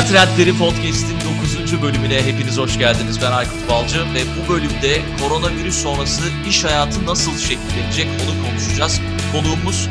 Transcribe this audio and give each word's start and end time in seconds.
Dünya 0.00 0.08
Trendleri 0.08 0.58
Podcast'in 0.58 1.16
9. 1.70 1.82
bölümüne 1.82 2.22
hepiniz 2.22 2.58
hoş 2.58 2.78
geldiniz. 2.78 3.22
Ben 3.22 3.32
Aykut 3.32 3.70
Balcı 3.70 4.00
ve 4.14 4.20
bu 4.36 4.52
bölümde 4.52 5.00
koronavirüs 5.20 5.82
sonrası 5.82 6.22
iş 6.48 6.64
hayatı 6.64 7.06
nasıl 7.06 7.38
şekillenecek 7.38 8.06
onu 8.24 8.48
konuşacağız. 8.48 9.00
Konuğumuz 9.32 9.88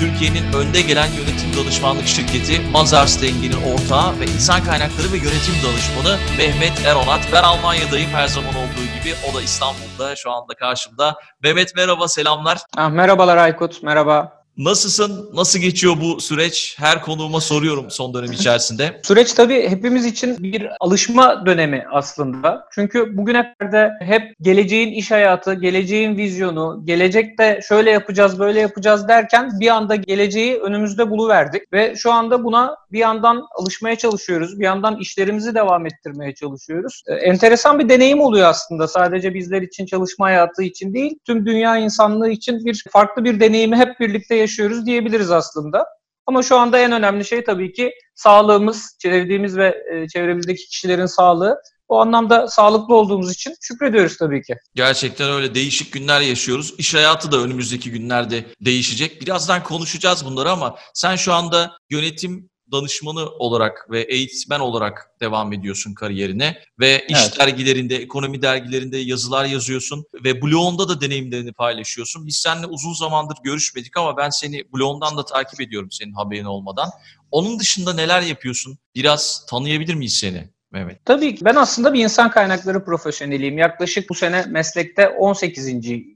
Türkiye'nin 0.00 0.52
önde 0.52 0.80
gelen 0.80 1.06
yönetim 1.06 1.64
danışmanlık 1.64 2.06
şirketi 2.06 2.60
Mazars 2.72 3.22
Dengi'nin 3.22 3.62
ortağı 3.62 4.20
ve 4.20 4.24
insan 4.24 4.64
kaynakları 4.64 5.12
ve 5.12 5.16
yönetim 5.16 5.54
danışmanı 5.64 6.18
Mehmet 6.38 6.86
Eronat. 6.86 7.28
Ben 7.32 7.42
Almanya'dayım 7.42 8.10
her 8.10 8.26
zaman 8.28 8.54
olduğu 8.54 8.84
gibi. 8.98 9.14
O 9.30 9.34
da 9.34 9.42
İstanbul'da 9.42 10.16
şu 10.16 10.30
anda 10.30 10.54
karşımda. 10.54 11.16
Mehmet 11.42 11.76
merhaba, 11.76 12.08
selamlar. 12.08 12.58
Ah, 12.76 12.90
merhabalar 12.90 13.36
Aykut, 13.36 13.82
merhaba. 13.82 14.37
Nasılsın? 14.58 15.30
Nasıl 15.34 15.58
geçiyor 15.58 15.94
bu 16.00 16.20
süreç? 16.20 16.76
Her 16.78 17.02
konuğuma 17.02 17.40
soruyorum 17.40 17.90
son 17.90 18.14
dönem 18.14 18.32
içerisinde. 18.32 19.00
Süreç 19.02 19.32
tabii 19.32 19.68
hepimiz 19.68 20.06
için 20.06 20.36
bir 20.38 20.68
alışma 20.80 21.46
dönemi 21.46 21.84
aslında. 21.92 22.68
Çünkü 22.72 23.16
bugüne 23.16 23.54
kadar 23.58 23.90
hep 24.00 24.22
geleceğin 24.40 24.92
iş 24.92 25.10
hayatı, 25.10 25.54
geleceğin 25.54 26.16
vizyonu, 26.16 26.82
gelecekte 26.84 27.60
şöyle 27.68 27.90
yapacağız, 27.90 28.38
böyle 28.38 28.60
yapacağız 28.60 29.08
derken 29.08 29.50
bir 29.60 29.68
anda 29.68 29.96
geleceği 29.96 30.58
önümüzde 30.58 31.10
buluverdik. 31.10 31.72
Ve 31.72 31.94
şu 31.96 32.12
anda 32.12 32.44
buna 32.44 32.76
bir 32.92 32.98
yandan 32.98 33.42
alışmaya 33.56 33.96
çalışıyoruz, 33.96 34.60
bir 34.60 34.64
yandan 34.64 34.96
işlerimizi 34.96 35.54
devam 35.54 35.86
ettirmeye 35.86 36.34
çalışıyoruz. 36.34 37.02
Ee, 37.06 37.14
enteresan 37.14 37.78
bir 37.78 37.88
deneyim 37.88 38.20
oluyor 38.20 38.46
aslında. 38.46 38.88
Sadece 38.88 39.34
bizler 39.34 39.62
için, 39.62 39.86
çalışma 39.86 40.26
hayatı 40.26 40.62
için 40.62 40.94
değil, 40.94 41.18
tüm 41.26 41.46
dünya 41.46 41.78
insanlığı 41.78 42.30
için 42.30 42.64
bir 42.64 42.84
farklı 42.90 43.24
bir 43.24 43.40
deneyimi 43.40 43.76
hep 43.76 44.00
birlikte 44.00 44.34
yaşıyoruz 44.34 44.47
yaşıyoruz 44.48 44.86
diyebiliriz 44.86 45.30
aslında. 45.30 45.86
Ama 46.26 46.42
şu 46.42 46.56
anda 46.56 46.78
en 46.78 46.92
önemli 46.92 47.24
şey 47.24 47.44
tabii 47.44 47.72
ki 47.72 47.92
sağlığımız, 48.14 48.96
çevrediğimiz 48.98 49.56
ve 49.56 49.76
e, 49.92 50.08
çevremizdeki 50.08 50.66
kişilerin 50.66 51.06
sağlığı. 51.06 51.56
O 51.88 52.00
anlamda 52.00 52.48
sağlıklı 52.48 52.94
olduğumuz 52.94 53.32
için 53.32 53.54
şükrediyoruz 53.60 54.16
tabii 54.16 54.42
ki. 54.42 54.56
Gerçekten 54.74 55.30
öyle 55.30 55.54
değişik 55.54 55.92
günler 55.92 56.20
yaşıyoruz. 56.20 56.74
İş 56.78 56.94
hayatı 56.94 57.32
da 57.32 57.36
önümüzdeki 57.36 57.90
günlerde 57.90 58.44
değişecek. 58.60 59.22
Birazdan 59.22 59.62
konuşacağız 59.62 60.24
bunları 60.24 60.50
ama 60.50 60.76
sen 60.94 61.16
şu 61.16 61.32
anda 61.32 61.72
yönetim 61.90 62.50
danışmanı 62.72 63.28
olarak 63.30 63.86
ve 63.90 64.00
eğitmen 64.00 64.60
olarak 64.60 65.10
devam 65.20 65.52
ediyorsun 65.52 65.94
kariyerine 65.94 66.58
ve 66.80 67.06
iş 67.08 67.18
evet. 67.20 67.38
dergilerinde, 67.38 67.96
ekonomi 67.96 68.42
dergilerinde 68.42 68.98
yazılar 68.98 69.44
yazıyorsun 69.44 70.04
ve 70.24 70.42
blogunda 70.42 70.88
da 70.88 71.00
deneyimlerini 71.00 71.52
paylaşıyorsun. 71.52 72.26
Biz 72.26 72.36
seninle 72.36 72.66
uzun 72.66 72.92
zamandır 72.92 73.36
görüşmedik 73.44 73.96
ama 73.96 74.16
ben 74.16 74.30
seni 74.30 74.72
blogundan 74.72 75.16
da 75.16 75.24
takip 75.24 75.60
ediyorum 75.60 75.90
senin 75.90 76.12
haberin 76.12 76.44
olmadan. 76.44 76.90
Onun 77.30 77.58
dışında 77.58 77.92
neler 77.92 78.22
yapıyorsun? 78.22 78.78
Biraz 78.94 79.46
tanıyabilir 79.50 79.94
miyiz 79.94 80.14
seni? 80.14 80.57
Mehmet? 80.72 81.04
Tabii 81.04 81.34
ki. 81.34 81.44
Ben 81.44 81.54
aslında 81.54 81.92
bir 81.92 82.04
insan 82.04 82.30
kaynakları 82.30 82.84
profesyoneliyim. 82.84 83.58
Yaklaşık 83.58 84.10
bu 84.10 84.14
sene 84.14 84.44
meslekte 84.48 85.08
18. 85.08 85.68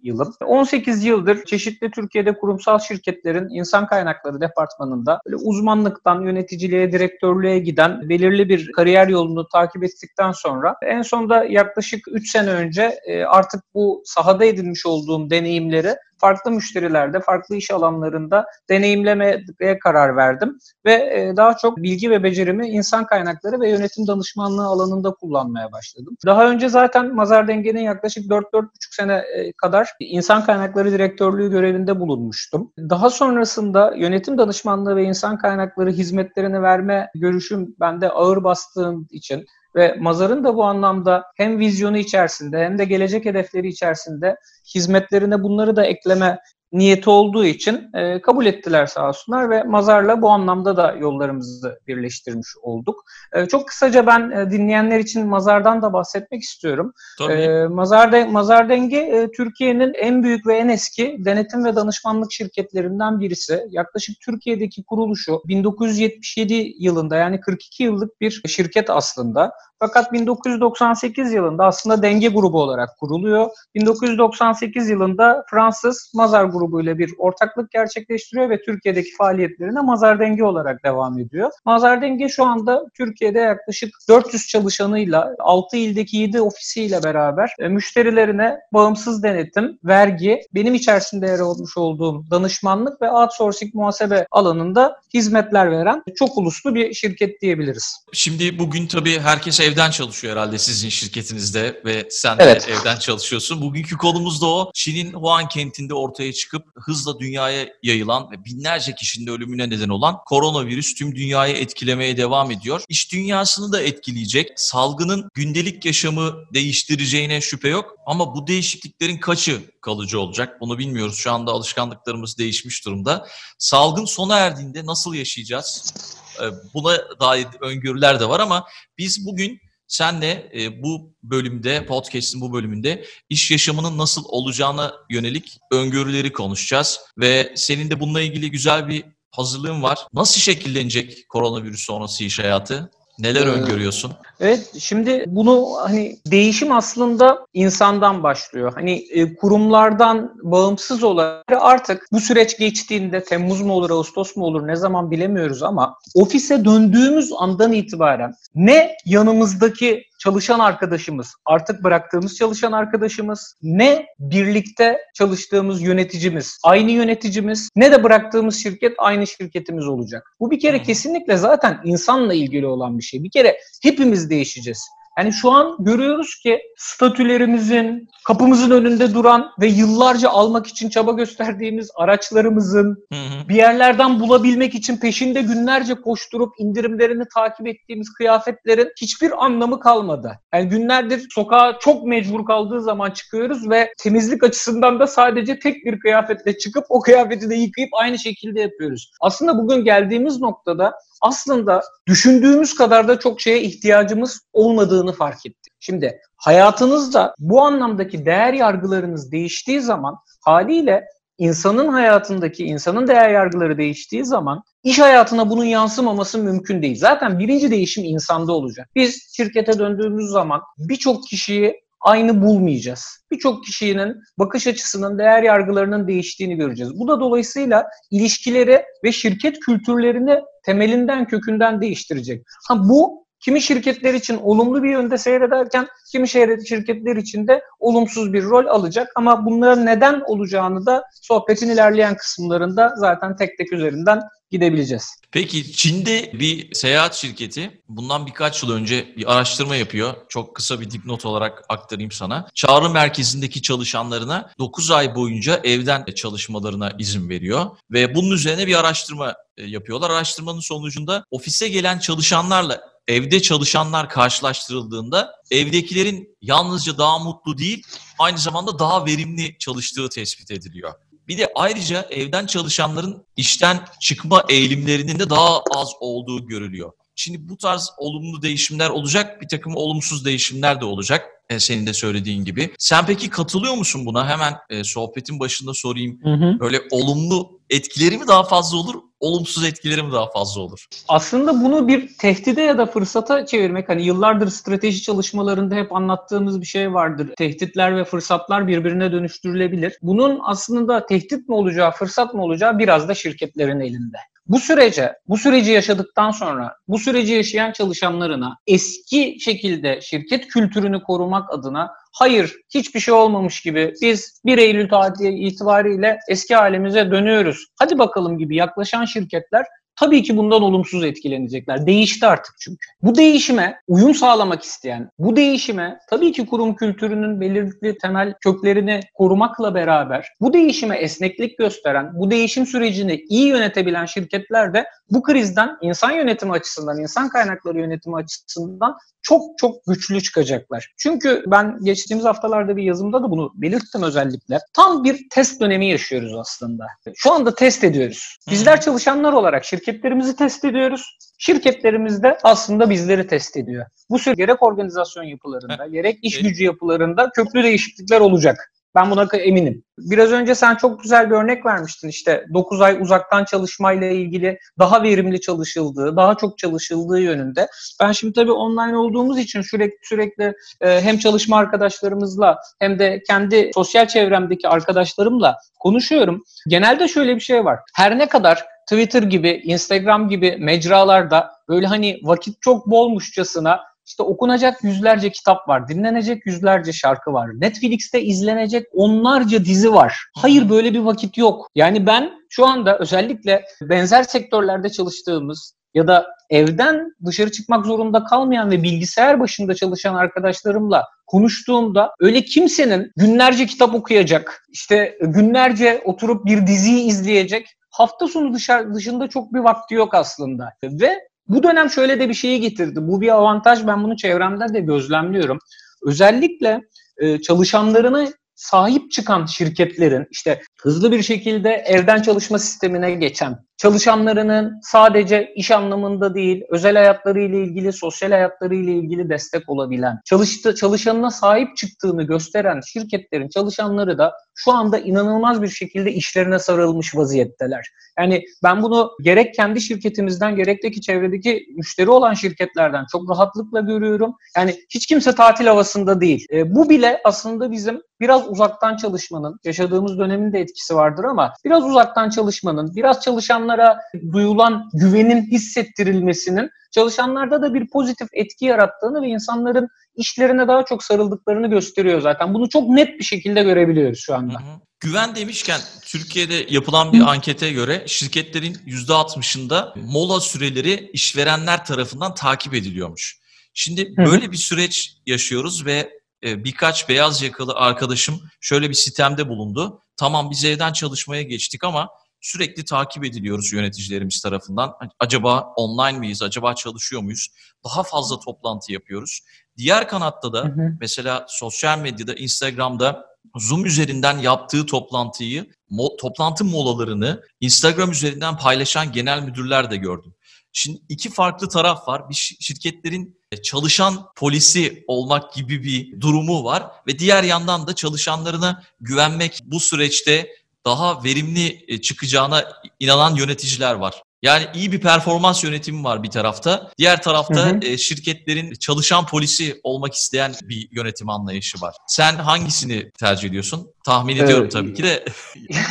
yılım. 0.02 0.34
18 0.44 1.04
yıldır 1.04 1.44
çeşitli 1.44 1.90
Türkiye'de 1.90 2.38
kurumsal 2.38 2.78
şirketlerin 2.78 3.48
insan 3.48 3.86
kaynakları 3.86 4.40
departmanında 4.40 5.20
uzmanlıktan 5.42 6.22
yöneticiliğe, 6.22 6.92
direktörlüğe 6.92 7.58
giden 7.58 8.08
belirli 8.08 8.48
bir 8.48 8.72
kariyer 8.72 9.08
yolunu 9.08 9.48
takip 9.48 9.84
ettikten 9.84 10.32
sonra 10.32 10.76
en 10.82 11.02
sonunda 11.02 11.44
yaklaşık 11.44 12.00
3 12.10 12.30
sene 12.30 12.50
önce 12.50 12.98
e, 13.06 13.24
artık 13.24 13.62
bu 13.74 14.02
sahada 14.04 14.44
edinmiş 14.44 14.86
olduğum 14.86 15.30
deneyimleri 15.30 15.94
farklı 16.22 16.50
müşterilerde, 16.50 17.20
farklı 17.20 17.56
iş 17.56 17.70
alanlarında 17.70 18.46
deneyimlemeye 18.70 19.78
karar 19.82 20.16
verdim. 20.16 20.58
Ve 20.86 20.92
e, 20.92 21.36
daha 21.36 21.56
çok 21.56 21.76
bilgi 21.76 22.10
ve 22.10 22.22
becerimi 22.22 22.68
insan 22.68 23.06
kaynakları 23.06 23.60
ve 23.60 23.70
yönetim 23.70 24.06
danışmanlığı 24.06 24.66
alanında 24.66 25.10
kullanmaya 25.10 25.72
başladım. 25.72 26.16
Daha 26.26 26.50
önce 26.50 26.68
zaten 26.68 27.14
Mazar 27.14 27.48
Denge'nin 27.48 27.80
yaklaşık 27.80 28.30
4-4,5 28.30 28.68
sene 28.90 29.14
e, 29.14 29.52
kadar 29.52 29.88
insan 30.00 30.44
kaynakları 30.44 30.92
direktörlüğü 30.92 31.50
görevinde 31.50 32.00
bulunmuştum. 32.00 32.72
Daha 32.78 33.10
sonrasında 33.10 33.94
yönetim 33.96 34.38
danışmanlığı 34.38 34.96
ve 34.96 35.04
insan 35.04 35.38
kaynakları 35.38 35.90
hizmetlerini 35.90 36.62
verme 36.62 37.10
görüşüm 37.14 37.74
bende 37.80 38.08
ağır 38.08 38.44
bastığım 38.44 39.08
için 39.10 39.44
ve 39.76 39.96
Mazar'ın 40.00 40.44
da 40.44 40.56
bu 40.56 40.64
anlamda 40.64 41.24
hem 41.36 41.58
vizyonu 41.58 41.98
içerisinde 41.98 42.64
hem 42.64 42.78
de 42.78 42.84
gelecek 42.84 43.24
hedefleri 43.24 43.68
içerisinde 43.68 44.36
hizmetlerine 44.74 45.42
bunları 45.42 45.76
da 45.76 45.86
ekleme 45.86 46.38
niyeti 46.72 47.10
olduğu 47.10 47.44
için 47.44 47.90
e, 47.94 48.20
kabul 48.22 48.46
ettiler 48.46 48.86
sağ 48.86 49.08
olsunlar 49.08 49.50
ve 49.50 49.62
Mazar'la 49.62 50.22
bu 50.22 50.30
anlamda 50.30 50.76
da 50.76 50.92
yollarımızı 50.92 51.78
birleştirmiş 51.88 52.48
olduk. 52.62 53.04
E, 53.32 53.46
çok 53.46 53.68
kısaca 53.68 54.06
ben 54.06 54.30
e, 54.30 54.50
dinleyenler 54.50 54.98
için 54.98 55.26
Mazar'dan 55.26 55.82
da 55.82 55.92
bahsetmek 55.92 56.42
istiyorum. 56.42 56.92
Tabii. 57.18 57.32
E, 57.32 57.66
Mazar, 57.66 58.12
de, 58.12 58.24
Mazar 58.24 58.68
Denge 58.68 58.96
e, 58.96 59.30
Türkiye'nin 59.30 59.92
en 59.94 60.22
büyük 60.22 60.46
ve 60.46 60.56
en 60.56 60.68
eski 60.68 61.16
denetim 61.18 61.64
ve 61.64 61.76
danışmanlık 61.76 62.32
şirketlerinden 62.32 63.20
birisi. 63.20 63.60
Yaklaşık 63.70 64.20
Türkiye'deki 64.20 64.84
kuruluşu 64.84 65.40
1977 65.48 66.74
yılında 66.78 67.16
yani 67.16 67.40
42 67.40 67.82
yıllık 67.82 68.20
bir 68.20 68.42
şirket 68.46 68.90
aslında. 68.90 69.52
Fakat 69.84 70.12
1998 70.12 71.32
yılında 71.32 71.64
aslında 71.64 72.02
Denge 72.02 72.28
grubu 72.28 72.62
olarak 72.62 72.98
kuruluyor. 72.98 73.50
1998 73.74 74.88
yılında 74.88 75.44
Fransız 75.50 76.12
Mazar 76.14 76.44
grubu 76.44 76.82
ile 76.82 76.98
bir 76.98 77.14
ortaklık 77.18 77.70
gerçekleştiriyor 77.70 78.50
ve 78.50 78.62
Türkiye'deki 78.62 79.16
faaliyetlerine 79.18 79.80
Mazar 79.80 80.20
Denge 80.20 80.44
olarak 80.44 80.84
devam 80.84 81.18
ediyor. 81.18 81.50
Mazar 81.64 82.02
Denge 82.02 82.28
şu 82.28 82.44
anda 82.44 82.84
Türkiye'de 82.96 83.38
yaklaşık 83.38 83.94
400 84.08 84.46
çalışanıyla 84.46 85.34
6 85.38 85.76
ildeki 85.76 86.16
7 86.16 86.40
ofisiyle 86.40 87.02
beraber 87.04 87.54
e, 87.58 87.68
müşterilerine 87.68 88.58
bağımsız 88.72 89.22
denetim, 89.22 89.78
vergi, 89.84 90.40
benim 90.54 90.74
içerisinde 90.74 91.26
yer 91.26 91.38
almış 91.38 91.76
olduğum 91.76 92.24
danışmanlık 92.30 93.02
ve 93.02 93.10
outsourcing 93.10 93.74
muhasebe 93.74 94.26
alanında 94.30 94.96
hizmetler 95.14 95.70
veren 95.70 96.02
çok 96.14 96.38
uluslu 96.38 96.74
bir 96.74 96.92
şirket 96.92 97.40
diyebiliriz. 97.42 97.96
Şimdi 98.12 98.58
bugün 98.58 98.86
tabii 98.86 99.20
herkes 99.20 99.60
ev 99.60 99.71
evden 99.72 99.90
çalışıyor 99.90 100.36
herhalde 100.36 100.58
sizin 100.58 100.88
şirketinizde 100.88 101.82
ve 101.84 102.08
sen 102.10 102.38
de 102.38 102.42
evet. 102.42 102.68
evden 102.68 102.98
çalışıyorsun. 102.98 103.62
Bugünkü 103.62 103.96
konumuz 103.96 104.42
da 104.42 104.46
o. 104.46 104.70
Çin'in 104.74 105.12
Wuhan 105.12 105.48
kentinde 105.48 105.94
ortaya 105.94 106.32
çıkıp 106.32 106.66
hızla 106.76 107.18
dünyaya 107.18 107.68
yayılan 107.82 108.30
ve 108.30 108.44
binlerce 108.44 108.94
kişinin 108.94 109.26
ölümüne 109.26 109.70
neden 109.70 109.88
olan 109.88 110.18
koronavirüs 110.26 110.94
tüm 110.94 111.14
dünyayı 111.14 111.56
etkilemeye 111.56 112.16
devam 112.16 112.50
ediyor. 112.50 112.82
İş 112.88 113.12
dünyasını 113.12 113.72
da 113.72 113.82
etkileyecek. 113.82 114.52
Salgının 114.56 115.30
gündelik 115.34 115.84
yaşamı 115.84 116.34
değiştireceğine 116.54 117.40
şüphe 117.40 117.68
yok 117.68 117.96
ama 118.06 118.34
bu 118.34 118.46
değişikliklerin 118.46 119.18
kaçı 119.18 119.60
kalıcı 119.80 120.20
olacak? 120.20 120.60
Bunu 120.60 120.78
bilmiyoruz. 120.78 121.16
Şu 121.16 121.32
anda 121.32 121.52
alışkanlıklarımız 121.52 122.38
değişmiş 122.38 122.84
durumda. 122.84 123.26
Salgın 123.58 124.04
sona 124.04 124.38
erdiğinde 124.38 124.86
nasıl 124.86 125.14
yaşayacağız? 125.14 125.94
Ee, 126.42 126.46
buna 126.74 126.98
dair 127.20 127.46
öngörüler 127.60 128.20
de 128.20 128.28
var 128.28 128.40
ama 128.40 128.66
biz 128.98 129.26
bugün 129.26 129.60
senle 129.86 130.50
e, 130.54 130.82
bu 130.82 131.14
bölümde, 131.22 131.86
podcast'in 131.86 132.40
bu 132.40 132.52
bölümünde 132.52 133.04
iş 133.28 133.50
yaşamının 133.50 133.98
nasıl 133.98 134.24
olacağına 134.24 134.94
yönelik 135.10 135.58
öngörüleri 135.72 136.32
konuşacağız. 136.32 137.00
Ve 137.18 137.52
senin 137.56 137.90
de 137.90 138.00
bununla 138.00 138.20
ilgili 138.20 138.50
güzel 138.50 138.88
bir 138.88 139.04
hazırlığın 139.30 139.82
var. 139.82 139.98
Nasıl 140.12 140.40
şekillenecek 140.40 141.28
koronavirüs 141.28 141.84
sonrası 141.84 142.24
iş 142.24 142.38
hayatı? 142.38 142.90
Neler 143.18 143.46
ee, 143.46 143.50
öngörüyorsun? 143.50 144.12
Evet, 144.42 144.72
şimdi 144.78 145.24
bunu 145.26 145.68
hani 145.80 146.16
değişim 146.26 146.72
aslında 146.72 147.46
insandan 147.52 148.22
başlıyor. 148.22 148.72
Hani 148.74 149.04
e, 149.10 149.34
kurumlardan 149.34 150.34
bağımsız 150.42 151.02
olarak 151.02 151.44
artık 151.60 152.06
bu 152.12 152.20
süreç 152.20 152.58
geçtiğinde 152.58 153.24
Temmuz 153.24 153.62
mu 153.62 153.72
olur, 153.72 153.90
Ağustos 153.90 154.36
mu 154.36 154.44
olur 154.44 154.66
ne 154.66 154.76
zaman 154.76 155.10
bilemiyoruz 155.10 155.62
ama 155.62 155.98
ofise 156.14 156.64
döndüğümüz 156.64 157.30
andan 157.38 157.72
itibaren 157.72 158.34
ne 158.54 158.96
yanımızdaki 159.06 160.04
çalışan 160.22 160.58
arkadaşımız, 160.58 161.34
artık 161.46 161.84
bıraktığımız 161.84 162.36
çalışan 162.36 162.72
arkadaşımız, 162.72 163.56
ne 163.62 164.06
birlikte 164.18 164.98
çalıştığımız 165.14 165.82
yöneticimiz, 165.82 166.58
aynı 166.64 166.90
yöneticimiz, 166.90 167.68
ne 167.76 167.92
de 167.92 168.04
bıraktığımız 168.04 168.62
şirket 168.62 168.92
aynı 168.98 169.26
şirketimiz 169.26 169.86
olacak. 169.88 170.34
Bu 170.40 170.50
bir 170.50 170.60
kere 170.60 170.82
kesinlikle 170.82 171.36
zaten 171.36 171.80
insanla 171.84 172.34
ilgili 172.34 172.66
olan 172.66 172.98
bir 172.98 173.02
şey. 173.02 173.22
Bir 173.22 173.30
kere 173.30 173.56
hepimiz 173.82 174.30
değişeceğiz. 174.32 174.88
Yani 175.18 175.32
şu 175.32 175.50
an 175.50 175.76
görüyoruz 175.78 176.34
ki 176.42 176.60
statülerimizin, 176.76 178.08
kapımızın 178.26 178.70
önünde 178.70 179.14
duran 179.14 179.50
ve 179.60 179.66
yıllarca 179.66 180.30
almak 180.30 180.66
için 180.66 180.88
çaba 180.88 181.12
gösterdiğimiz 181.12 181.90
araçlarımızın 181.96 183.06
hı 183.12 183.18
hı. 183.18 183.48
bir 183.48 183.54
yerlerden 183.54 184.20
bulabilmek 184.20 184.74
için 184.74 184.96
peşinde 184.96 185.42
günlerce 185.42 185.94
koşturup 185.94 186.52
indirimlerini 186.58 187.24
takip 187.34 187.66
ettiğimiz 187.66 188.12
kıyafetlerin 188.12 188.88
hiçbir 189.00 189.44
anlamı 189.44 189.80
kalmadı. 189.80 190.32
Yani 190.54 190.68
günlerdir 190.68 191.26
sokağa 191.30 191.78
çok 191.80 192.04
mecbur 192.04 192.44
kaldığı 192.44 192.80
zaman 192.80 193.10
çıkıyoruz 193.10 193.70
ve 193.70 193.92
temizlik 193.98 194.44
açısından 194.44 195.00
da 195.00 195.06
sadece 195.06 195.58
tek 195.58 195.84
bir 195.84 196.00
kıyafetle 196.00 196.58
çıkıp 196.58 196.84
o 196.88 197.00
kıyafeti 197.00 197.50
de 197.50 197.54
yıkayıp 197.54 197.90
aynı 197.94 198.18
şekilde 198.18 198.60
yapıyoruz. 198.60 199.10
Aslında 199.20 199.58
bugün 199.58 199.84
geldiğimiz 199.84 200.40
noktada 200.40 200.94
aslında 201.22 201.82
düşündüğümüz 202.06 202.74
kadar 202.74 203.08
da 203.08 203.18
çok 203.18 203.40
şeye 203.40 203.62
ihtiyacımız 203.62 204.40
olmadığını 204.52 205.12
fark 205.12 205.46
ettik. 205.46 205.72
Şimdi 205.80 206.20
hayatınızda 206.36 207.34
bu 207.38 207.62
anlamdaki 207.62 208.26
değer 208.26 208.52
yargılarınız 208.52 209.32
değiştiği 209.32 209.80
zaman 209.80 210.16
haliyle 210.44 211.04
insanın 211.38 211.88
hayatındaki 211.88 212.64
insanın 212.64 213.08
değer 213.08 213.30
yargıları 213.30 213.78
değiştiği 213.78 214.24
zaman 214.24 214.62
iş 214.84 214.98
hayatına 214.98 215.50
bunun 215.50 215.64
yansımaması 215.64 216.38
mümkün 216.38 216.82
değil. 216.82 216.98
Zaten 216.98 217.38
birinci 217.38 217.70
değişim 217.70 218.04
insanda 218.04 218.52
olacak. 218.52 218.88
Biz 218.94 219.34
şirkete 219.36 219.78
döndüğümüz 219.78 220.30
zaman 220.30 220.60
birçok 220.78 221.24
kişiyi 221.24 221.82
aynı 222.02 222.42
bulmayacağız. 222.42 223.18
Birçok 223.30 223.64
kişinin 223.64 224.16
bakış 224.38 224.66
açısının, 224.66 225.18
değer 225.18 225.42
yargılarının 225.42 226.08
değiştiğini 226.08 226.56
göreceğiz. 226.56 226.98
Bu 226.98 227.08
da 227.08 227.20
dolayısıyla 227.20 227.86
ilişkileri 228.10 228.82
ve 229.04 229.12
şirket 229.12 229.60
kültürlerini 229.60 230.40
temelinden, 230.64 231.26
kökünden 231.26 231.80
değiştirecek. 231.80 232.42
Ha 232.68 232.88
bu 232.88 233.22
kimi 233.40 233.62
şirketler 233.62 234.14
için 234.14 234.36
olumlu 234.36 234.82
bir 234.82 234.90
yönde 234.90 235.18
seyrederken 235.18 235.86
kimi 236.12 236.28
şirketler 236.28 237.16
için 237.16 237.48
de 237.48 237.62
olumsuz 237.78 238.32
bir 238.32 238.44
rol 238.44 238.66
alacak. 238.66 239.12
Ama 239.16 239.46
bunların 239.46 239.86
neden 239.86 240.22
olacağını 240.26 240.86
da 240.86 241.04
sohbetin 241.22 241.70
ilerleyen 241.70 242.16
kısımlarında 242.16 242.94
zaten 242.96 243.36
tek 243.36 243.58
tek 243.58 243.72
üzerinden 243.72 244.20
gidebileceğiz. 244.52 245.16
Peki 245.32 245.72
Çin'de 245.72 246.30
bir 246.34 246.74
seyahat 246.74 247.14
şirketi 247.14 247.82
bundan 247.88 248.26
birkaç 248.26 248.62
yıl 248.62 248.70
önce 248.70 249.14
bir 249.16 249.32
araştırma 249.32 249.76
yapıyor. 249.76 250.14
Çok 250.28 250.56
kısa 250.56 250.80
bir 250.80 250.90
dipnot 250.90 251.26
olarak 251.26 251.64
aktarayım 251.68 252.12
sana. 252.12 252.48
Çağrı 252.54 252.90
merkezindeki 252.90 253.62
çalışanlarına 253.62 254.50
9 254.58 254.90
ay 254.90 255.14
boyunca 255.14 255.60
evden 255.64 256.04
çalışmalarına 256.16 256.92
izin 256.98 257.28
veriyor 257.28 257.66
ve 257.90 258.14
bunun 258.14 258.30
üzerine 258.30 258.66
bir 258.66 258.80
araştırma 258.80 259.34
e, 259.56 259.64
yapıyorlar. 259.64 260.10
Araştırmanın 260.10 260.60
sonucunda 260.60 261.24
ofise 261.30 261.68
gelen 261.68 261.98
çalışanlarla 261.98 262.80
evde 263.08 263.42
çalışanlar 263.42 264.08
karşılaştırıldığında 264.08 265.34
evdekilerin 265.50 266.36
yalnızca 266.42 266.98
daha 266.98 267.18
mutlu 267.18 267.58
değil, 267.58 267.82
aynı 268.18 268.38
zamanda 268.38 268.78
daha 268.78 269.06
verimli 269.06 269.58
çalıştığı 269.58 270.08
tespit 270.08 270.50
ediliyor. 270.50 270.94
Bir 271.28 271.38
de 271.38 271.52
ayrıca 271.54 272.06
evden 272.10 272.46
çalışanların 272.46 273.26
işten 273.36 273.84
çıkma 274.00 274.44
eğilimlerinin 274.48 275.18
de 275.18 275.30
daha 275.30 275.62
az 275.76 275.88
olduğu 276.00 276.46
görülüyor. 276.46 276.92
Şimdi 277.16 277.48
bu 277.48 277.56
tarz 277.56 277.90
olumlu 277.98 278.42
değişimler 278.42 278.90
olacak, 278.90 279.40
bir 279.42 279.48
takım 279.48 279.76
olumsuz 279.76 280.24
değişimler 280.24 280.80
de 280.80 280.84
olacak 280.84 281.30
e, 281.52 281.60
senin 281.60 281.86
de 281.86 281.92
söylediğin 281.92 282.44
gibi. 282.44 282.70
Sen 282.78 283.06
peki 283.06 283.30
katılıyor 283.30 283.74
musun 283.74 284.06
buna? 284.06 284.28
Hemen 284.28 284.54
e, 284.70 284.84
sohbetin 284.84 285.40
başında 285.40 285.74
sorayım. 285.74 286.18
Hı 286.22 286.32
hı. 286.34 286.60
Böyle 286.60 286.80
olumlu 286.90 287.60
etkileri 287.70 288.18
mi 288.18 288.28
daha 288.28 288.42
fazla 288.42 288.78
olur, 288.78 288.94
olumsuz 289.20 289.64
etkileri 289.64 290.02
mi 290.02 290.12
daha 290.12 290.30
fazla 290.30 290.60
olur? 290.60 290.86
Aslında 291.08 291.64
bunu 291.64 291.88
bir 291.88 292.18
tehdide 292.18 292.62
ya 292.62 292.78
da 292.78 292.86
fırsata 292.86 293.46
çevirmek 293.46 293.88
hani 293.88 294.04
yıllardır 294.04 294.48
strateji 294.48 295.02
çalışmalarında 295.02 295.74
hep 295.74 295.92
anlattığımız 295.92 296.60
bir 296.60 296.66
şey 296.66 296.94
vardır. 296.94 297.28
Tehditler 297.36 297.96
ve 297.96 298.04
fırsatlar 298.04 298.66
birbirine 298.66 299.12
dönüştürülebilir. 299.12 299.92
Bunun 300.02 300.40
aslında 300.44 301.06
tehdit 301.06 301.48
mi 301.48 301.54
olacağı, 301.54 301.90
fırsat 301.90 302.34
mı 302.34 302.42
olacağı 302.42 302.78
biraz 302.78 303.08
da 303.08 303.14
şirketlerin 303.14 303.80
elinde. 303.80 304.18
Bu 304.46 304.58
sürece, 304.58 305.12
bu 305.28 305.36
süreci 305.36 305.70
yaşadıktan 305.70 306.30
sonra 306.30 306.76
bu 306.88 306.98
süreci 306.98 307.32
yaşayan 307.32 307.72
çalışanlarına 307.72 308.56
eski 308.66 309.36
şekilde 309.40 310.00
şirket 310.00 310.48
kültürünü 310.48 311.02
korumak 311.02 311.54
adına 311.54 311.90
hayır 312.12 312.56
hiçbir 312.74 313.00
şey 313.00 313.14
olmamış 313.14 313.60
gibi 313.60 313.92
biz 314.02 314.40
1 314.44 314.58
Eylül 314.58 314.88
tarihi 314.88 315.28
itibariyle 315.28 316.18
eski 316.28 316.54
halimize 316.54 317.10
dönüyoruz. 317.10 317.66
Hadi 317.78 317.98
bakalım 317.98 318.38
gibi 318.38 318.56
yaklaşan 318.56 319.04
şirketler 319.04 319.66
tabii 320.02 320.22
ki 320.22 320.36
bundan 320.36 320.62
olumsuz 320.62 321.04
etkilenecekler. 321.04 321.86
Değişti 321.86 322.26
artık 322.26 322.54
çünkü. 322.58 322.86
Bu 323.02 323.14
değişime 323.14 323.80
uyum 323.86 324.14
sağlamak 324.14 324.62
isteyen, 324.62 325.10
bu 325.18 325.36
değişime 325.36 325.98
tabii 326.10 326.32
ki 326.32 326.46
kurum 326.46 326.74
kültürünün 326.76 327.40
belirli 327.40 327.98
temel 327.98 328.34
köklerini 328.40 329.00
korumakla 329.14 329.74
beraber 329.74 330.28
bu 330.40 330.52
değişime 330.52 330.96
esneklik 330.96 331.58
gösteren, 331.58 332.10
bu 332.14 332.30
değişim 332.30 332.66
sürecini 332.66 333.24
iyi 333.28 333.46
yönetebilen 333.46 334.06
şirketler 334.06 334.74
de 334.74 334.84
bu 335.10 335.22
krizden 335.22 335.70
insan 335.82 336.10
yönetimi 336.10 336.52
açısından, 336.52 337.00
insan 337.00 337.28
kaynakları 337.28 337.78
yönetimi 337.78 338.16
açısından 338.16 338.96
çok 339.22 339.58
çok 339.58 339.86
güçlü 339.86 340.22
çıkacaklar. 340.22 340.92
Çünkü 340.96 341.44
ben 341.46 341.78
geçtiğimiz 341.82 342.24
haftalarda 342.24 342.76
bir 342.76 342.82
yazımda 342.82 343.22
da 343.22 343.30
bunu 343.30 343.52
belirttim 343.54 344.02
özellikle. 344.02 344.58
Tam 344.72 345.04
bir 345.04 345.26
test 345.30 345.60
dönemi 345.60 345.86
yaşıyoruz 345.86 346.34
aslında. 346.38 346.86
Şu 347.14 347.32
anda 347.32 347.54
test 347.54 347.84
ediyoruz. 347.84 348.38
Bizler 348.50 348.80
çalışanlar 348.80 349.32
olarak 349.32 349.64
şirketlerimizi 349.92 350.36
test 350.36 350.64
ediyoruz. 350.64 351.18
Şirketlerimiz 351.38 352.22
de 352.22 352.38
aslında 352.42 352.90
bizleri 352.90 353.26
test 353.26 353.56
ediyor. 353.56 353.86
Bu 354.10 354.18
süre 354.18 354.34
gerek 354.34 354.62
organizasyon 354.62 355.24
yapılarında, 355.24 355.86
gerek 355.86 356.18
iş 356.22 356.42
gücü 356.42 356.64
yapılarında 356.64 357.30
köklü 357.34 357.62
değişiklikler 357.62 358.20
olacak. 358.20 358.72
Ben 358.94 359.10
buna 359.10 359.26
eminim. 359.36 359.84
Biraz 359.98 360.32
önce 360.32 360.54
sen 360.54 360.74
çok 360.74 361.02
güzel 361.02 361.30
bir 361.30 361.34
örnek 361.34 361.66
vermiştin 361.66 362.08
işte 362.08 362.44
9 362.54 362.80
ay 362.80 362.98
uzaktan 363.00 363.44
çalışmayla 363.44 364.06
ilgili 364.06 364.58
daha 364.78 365.02
verimli 365.02 365.40
çalışıldığı, 365.40 366.16
daha 366.16 366.34
çok 366.34 366.58
çalışıldığı 366.58 367.20
yönünde. 367.20 367.68
Ben 368.00 368.12
şimdi 368.12 368.32
tabii 368.32 368.52
online 368.52 368.96
olduğumuz 368.96 369.38
için 369.38 369.62
sürekli 369.62 369.98
sürekli 370.02 370.52
e, 370.80 371.00
hem 371.00 371.18
çalışma 371.18 371.56
arkadaşlarımızla 371.56 372.58
hem 372.78 372.98
de 372.98 373.22
kendi 373.26 373.70
sosyal 373.74 374.06
çevremdeki 374.06 374.68
arkadaşlarımla 374.68 375.56
konuşuyorum. 375.80 376.42
Genelde 376.68 377.08
şöyle 377.08 377.34
bir 377.34 377.40
şey 377.40 377.64
var. 377.64 377.78
Her 377.94 378.18
ne 378.18 378.28
kadar 378.28 378.71
Twitter 378.90 379.22
gibi, 379.22 379.62
Instagram 379.64 380.28
gibi 380.28 380.56
mecralarda 380.58 381.50
böyle 381.68 381.86
hani 381.86 382.20
vakit 382.22 382.62
çok 382.62 382.86
bolmuşçasına 382.86 383.80
işte 384.06 384.22
okunacak 384.22 384.84
yüzlerce 384.84 385.30
kitap 385.30 385.68
var, 385.68 385.88
dinlenecek 385.88 386.46
yüzlerce 386.46 386.92
şarkı 386.92 387.32
var. 387.32 387.50
Netflix'te 387.60 388.22
izlenecek 388.22 388.86
onlarca 388.92 389.64
dizi 389.64 389.92
var. 389.92 390.16
Hayır 390.36 390.70
böyle 390.70 390.94
bir 390.94 390.98
vakit 390.98 391.38
yok. 391.38 391.66
Yani 391.74 392.06
ben 392.06 392.30
şu 392.48 392.66
anda 392.66 392.98
özellikle 392.98 393.64
benzer 393.82 394.22
sektörlerde 394.22 394.90
çalıştığımız 394.90 395.74
ya 395.94 396.06
da 396.06 396.26
evden 396.50 397.14
dışarı 397.26 397.50
çıkmak 397.50 397.86
zorunda 397.86 398.24
kalmayan 398.24 398.70
ve 398.70 398.82
bilgisayar 398.82 399.40
başında 399.40 399.74
çalışan 399.74 400.14
arkadaşlarımla 400.14 401.06
konuştuğumda 401.26 402.10
öyle 402.20 402.44
kimsenin 402.44 403.12
günlerce 403.16 403.66
kitap 403.66 403.94
okuyacak, 403.94 404.66
işte 404.68 405.18
günlerce 405.20 406.02
oturup 406.04 406.44
bir 406.44 406.66
diziyi 406.66 407.08
izleyecek 407.08 407.66
hafta 407.92 408.28
sonu 408.28 408.54
dışarı, 408.54 408.94
dışında 408.94 409.28
çok 409.28 409.54
bir 409.54 409.58
vakti 409.58 409.94
yok 409.94 410.14
aslında. 410.14 410.72
Ve 410.84 411.28
bu 411.48 411.62
dönem 411.62 411.90
şöyle 411.90 412.20
de 412.20 412.28
bir 412.28 412.34
şeyi 412.34 412.60
getirdi. 412.60 412.98
Bu 413.02 413.20
bir 413.20 413.28
avantaj. 413.28 413.86
Ben 413.86 414.04
bunu 414.04 414.16
çevremde 414.16 414.74
de 414.74 414.80
gözlemliyorum. 414.80 415.58
Özellikle 416.06 416.80
e, 417.18 417.40
çalışanlarını 417.40 418.32
sahip 418.54 419.10
çıkan 419.10 419.46
şirketlerin 419.46 420.26
işte 420.30 420.62
hızlı 420.82 421.12
bir 421.12 421.22
şekilde 421.22 421.70
evden 421.70 422.22
çalışma 422.22 422.58
sistemine 422.58 423.10
geçen 423.10 423.58
çalışanlarının 423.82 424.80
sadece 424.82 425.52
iş 425.56 425.70
anlamında 425.70 426.34
değil, 426.34 426.64
özel 426.70 426.96
hayatları 426.96 427.40
ile 427.40 427.62
ilgili, 427.62 427.92
sosyal 427.92 428.30
hayatları 428.30 428.74
ile 428.74 428.92
ilgili 428.92 429.28
destek 429.28 429.68
olabilen, 429.68 430.20
çalıştı, 430.24 430.74
çalışanına 430.74 431.30
sahip 431.30 431.76
çıktığını 431.76 432.22
gösteren 432.22 432.80
şirketlerin 432.86 433.48
çalışanları 433.48 434.18
da 434.18 434.32
şu 434.54 434.72
anda 434.72 434.98
inanılmaz 434.98 435.62
bir 435.62 435.68
şekilde 435.68 436.12
işlerine 436.12 436.58
sarılmış 436.58 437.16
vaziyetteler. 437.16 437.88
Yani 438.18 438.44
ben 438.64 438.82
bunu 438.82 439.10
gerek 439.22 439.54
kendi 439.54 439.80
şirketimizden 439.80 440.56
gerek 440.56 440.82
de 440.82 440.90
ki 440.90 441.00
çevredeki 441.00 441.66
müşteri 441.76 442.10
olan 442.10 442.34
şirketlerden 442.34 443.04
çok 443.12 443.30
rahatlıkla 443.30 443.80
görüyorum. 443.80 444.34
Yani 444.56 444.76
hiç 444.94 445.06
kimse 445.06 445.34
tatil 445.34 445.66
havasında 445.66 446.20
değil. 446.20 446.46
E, 446.52 446.74
bu 446.74 446.90
bile 446.90 447.20
aslında 447.24 447.70
bizim 447.70 448.02
biraz 448.20 448.48
uzaktan 448.48 448.96
çalışmanın, 448.96 449.58
yaşadığımız 449.64 450.18
dönemin 450.18 450.52
de 450.52 450.60
etkisi 450.60 450.71
vardır 450.90 451.24
ama 451.24 451.52
biraz 451.64 451.84
uzaktan 451.84 452.30
çalışmanın, 452.30 452.96
biraz 452.96 453.20
çalışanlar 453.20 453.62
çalışanlara 453.62 454.00
duyulan 454.32 454.90
güvenin 454.94 455.50
hissettirilmesinin 455.50 456.70
çalışanlarda 456.90 457.62
da 457.62 457.74
bir 457.74 457.90
pozitif 457.90 458.28
etki 458.32 458.64
yarattığını 458.64 459.22
ve 459.22 459.26
insanların 459.26 459.88
işlerine 460.16 460.68
daha 460.68 460.84
çok 460.84 461.04
sarıldıklarını 461.04 461.66
gösteriyor 461.66 462.20
zaten. 462.20 462.54
Bunu 462.54 462.68
çok 462.68 462.88
net 462.88 463.18
bir 463.18 463.24
şekilde 463.24 463.62
görebiliyoruz 463.62 464.20
şu 464.20 464.34
anda. 464.34 464.54
Hı 464.54 464.64
hı. 464.64 464.80
Güven 465.00 465.36
demişken 465.36 465.80
Türkiye'de 466.04 466.66
yapılan 466.68 467.12
bir 467.12 467.20
Hı. 467.20 467.24
ankete 467.24 467.72
göre 467.72 468.04
şirketlerin 468.06 468.74
%60'ında 468.86 469.92
mola 469.96 470.40
süreleri 470.40 471.10
işverenler 471.12 471.84
tarafından 471.84 472.34
takip 472.34 472.74
ediliyormuş. 472.74 473.38
Şimdi 473.74 474.16
böyle 474.16 474.52
bir 474.52 474.56
süreç 474.56 475.16
yaşıyoruz 475.26 475.86
ve 475.86 476.10
e, 476.44 476.64
birkaç 476.64 477.08
beyaz 477.08 477.42
yakalı 477.42 477.72
arkadaşım 477.74 478.40
şöyle 478.60 478.88
bir 478.88 478.94
sistemde 478.94 479.48
bulundu. 479.48 480.01
Tamam 480.16 480.50
biz 480.50 480.64
evden 480.64 480.92
çalışmaya 480.92 481.42
geçtik 481.42 481.84
ama 481.84 482.08
sürekli 482.40 482.84
takip 482.84 483.24
ediliyoruz 483.24 483.72
yöneticilerimiz 483.72 484.40
tarafından. 484.40 484.94
Acaba 485.18 485.72
online 485.76 486.18
miyiz? 486.18 486.42
Acaba 486.42 486.74
çalışıyor 486.74 487.22
muyuz? 487.22 487.48
Daha 487.84 488.02
fazla 488.02 488.40
toplantı 488.40 488.92
yapıyoruz. 488.92 489.40
Diğer 489.76 490.08
kanatta 490.08 490.52
da 490.52 490.64
hı 490.64 490.68
hı. 490.68 490.96
mesela 491.00 491.46
sosyal 491.48 491.98
medyada, 491.98 492.34
Instagram'da 492.34 493.26
Zoom 493.56 493.86
üzerinden 493.86 494.38
yaptığı 494.38 494.86
toplantıyı, 494.86 495.66
mo- 495.90 496.16
toplantı 496.20 496.64
molalarını 496.64 497.42
Instagram 497.60 498.10
üzerinden 498.10 498.56
paylaşan 498.56 499.12
genel 499.12 499.42
müdürler 499.42 499.90
de 499.90 499.96
gördüm. 499.96 500.34
Şimdi 500.72 501.00
iki 501.08 501.30
farklı 501.30 501.68
taraf 501.68 502.08
var. 502.08 502.30
Bir 502.30 502.34
şirketlerin 502.60 503.41
çalışan 503.62 504.26
polisi 504.36 505.04
olmak 505.06 505.54
gibi 505.54 505.84
bir 505.84 506.20
durumu 506.20 506.64
var 506.64 506.86
ve 507.06 507.18
diğer 507.18 507.42
yandan 507.42 507.86
da 507.86 507.94
çalışanlarına 507.94 508.82
güvenmek 509.00 509.60
bu 509.64 509.80
süreçte 509.80 510.50
daha 510.84 511.24
verimli 511.24 511.84
e, 511.88 512.00
çıkacağına 512.00 512.64
inanan 513.00 513.36
yöneticiler 513.36 513.94
var. 513.94 514.22
Yani 514.42 514.66
iyi 514.74 514.92
bir 514.92 515.00
performans 515.00 515.64
yönetimi 515.64 516.04
var 516.04 516.22
bir 516.22 516.30
tarafta. 516.30 516.90
Diğer 516.98 517.22
tarafta 517.22 517.66
hı 517.66 517.70
hı. 517.70 517.78
E, 517.82 517.98
şirketlerin 517.98 518.72
çalışan 518.74 519.26
polisi 519.26 519.80
olmak 519.82 520.14
isteyen 520.14 520.52
bir 520.62 520.88
yönetim 520.90 521.28
anlayışı 521.28 521.80
var. 521.80 521.94
Sen 522.06 522.34
hangisini 522.34 523.10
tercih 523.10 523.48
ediyorsun? 523.48 523.92
Tahmin 524.04 524.36
ediyorum 524.36 524.62
evet. 524.62 524.72
tabii 524.72 524.94
ki 524.94 525.02
de. 525.02 525.24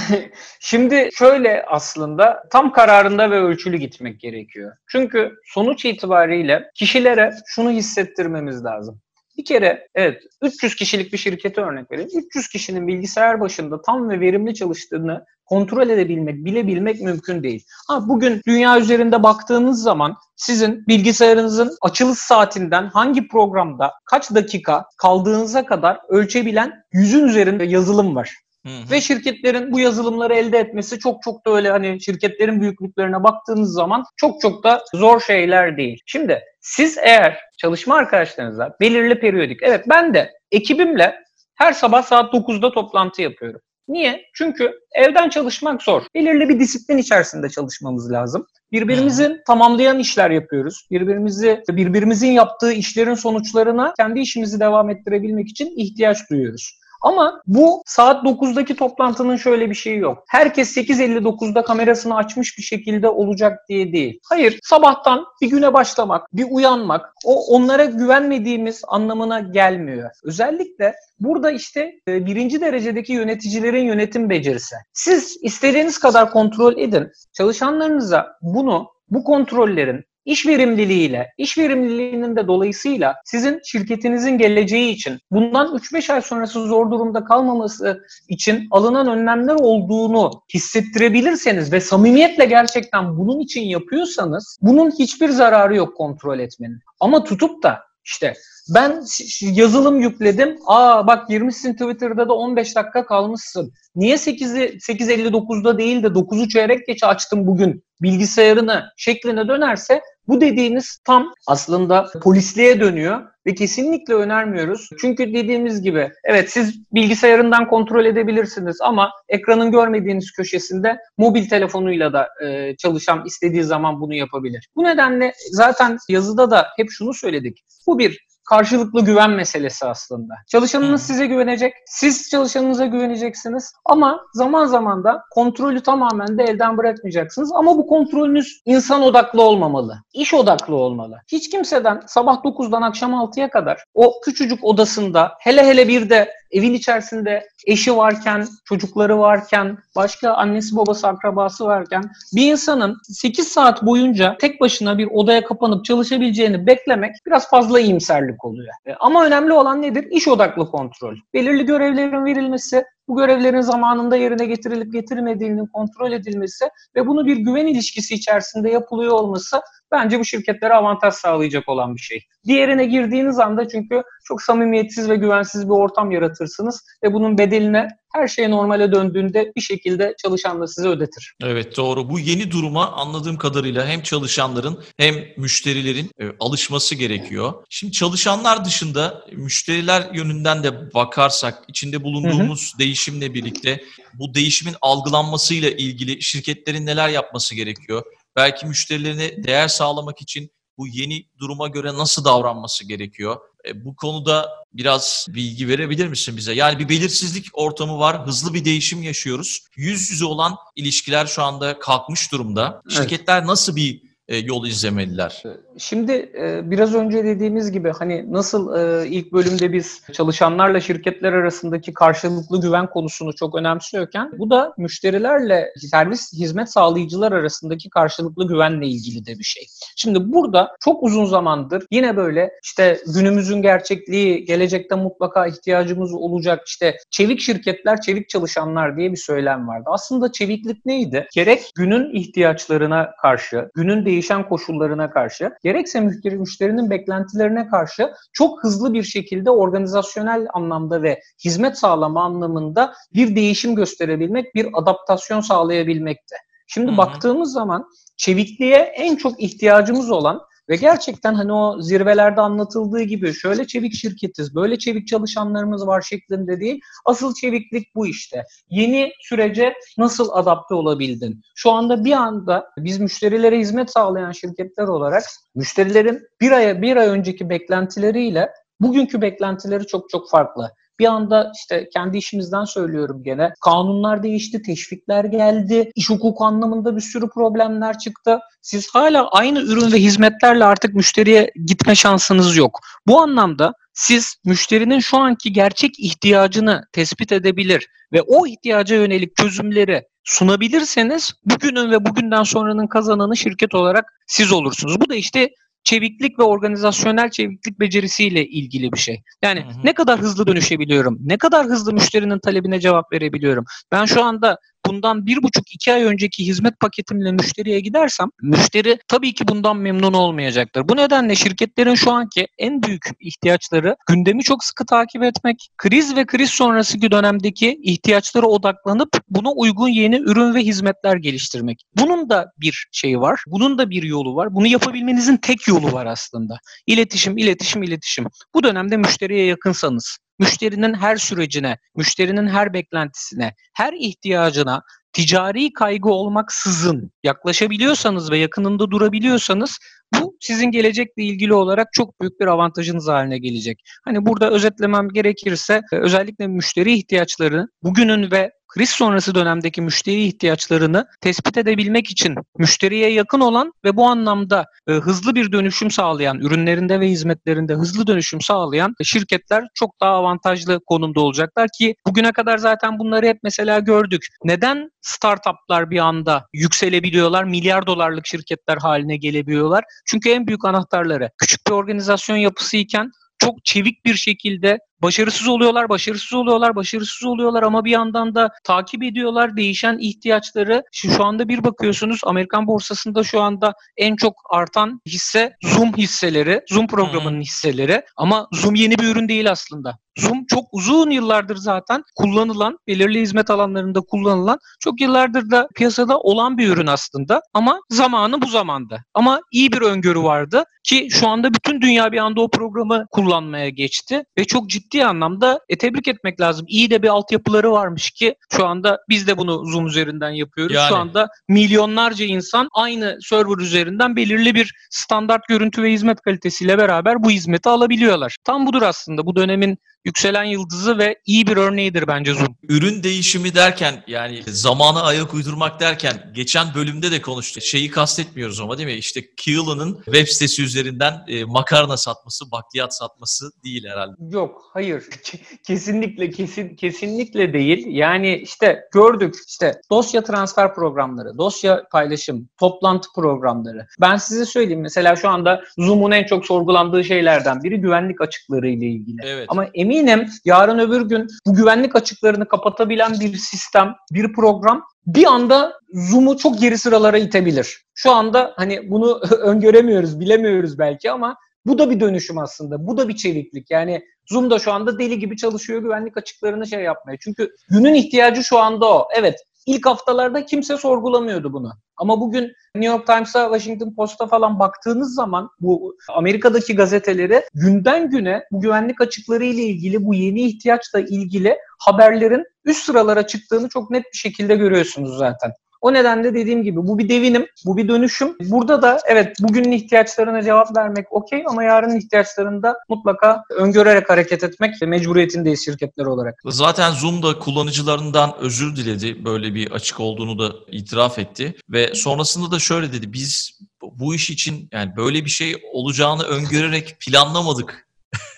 Şimdi 0.60 1.10
şöyle 1.18 1.66
aslında 1.68 2.44
tam 2.52 2.74
kararında 2.74 3.32
ve 3.32 3.40
ölçülü 3.40 3.78
gitmek 3.78 4.20
gerekiyor. 4.20 4.74
Çünkü 4.88 5.32
sonuç 5.46 5.86
itibariyle 5.86 6.64
kişilere 6.76 7.32
şunu 7.46 7.72
hissettirmemiz 7.72 8.66
lazım. 8.66 9.02
Bir 9.42 9.46
kere 9.46 9.88
evet 9.96 10.24
300 10.42 10.76
kişilik 10.76 11.14
bir 11.14 11.18
şirkete 11.18 11.62
örnek 11.62 11.92
verelim. 11.92 12.10
300 12.26 12.48
kişinin 12.48 12.88
bilgisayar 12.88 13.40
başında 13.40 13.82
tam 13.82 14.10
ve 14.10 14.20
verimli 14.20 14.54
çalıştığını 14.54 15.26
kontrol 15.46 15.90
edebilmek, 15.90 16.46
bilebilmek 16.46 17.02
mümkün 17.02 17.44
değil. 17.44 17.66
Ha, 17.88 18.10
bugün 18.10 18.42
dünya 18.48 18.80
üzerinde 18.80 19.24
baktığınız 19.24 19.84
zaman 19.84 20.16
sizin 20.36 20.88
bilgisayarınızın 20.88 21.78
açılış 21.82 22.20
saatinden 22.20 22.88
hangi 22.88 23.28
programda 23.28 23.92
kaç 24.06 24.32
dakika 24.32 24.86
kaldığınıza 24.98 25.66
kadar 25.66 26.00
ölçebilen 26.10 26.74
yüzün 26.94 27.28
üzerinde 27.28 27.64
yazılım 27.64 28.16
var. 28.16 28.36
Hı 28.66 28.70
hı. 28.70 28.92
Ve 28.92 29.02
şirketlerin 29.02 29.72
bu 29.72 29.80
yazılımları 29.80 30.34
elde 30.34 30.60
etmesi 30.60 31.00
çok 31.00 31.24
çok 31.24 31.46
da 31.46 31.52
öyle 31.52 31.70
hani 31.70 32.02
şirketlerin 32.02 32.62
büyüklüklerine 32.62 33.24
baktığınız 33.24 33.74
zaman 33.74 34.04
çok 34.18 34.42
çok 34.42 34.64
da 34.64 34.84
zor 34.94 35.20
şeyler 35.22 35.78
değil. 35.78 36.02
Şimdi 36.06 36.42
siz 36.60 36.98
eğer 36.98 37.40
çalışma 37.58 37.96
arkadaşlarınızla 37.96 38.76
belirli 38.82 39.20
periyodik, 39.20 39.60
evet 39.64 39.86
ben 39.90 40.14
de 40.14 40.32
ekibimle 40.52 41.16
her 41.56 41.74
sabah 41.74 42.04
saat 42.04 42.34
9'da 42.34 42.72
toplantı 42.72 43.22
yapıyorum. 43.22 43.62
Niye? 43.88 44.26
Çünkü 44.34 44.72
evden 44.96 45.30
çalışmak 45.30 45.82
zor. 45.84 46.04
Belirli 46.16 46.50
bir 46.50 46.60
disiplin 46.60 46.98
içerisinde 46.98 47.50
çalışmamız 47.50 48.12
lazım. 48.12 48.46
Birbirimizin 48.72 49.42
tamamlayan 49.48 50.00
işler 50.00 50.30
yapıyoruz. 50.32 50.88
Birbirimizi 50.92 51.64
birbirimizin 51.70 52.32
yaptığı 52.32 52.74
işlerin 52.74 53.14
sonuçlarına 53.14 53.94
kendi 53.98 54.20
işimizi 54.20 54.60
devam 54.60 54.90
ettirebilmek 54.90 55.48
için 55.48 55.74
ihtiyaç 55.78 56.30
duyuyoruz. 56.30 56.81
Ama 57.02 57.42
bu 57.48 57.84
saat 57.86 58.24
9'daki 58.26 58.76
toplantının 58.76 59.36
şöyle 59.36 59.70
bir 59.70 59.76
şeyi 59.76 59.98
yok. 59.98 60.24
Herkes 60.28 60.78
8.59'da 60.78 61.64
kamerasını 61.64 62.16
açmış 62.16 62.58
bir 62.58 62.64
şekilde 62.64 63.10
olacak 63.10 63.60
diye 63.70 63.94
değil. 63.94 64.20
Hayır, 64.30 64.60
sabahtan 64.64 65.26
bir 65.42 65.50
güne 65.50 65.74
başlamak, 65.74 66.28
bir 66.34 66.46
uyanmak, 66.50 67.14
o 67.26 67.46
onlara 67.56 67.86
güvenmediğimiz 67.86 68.82
anlamına 68.88 69.40
gelmiyor. 69.40 70.10
Özellikle 70.24 70.94
burada 71.20 71.52
işte 71.52 71.92
e, 72.08 72.26
birinci 72.26 72.62
derecedeki 72.62 73.14
yöneticilerin 73.14 73.84
yönetim 73.84 74.30
becerisi. 74.30 74.76
Siz 74.94 75.38
istediğiniz 75.42 75.98
kadar 75.98 76.32
kontrol 76.32 76.78
edin. 76.78 77.12
Çalışanlarınıza 77.34 78.28
bunu 78.42 78.88
bu 79.10 79.24
kontrollerin 79.24 80.06
İş 80.26 80.48
verimliliğiyle, 80.48 81.34
iş 81.38 81.58
verimliliğinin 81.58 82.36
de 82.36 82.48
dolayısıyla 82.48 83.16
sizin 83.26 83.60
şirketinizin 83.64 84.38
geleceği 84.38 84.94
için 84.94 85.20
bundan 85.32 85.68
3-5 85.68 86.14
ay 86.14 86.22
sonrası 86.22 86.68
zor 86.68 86.92
durumda 86.92 87.24
kalmaması 87.24 88.04
için 88.30 88.68
alınan 88.72 89.08
önlemler 89.08 89.54
olduğunu 89.54 90.32
hissettirebilirseniz 90.54 91.72
ve 91.72 91.82
samimiyetle 91.82 92.46
gerçekten 92.46 93.18
bunun 93.18 93.40
için 93.40 93.62
yapıyorsanız 93.62 94.58
bunun 94.62 94.92
hiçbir 94.92 95.30
zararı 95.30 95.76
yok 95.76 95.98
kontrol 95.98 96.40
etmenin. 96.40 96.80
Ama 97.00 97.24
tutup 97.24 97.64
da 97.64 97.80
işte 98.06 98.34
ben 98.76 99.04
yazılım 99.42 100.02
yükledim. 100.02 100.58
Aa 100.66 101.08
bak 101.08 101.30
girmişsin 101.30 101.74
Twitter'da 101.74 102.30
da 102.30 102.34
15 102.34 102.76
dakika 102.76 103.06
kalmışsın. 103.06 103.74
Niye 103.96 104.16
8'i 104.16 104.78
8.59'da 104.78 105.78
değil 105.78 106.04
de 106.04 106.08
9'u 106.08 106.50
çeyrek 106.50 106.88
geç 106.88 107.04
açtım 107.04 107.48
bugün 107.48 107.84
bilgisayarını 108.02 108.84
şekline 108.98 109.48
dönerse 109.48 110.02
bu 110.28 110.42
dediğiniz 110.42 111.00
tam 111.06 111.34
aslında 111.48 112.08
polisliğe 112.24 112.80
dönüyor 112.80 113.22
ve 113.46 113.56
kesinlikle 113.56 114.14
önermiyoruz. 114.14 114.90
Çünkü 115.02 115.34
dediğimiz 115.34 115.82
gibi 115.82 116.12
evet 116.24 116.50
siz 116.50 116.80
bilgisayarından 116.94 117.68
kontrol 117.68 118.06
edebilirsiniz 118.06 118.78
ama 118.82 119.12
ekranın 119.30 119.72
görmediğiniz 119.72 120.32
köşesinde 120.32 120.98
mobil 121.18 121.50
telefonuyla 121.50 122.14
da 122.14 122.28
e, 122.46 122.76
çalışan 122.78 123.26
istediği 123.26 123.64
zaman 123.64 124.02
bunu 124.02 124.14
yapabilir. 124.14 124.68
Bu 124.76 124.84
nedenle 124.84 125.34
zaten 125.52 125.98
yazıda 126.10 126.52
da 126.52 126.68
hep 126.78 126.88
şunu 126.92 127.14
söyledik. 127.14 127.64
Bu 127.88 128.00
bir 128.00 128.31
karşılıklı 128.52 129.06
güven 129.06 129.32
meselesi 129.32 129.86
aslında. 129.86 130.34
Çalışanınız 130.48 131.02
size 131.02 131.26
güvenecek, 131.26 131.74
siz 131.86 132.30
çalışanınıza 132.30 132.86
güveneceksiniz 132.86 133.74
ama 133.86 134.20
zaman 134.34 134.66
zaman 134.66 135.04
da 135.04 135.24
kontrolü 135.32 135.84
tamamen 135.84 136.38
de 136.38 136.44
elden 136.44 136.78
bırakmayacaksınız. 136.78 137.52
Ama 137.56 137.78
bu 137.78 137.88
kontrolünüz 137.88 138.62
insan 138.66 139.02
odaklı 139.02 139.42
olmamalı, 139.42 139.98
iş 140.14 140.34
odaklı 140.34 140.76
olmalı. 140.76 141.22
Hiç 141.32 141.50
kimseden 141.50 142.02
sabah 142.08 142.44
9'dan 142.44 142.82
akşam 142.82 143.12
6'ya 143.12 143.50
kadar 143.50 143.84
o 143.94 144.22
küçücük 144.22 144.64
odasında 144.64 145.32
hele 145.40 145.66
hele 145.66 145.88
bir 145.88 146.10
de 146.10 146.41
evin 146.52 146.74
içerisinde 146.74 147.48
eşi 147.68 147.98
varken, 147.98 148.48
çocukları 148.66 149.20
varken, 149.20 149.78
başka 149.96 150.34
annesi 150.34 150.76
babası 150.76 151.08
akrabası 151.08 151.66
varken 151.66 152.04
bir 152.36 152.52
insanın 152.52 152.98
8 153.04 153.48
saat 153.48 153.86
boyunca 153.86 154.38
tek 154.40 154.62
başına 154.62 154.98
bir 154.98 155.08
odaya 155.12 155.44
kapanıp 155.44 155.86
çalışabileceğini 155.86 156.68
beklemek 156.68 157.16
biraz 157.26 157.50
fazla 157.50 157.80
iyimserlik 157.80 158.46
oluyor. 158.46 158.74
E, 158.86 158.94
ama 159.00 159.26
önemli 159.26 159.54
olan 159.54 159.82
nedir? 159.82 160.08
İş 160.12 160.28
odaklı 160.28 160.72
kontrol. 160.72 161.16
Belirli 161.34 161.66
görevlerin 161.66 162.26
verilmesi, 162.26 162.86
bu 163.08 163.18
görevlerin 163.18 163.62
zamanında 163.62 164.16
yerine 164.16 164.46
getirilip 164.46 164.94
getirilmediğinin 164.94 165.66
kontrol 165.66 166.12
edilmesi 166.12 166.66
ve 166.96 167.08
bunu 167.08 167.26
bir 167.26 167.38
güven 167.38 167.68
ilişkisi 167.68 168.16
içerisinde 168.16 168.70
yapılıyor 168.70 169.12
olması 169.12 169.62
bence 169.92 170.20
bu 170.20 170.26
şirketlere 170.26 170.74
avantaj 170.74 171.14
sağlayacak 171.14 171.70
olan 171.70 171.96
bir 171.96 172.02
şey. 172.02 172.20
Diğerine 172.46 172.86
girdiğiniz 172.86 173.40
anda 173.40 173.68
çünkü 173.68 174.04
çok 174.24 174.42
samimiyetsiz 174.42 175.10
ve 175.10 175.16
güvensiz 175.16 175.66
bir 175.66 175.74
ortam 175.74 176.12
yaratırsınız 176.12 176.86
ve 177.04 177.14
bunun 177.14 177.38
bedeline 177.38 177.88
her 178.14 178.28
şey 178.28 178.52
normale 178.52 178.92
döndüğünde 178.92 179.52
bir 179.56 179.62
şekilde 179.62 180.16
çalışan 180.22 180.62
da 180.62 180.68
size 180.68 180.88
ödetir. 180.88 181.34
Evet 181.44 181.78
doğru. 181.78 182.10
Bu 182.10 182.20
yeni 182.20 182.52
duruma 182.52 182.92
anladığım 182.92 183.38
kadarıyla 183.38 183.88
hem 183.88 184.02
çalışanların 184.02 184.84
hem 184.98 185.16
müşterilerin 185.38 186.12
e, 186.20 186.26
alışması 186.40 186.96
gerekiyor. 186.96 187.54
Şimdi 187.70 187.94
çalışanlar 187.94 188.66
dışında 188.66 189.26
müşteriler 189.32 190.10
yönünden 190.14 190.64
de 190.64 190.94
bakarsak 190.94 191.64
içinde 191.68 192.04
bulunduğumuz 192.04 192.72
hı 192.72 192.76
hı. 192.76 192.80
değişimle 192.80 193.34
birlikte 193.34 193.84
bu 194.14 194.34
değişimin 194.34 194.76
algılanmasıyla 194.82 195.70
ilgili 195.70 196.22
şirketlerin 196.22 196.86
neler 196.86 197.10
yapması 197.10 197.56
gerekiyor? 197.56 198.04
Belki 198.36 198.66
müşterilerine 198.66 199.44
değer 199.44 199.68
sağlamak 199.68 200.22
için 200.22 200.52
bu 200.78 200.88
yeni 200.88 201.26
duruma 201.40 201.68
göre 201.68 201.94
nasıl 201.94 202.26
davranması 202.26 202.88
gerekiyor? 202.88 203.38
E, 203.68 203.86
bu 203.86 203.96
konuda 203.96 204.50
biraz 204.74 205.28
bilgi 205.30 205.68
verebilir 205.68 206.08
misin 206.08 206.38
bize? 206.38 206.54
Yani 206.54 206.80
bir 206.80 206.90
belirsizlik 206.90 207.48
ortamı 207.54 208.00
var, 208.00 208.28
hızlı 208.28 208.54
bir 208.54 208.66
değişim 208.66 209.04
yaşıyoruz. 209.04 209.60
Yüz 209.76 210.12
yüze 210.12 210.26
olan 210.26 210.56
ilişkiler 210.76 211.26
şu 211.26 211.44
anda 211.44 211.80
kalkmış 211.80 212.32
durumda. 212.32 212.82
Şirketler 212.90 213.38
evet. 213.38 213.48
nasıl 213.48 213.76
bir 213.76 214.11
yol 214.30 214.66
izlemeliler? 214.66 215.44
Şimdi 215.78 216.12
e, 216.12 216.72
biraz 216.72 216.96
önce 216.96 217.24
dediğimiz 217.24 217.72
gibi 217.72 217.92
hani 217.92 218.34
nasıl 218.34 218.76
e, 218.78 219.08
ilk 219.08 219.34
bölümde 219.34 219.74
biz 219.74 220.02
çalışanlarla 220.14 220.80
şirketler 220.80 221.34
arasındaki 221.34 221.94
karşılıklı 221.94 222.62
güven 222.62 222.90
konusunu 222.90 223.36
çok 223.36 223.56
önemsiyorken 223.56 224.32
bu 224.38 224.50
da 224.50 224.74
müşterilerle 224.78 225.74
servis 225.92 226.34
hizmet 226.34 226.72
sağlayıcılar 226.72 227.32
arasındaki 227.32 227.90
karşılıklı 227.90 228.48
güvenle 228.48 228.88
ilgili 228.88 229.26
de 229.26 229.40
bir 229.40 229.44
şey. 229.44 229.64
Şimdi 229.96 230.32
burada 230.34 230.76
çok 230.80 231.04
uzun 231.04 231.26
zamandır 231.26 231.86
yine 231.92 232.18
böyle 232.18 232.52
işte 232.64 233.00
günümüzün 233.16 233.62
gerçekliği 233.62 234.46
gelecekte 234.46 234.96
mutlaka 234.96 235.48
ihtiyacımız 235.48 236.14
olacak 236.14 236.64
işte 236.68 236.98
çevik 237.12 237.40
şirketler 237.40 238.02
çevik 238.02 238.30
çalışanlar 238.30 238.98
diye 238.98 239.12
bir 239.12 239.18
söylem 239.18 239.68
vardı. 239.68 239.86
Aslında 239.88 240.32
çeviklik 240.32 240.86
neydi? 240.86 241.28
Gerek 241.34 241.72
günün 241.76 242.16
ihtiyaçlarına 242.16 243.12
karşı, 243.22 243.72
günün 243.76 244.06
değişen 244.12 244.50
koşullarına 244.50 245.12
karşı, 245.12 245.52
gerekse 245.64 246.00
müşteri, 246.00 246.36
müşterinin 246.36 246.90
beklentilerine 246.90 247.68
karşı 247.68 248.14
çok 248.34 248.64
hızlı 248.64 248.94
bir 248.94 249.04
şekilde 249.04 249.50
organizasyonel 249.50 250.48
anlamda 250.54 251.04
ve 251.04 251.20
hizmet 251.46 251.78
sağlama 251.78 252.24
anlamında 252.24 252.94
bir 253.14 253.36
değişim 253.36 253.76
gösterebilmek, 253.76 254.56
bir 254.56 254.68
adaptasyon 254.74 255.42
sağlayabilmekte. 255.42 256.36
Şimdi 256.68 256.88
Hı-hı. 256.88 256.98
baktığımız 256.98 257.54
zaman 257.54 257.86
çevikliğe 258.18 258.78
en 258.78 259.16
çok 259.16 259.44
ihtiyacımız 259.44 260.12
olan 260.12 260.42
ve 260.70 260.76
gerçekten 260.76 261.34
hani 261.34 261.54
o 261.54 261.82
zirvelerde 261.82 262.42
anlatıldığı 262.42 263.02
gibi 263.02 263.34
şöyle 263.34 263.68
çevik 263.68 263.94
şirketiz, 263.94 264.56
böyle 264.56 264.78
çevik 264.78 265.08
çalışanlarımız 265.08 265.88
var 265.88 266.02
şeklinde 266.02 266.60
değil. 266.60 266.82
Asıl 267.06 267.34
çeviklik 267.34 267.96
bu 267.96 268.08
işte. 268.08 268.44
Yeni 268.70 269.12
sürece 269.20 269.74
nasıl 269.98 270.30
adapte 270.32 270.76
olabildin? 270.76 271.42
Şu 271.56 271.72
anda 271.72 272.06
bir 272.06 272.12
anda 272.12 272.66
biz 272.78 273.00
müşterilere 273.00 273.60
hizmet 273.60 273.92
sağlayan 273.92 274.32
şirketler 274.32 274.88
olarak 274.88 275.24
müşterilerin 275.56 276.22
bir 276.42 276.52
ay 276.52 276.82
bir 276.82 276.96
ay 276.98 277.08
önceki 277.08 277.50
beklentileriyle 277.50 278.50
bugünkü 278.80 279.22
beklentileri 279.22 279.88
çok 279.88 280.10
çok 280.10 280.30
farklı. 280.30 280.72
Bir 281.02 281.06
anda 281.06 281.52
işte 281.56 281.90
kendi 281.94 282.18
işimizden 282.18 282.66
söylüyorum 282.66 283.24
gene. 283.24 283.54
Kanunlar 283.62 284.24
değişti, 284.24 284.62
teşvikler 284.62 285.24
geldi, 285.24 285.92
iş 285.96 286.10
hukuku 286.10 286.46
anlamında 286.46 286.96
bir 286.96 287.02
sürü 287.02 287.30
problemler 287.30 287.98
çıktı. 287.98 288.40
Siz 288.62 288.90
hala 288.94 289.28
aynı 289.28 289.60
ürün 289.60 289.92
ve 289.92 289.98
hizmetlerle 289.98 290.66
artık 290.66 290.94
müşteriye 290.94 291.52
gitme 291.66 291.96
şansınız 291.96 292.58
yok. 292.58 292.80
Bu 293.08 293.22
anlamda 293.22 293.74
siz 293.94 294.36
müşterinin 294.46 295.00
şu 295.00 295.18
anki 295.18 295.54
gerçek 295.54 296.00
ihtiyacını 296.00 296.84
tespit 296.94 297.32
edebilir 297.32 297.88
ve 298.14 298.22
o 298.22 298.48
ihtiyaca 298.48 298.96
yönelik 298.96 299.36
çözümleri 299.36 300.04
sunabilirseniz 300.24 301.34
bugünün 301.46 301.92
ve 301.92 302.06
bugünden 302.06 302.44
sonranın 302.44 302.88
kazananı 302.88 303.38
şirket 303.38 303.76
olarak 303.76 304.06
siz 304.28 304.52
olursunuz. 304.52 305.00
Bu 305.00 305.10
da 305.10 305.16
işte 305.16 305.50
çeviklik 305.84 306.40
ve 306.40 306.44
organizasyonel 306.44 307.30
çeviklik 307.30 307.80
becerisiyle 307.80 308.48
ilgili 308.48 308.92
bir 308.92 309.00
şey. 309.00 309.22
Yani 309.44 309.60
hı 309.60 309.68
hı. 309.68 309.80
ne 309.84 309.94
kadar 309.94 310.20
hızlı 310.20 310.48
dönüşebiliyorum, 310.48 311.18
ne 311.22 311.38
kadar 311.38 311.66
hızlı 311.66 311.94
müşterinin 311.94 312.40
talebine 312.40 312.80
cevap 312.80 313.14
verebiliyorum. 313.14 313.66
Ben 313.92 314.06
şu 314.06 314.24
anda 314.24 314.58
bundan 314.86 315.26
bir 315.26 315.44
buçuk 315.44 315.74
iki 315.74 315.94
ay 315.94 316.04
önceki 316.04 316.48
hizmet 316.48 316.80
paketimle 316.80 317.32
müşteriye 317.32 317.80
gidersem 317.80 318.30
müşteri 318.42 318.98
tabii 319.08 319.34
ki 319.34 319.48
bundan 319.48 319.78
memnun 319.78 320.14
olmayacaktır. 320.14 320.90
Bu 320.90 320.98
nedenle 320.98 321.36
şirketlerin 321.36 321.96
şu 321.96 322.12
anki 322.12 322.48
en 322.58 322.84
büyük 322.84 323.06
ihtiyaçları 323.20 323.96
gündemi 324.10 324.44
çok 324.44 324.64
sıkı 324.64 324.86
takip 324.86 325.24
etmek, 325.24 325.70
kriz 325.78 326.16
ve 326.16 326.26
kriz 326.26 326.50
sonrası 326.50 327.02
dönemdeki 327.12 327.80
ihtiyaçlara 327.84 328.46
odaklanıp 328.46 329.10
buna 329.30 329.52
uygun 329.52 329.88
yeni 329.88 330.16
ürün 330.16 330.56
ve 330.56 330.60
hizmetler 330.60 331.16
geliştirmek. 331.16 331.84
Bunun 331.98 332.30
da 332.30 332.52
bir 332.58 332.88
şeyi 332.92 333.20
var. 333.20 333.44
Bunun 333.48 333.78
da 333.78 333.90
bir 333.90 334.04
yolu 334.04 334.36
var. 334.36 334.56
Bunu 334.56 334.68
yapabilmenizin 334.68 335.38
tek 335.38 335.68
yolu 335.68 335.92
var 335.92 336.06
aslında. 336.06 336.58
İletişim, 336.88 337.38
iletişim, 337.38 337.84
iletişim. 337.84 338.26
Bu 338.54 338.64
dönemde 338.64 338.98
müşteriye 338.98 339.46
yakınsanız, 339.46 340.18
müşterinin 340.42 340.94
her 340.94 341.16
sürecine, 341.16 341.78
müşterinin 341.96 342.48
her 342.48 342.74
beklentisine, 342.74 343.54
her 343.74 343.94
ihtiyacına 343.94 344.82
ticari 345.14 345.74
kaygı 345.74 346.10
olmaksızın 346.10 347.12
yaklaşabiliyorsanız 347.24 348.32
ve 348.32 348.38
yakınında 348.38 348.92
durabiliyorsanız 348.92 349.80
bu 350.20 350.38
sizin 350.40 350.72
gelecekle 350.72 351.24
ilgili 351.24 351.54
olarak 351.54 351.88
çok 351.94 352.22
büyük 352.22 352.40
bir 352.40 352.48
avantajınız 352.48 353.08
haline 353.08 353.38
gelecek. 353.38 353.82
Hani 354.06 354.26
burada 354.26 354.52
özetlemem 354.52 355.10
gerekirse 355.10 355.82
özellikle 355.92 356.48
müşteri 356.48 356.94
ihtiyaçları 356.94 357.68
bugünün 357.84 358.32
ve 358.32 358.52
kriz 358.72 358.90
sonrası 358.90 359.36
dönemdeki 359.36 359.82
müşteri 359.82 360.24
ihtiyaçlarını 360.24 361.08
tespit 361.22 361.58
edebilmek 361.58 362.12
için 362.12 362.36
müşteriye 362.58 363.12
yakın 363.12 363.40
olan 363.40 363.74
ve 363.86 363.96
bu 363.96 364.08
anlamda 364.08 364.66
e, 364.88 364.92
hızlı 364.92 365.36
bir 365.36 365.52
dönüşüm 365.52 365.92
sağlayan, 365.92 366.40
ürünlerinde 366.40 367.00
ve 367.00 367.10
hizmetlerinde 367.10 367.74
hızlı 367.74 368.08
dönüşüm 368.08 368.42
sağlayan 368.42 368.96
şirketler 369.04 369.64
çok 369.74 370.02
daha 370.02 370.12
avantajlı 370.12 370.80
konumda 370.86 371.22
olacaklar 371.22 371.70
ki 371.78 371.96
bugüne 372.08 372.32
kadar 372.32 372.58
zaten 372.58 373.00
bunları 373.00 373.26
hep 373.26 373.38
mesela 373.44 373.80
gördük. 373.80 374.28
Neden 374.44 374.92
startuplar 375.02 375.90
bir 375.90 376.00
anda 376.00 376.46
yükselebiliyorlar, 376.54 377.44
milyar 377.44 377.88
dolarlık 377.88 378.28
şirketler 378.28 378.78
haline 378.78 379.18
gelebiliyorlar? 379.18 379.84
Çünkü 380.06 380.30
en 380.30 380.48
büyük 380.48 380.66
anahtarları 380.66 381.30
küçük 381.38 381.68
bir 381.68 381.72
organizasyon 381.72 382.38
yapısı 382.38 382.78
iken 382.78 383.12
çok 383.40 383.66
çevik 383.66 384.06
bir 384.06 384.14
şekilde 384.14 384.80
başarısız 385.02 385.48
oluyorlar, 385.48 385.90
başarısız 385.90 386.34
oluyorlar, 386.34 386.76
başarısız 386.76 387.24
oluyorlar 387.24 387.64
ama 387.64 387.86
bir 387.86 387.92
yandan 387.92 388.36
da 388.36 388.50
takip 388.64 389.04
ediyorlar 389.04 389.58
değişen 389.58 389.98
ihtiyaçları. 390.00 390.84
Şimdi 390.92 391.16
şu 391.16 391.24
anda 391.24 391.48
bir 391.48 391.64
bakıyorsunuz 391.64 392.22
Amerikan 392.24 392.68
borsasında 392.68 393.24
şu 393.24 393.42
anda 393.42 393.74
en 393.98 394.16
çok 394.16 394.34
artan 394.50 395.02
hisse 395.08 395.54
Zoom 395.64 395.98
hisseleri, 395.98 396.62
Zoom 396.70 396.88
programının 396.88 397.42
hisseleri 397.42 398.04
ama 398.18 398.48
Zoom 398.54 398.76
yeni 398.76 399.00
bir 399.00 399.08
ürün 399.08 399.28
değil 399.28 399.52
aslında. 399.52 399.98
Zoom 400.18 400.46
çok 400.46 400.66
uzun 400.72 401.10
yıllardır 401.10 401.56
zaten 401.56 402.04
kullanılan, 402.16 402.78
belirli 402.88 403.22
hizmet 403.22 403.50
alanlarında 403.50 404.02
kullanılan, 404.02 404.60
çok 404.80 405.02
yıllardır 405.02 405.52
da 405.52 405.68
piyasada 405.76 406.20
olan 406.20 406.58
bir 406.58 406.70
ürün 406.70 406.88
aslında. 406.88 407.42
Ama 407.54 407.80
zamanı 407.90 408.42
bu 408.42 408.48
zamanda. 408.48 409.04
Ama 409.14 409.42
iyi 409.52 409.72
bir 409.72 409.82
öngörü 409.82 410.20
vardı 410.20 410.64
ki 410.84 411.08
şu 411.12 411.28
anda 411.28 411.54
bütün 411.54 411.82
dünya 411.82 412.12
bir 412.12 412.18
anda 412.18 412.42
o 412.42 412.52
programı 412.52 413.06
kullanmaya 413.12 413.70
geçti 413.70 414.24
ve 414.38 414.46
çok 414.46 414.70
ciddi 414.70 414.91
anlamda 415.00 415.60
e, 415.70 415.78
tebrik 415.78 416.08
etmek 416.08 416.42
lazım. 416.42 416.66
İyi 416.70 416.90
de 416.90 417.04
bir 417.04 417.08
altyapıları 417.08 417.72
varmış 417.72 418.12
ki 418.12 418.36
şu 418.52 418.66
anda 418.66 419.00
biz 419.10 419.28
de 419.28 419.38
bunu 419.38 419.66
Zoom 419.66 419.88
üzerinden 419.88 420.30
yapıyoruz. 420.30 420.76
Yani. 420.76 420.90
Şu 420.90 420.96
anda 420.96 421.28
milyonlarca 421.48 422.26
insan 422.26 422.68
aynı 422.74 423.18
server 423.22 423.58
üzerinden 423.58 424.16
belirli 424.16 424.56
bir 424.56 424.74
standart 424.90 425.48
görüntü 425.48 425.84
ve 425.84 425.92
hizmet 425.92 426.22
kalitesiyle 426.22 426.78
beraber 426.78 427.24
bu 427.24 427.32
hizmeti 427.32 427.70
alabiliyorlar. 427.70 428.36
Tam 428.44 428.68
budur 428.68 428.82
aslında 428.82 429.26
bu 429.26 429.36
dönemin 429.36 429.78
yükselen 430.06 430.44
yıldızı 430.44 430.98
ve 430.98 431.16
iyi 431.26 431.48
bir 431.48 431.58
örneğidir 431.58 432.08
bence 432.08 432.34
Zoom. 432.34 432.56
Ürün 432.70 433.04
değişimi 433.04 433.56
derken 433.56 434.04
yani 434.08 434.44
zamana 434.48 435.02
ayak 435.02 435.34
uydurmak 435.34 435.80
derken 435.80 436.32
geçen 436.36 436.74
bölümde 436.76 437.12
de 437.12 437.22
konuştuk. 437.22 437.64
Şeyi 437.64 437.92
kastetmiyoruz 437.92 438.60
ama 438.62 438.78
değil 438.78 438.90
mi? 438.90 438.94
İşte 438.94 439.22
Keelan'ın 439.38 439.96
web 440.06 440.28
sitesi 440.28 440.64
üzerinden 440.64 441.24
e, 441.28 441.44
makarna 441.44 441.98
satması, 441.98 442.52
bakliyat 442.52 442.96
satması 442.96 443.52
değil 443.64 443.86
herhalde. 443.88 444.12
Yok, 444.30 444.70
hayır. 444.74 445.04
kesinlikle 445.68 446.30
kesin 446.30 446.76
kesinlikle 446.76 447.54
değil. 447.54 447.86
Yani 447.88 448.38
işte 448.38 448.84
gördük 448.94 449.36
işte 449.48 449.82
dosya 449.92 450.24
transfer 450.24 450.76
programları, 450.76 451.38
dosya 451.38 451.84
paylaşım, 451.92 452.50
toplantı 452.60 453.10
programları. 453.16 453.88
Ben 454.02 454.18
size 454.18 454.46
söyleyeyim 454.46 454.82
mesela 454.82 455.16
şu 455.16 455.30
anda 455.30 455.64
Zoom'un 455.78 456.12
en 456.12 456.24
çok 456.24 456.46
sorgulandığı 456.46 457.04
şeylerden 457.04 457.64
biri 457.64 457.78
güvenlik 457.78 458.22
açıkları 458.22 458.70
ile 458.70 458.86
ilgili. 458.86 459.22
Evet. 459.24 459.46
Ama 459.50 459.66
emin 459.74 459.91
eminim 459.92 460.30
yarın 460.46 460.80
öbür 460.80 461.02
gün 461.02 461.28
bu 461.48 461.54
güvenlik 461.54 461.96
açıklarını 461.96 462.48
kapatabilen 462.48 463.14
bir 463.20 463.38
sistem, 463.38 463.96
bir 464.12 464.34
program 464.34 464.84
bir 465.06 465.26
anda 465.26 465.74
Zoom'u 465.94 466.38
çok 466.38 466.60
geri 466.60 466.78
sıralara 466.78 467.18
itebilir. 467.18 467.86
Şu 467.96 468.12
anda 468.12 468.54
hani 468.56 468.92
bunu 468.92 469.22
öngöremiyoruz, 469.42 470.20
bilemiyoruz 470.20 470.80
belki 470.80 471.12
ama 471.12 471.36
bu 471.66 471.78
da 471.78 471.90
bir 471.90 472.00
dönüşüm 472.00 472.38
aslında. 472.38 472.88
Bu 472.88 472.98
da 472.98 473.08
bir 473.08 473.16
çeviklik. 473.16 473.72
Yani 473.72 474.02
Zoom 474.30 474.52
da 474.52 474.60
şu 474.60 474.72
anda 474.72 475.00
deli 475.00 475.20
gibi 475.20 475.38
çalışıyor 475.38 475.82
güvenlik 475.82 476.18
açıklarını 476.18 476.68
şey 476.68 476.80
yapmaya. 476.80 477.18
Çünkü 477.22 477.50
günün 477.70 477.94
ihtiyacı 477.94 478.44
şu 478.44 478.58
anda 478.58 478.86
o. 478.86 479.08
Evet 479.18 479.36
İlk 479.66 479.86
haftalarda 479.86 480.46
kimse 480.46 480.78
sorgulamıyordu 480.78 481.54
bunu. 481.54 481.74
Ama 481.98 482.22
bugün 482.22 482.54
New 482.76 482.94
York 482.94 483.08
Times'a, 483.08 483.44
Washington 483.44 483.96
Post'a 483.96 484.28
falan 484.28 484.60
baktığınız 484.60 485.16
zaman 485.16 485.50
bu 485.60 485.96
Amerika'daki 486.10 486.76
gazeteleri 486.76 487.44
günden 487.54 488.10
güne 488.10 488.44
bu 488.52 488.62
güvenlik 488.62 489.02
açıkları 489.02 489.44
ile 489.44 489.64
ilgili 489.64 490.06
bu 490.06 490.14
yeni 490.14 490.42
ihtiyaçla 490.42 491.00
ilgili 491.00 491.58
haberlerin 491.80 492.46
üst 492.66 492.84
sıralara 492.84 493.28
çıktığını 493.28 493.70
çok 493.70 493.92
net 493.92 494.04
bir 494.14 494.18
şekilde 494.18 494.56
görüyorsunuz 494.56 495.18
zaten. 495.18 495.52
O 495.82 495.94
nedenle 495.94 496.34
dediğim 496.34 496.64
gibi 496.64 496.78
bu 496.78 496.98
bir 496.98 497.10
devinim, 497.10 497.46
bu 497.66 497.78
bir 497.78 497.88
dönüşüm. 497.88 498.36
Burada 498.40 498.82
da 498.82 499.00
evet 499.06 499.36
bugünün 499.42 499.72
ihtiyaçlarına 499.72 500.44
cevap 500.44 500.78
vermek 500.78 501.14
okey 501.14 501.44
ama 501.48 501.64
yarının 501.64 501.96
ihtiyaçlarında 501.96 502.78
mutlaka 502.90 503.44
öngörerek 503.56 504.10
hareket 504.10 504.44
etmek 504.44 504.82
mecburiyetindeyiz 504.82 505.66
şirketler 505.66 506.06
olarak. 506.06 506.40
Zaten 506.46 506.92
Zoom 506.92 507.24
da 507.24 507.40
kullanıcılarından 507.40 508.34
özür 508.40 508.76
diledi. 508.76 509.26
Böyle 509.26 509.56
bir 509.56 509.72
açık 509.72 510.00
olduğunu 510.00 510.40
da 510.40 510.56
itiraf 510.72 511.20
etti. 511.20 511.56
Ve 511.70 511.96
sonrasında 511.96 512.52
da 512.52 512.60
şöyle 512.60 512.94
dedi. 512.94 513.14
Biz 513.14 513.60
bu 513.82 514.16
iş 514.16 514.30
için 514.30 514.70
yani 514.72 514.96
böyle 514.96 515.26
bir 515.26 515.30
şey 515.30 515.56
olacağını 515.74 516.24
öngörerek 516.24 516.98
planlamadık 517.00 517.88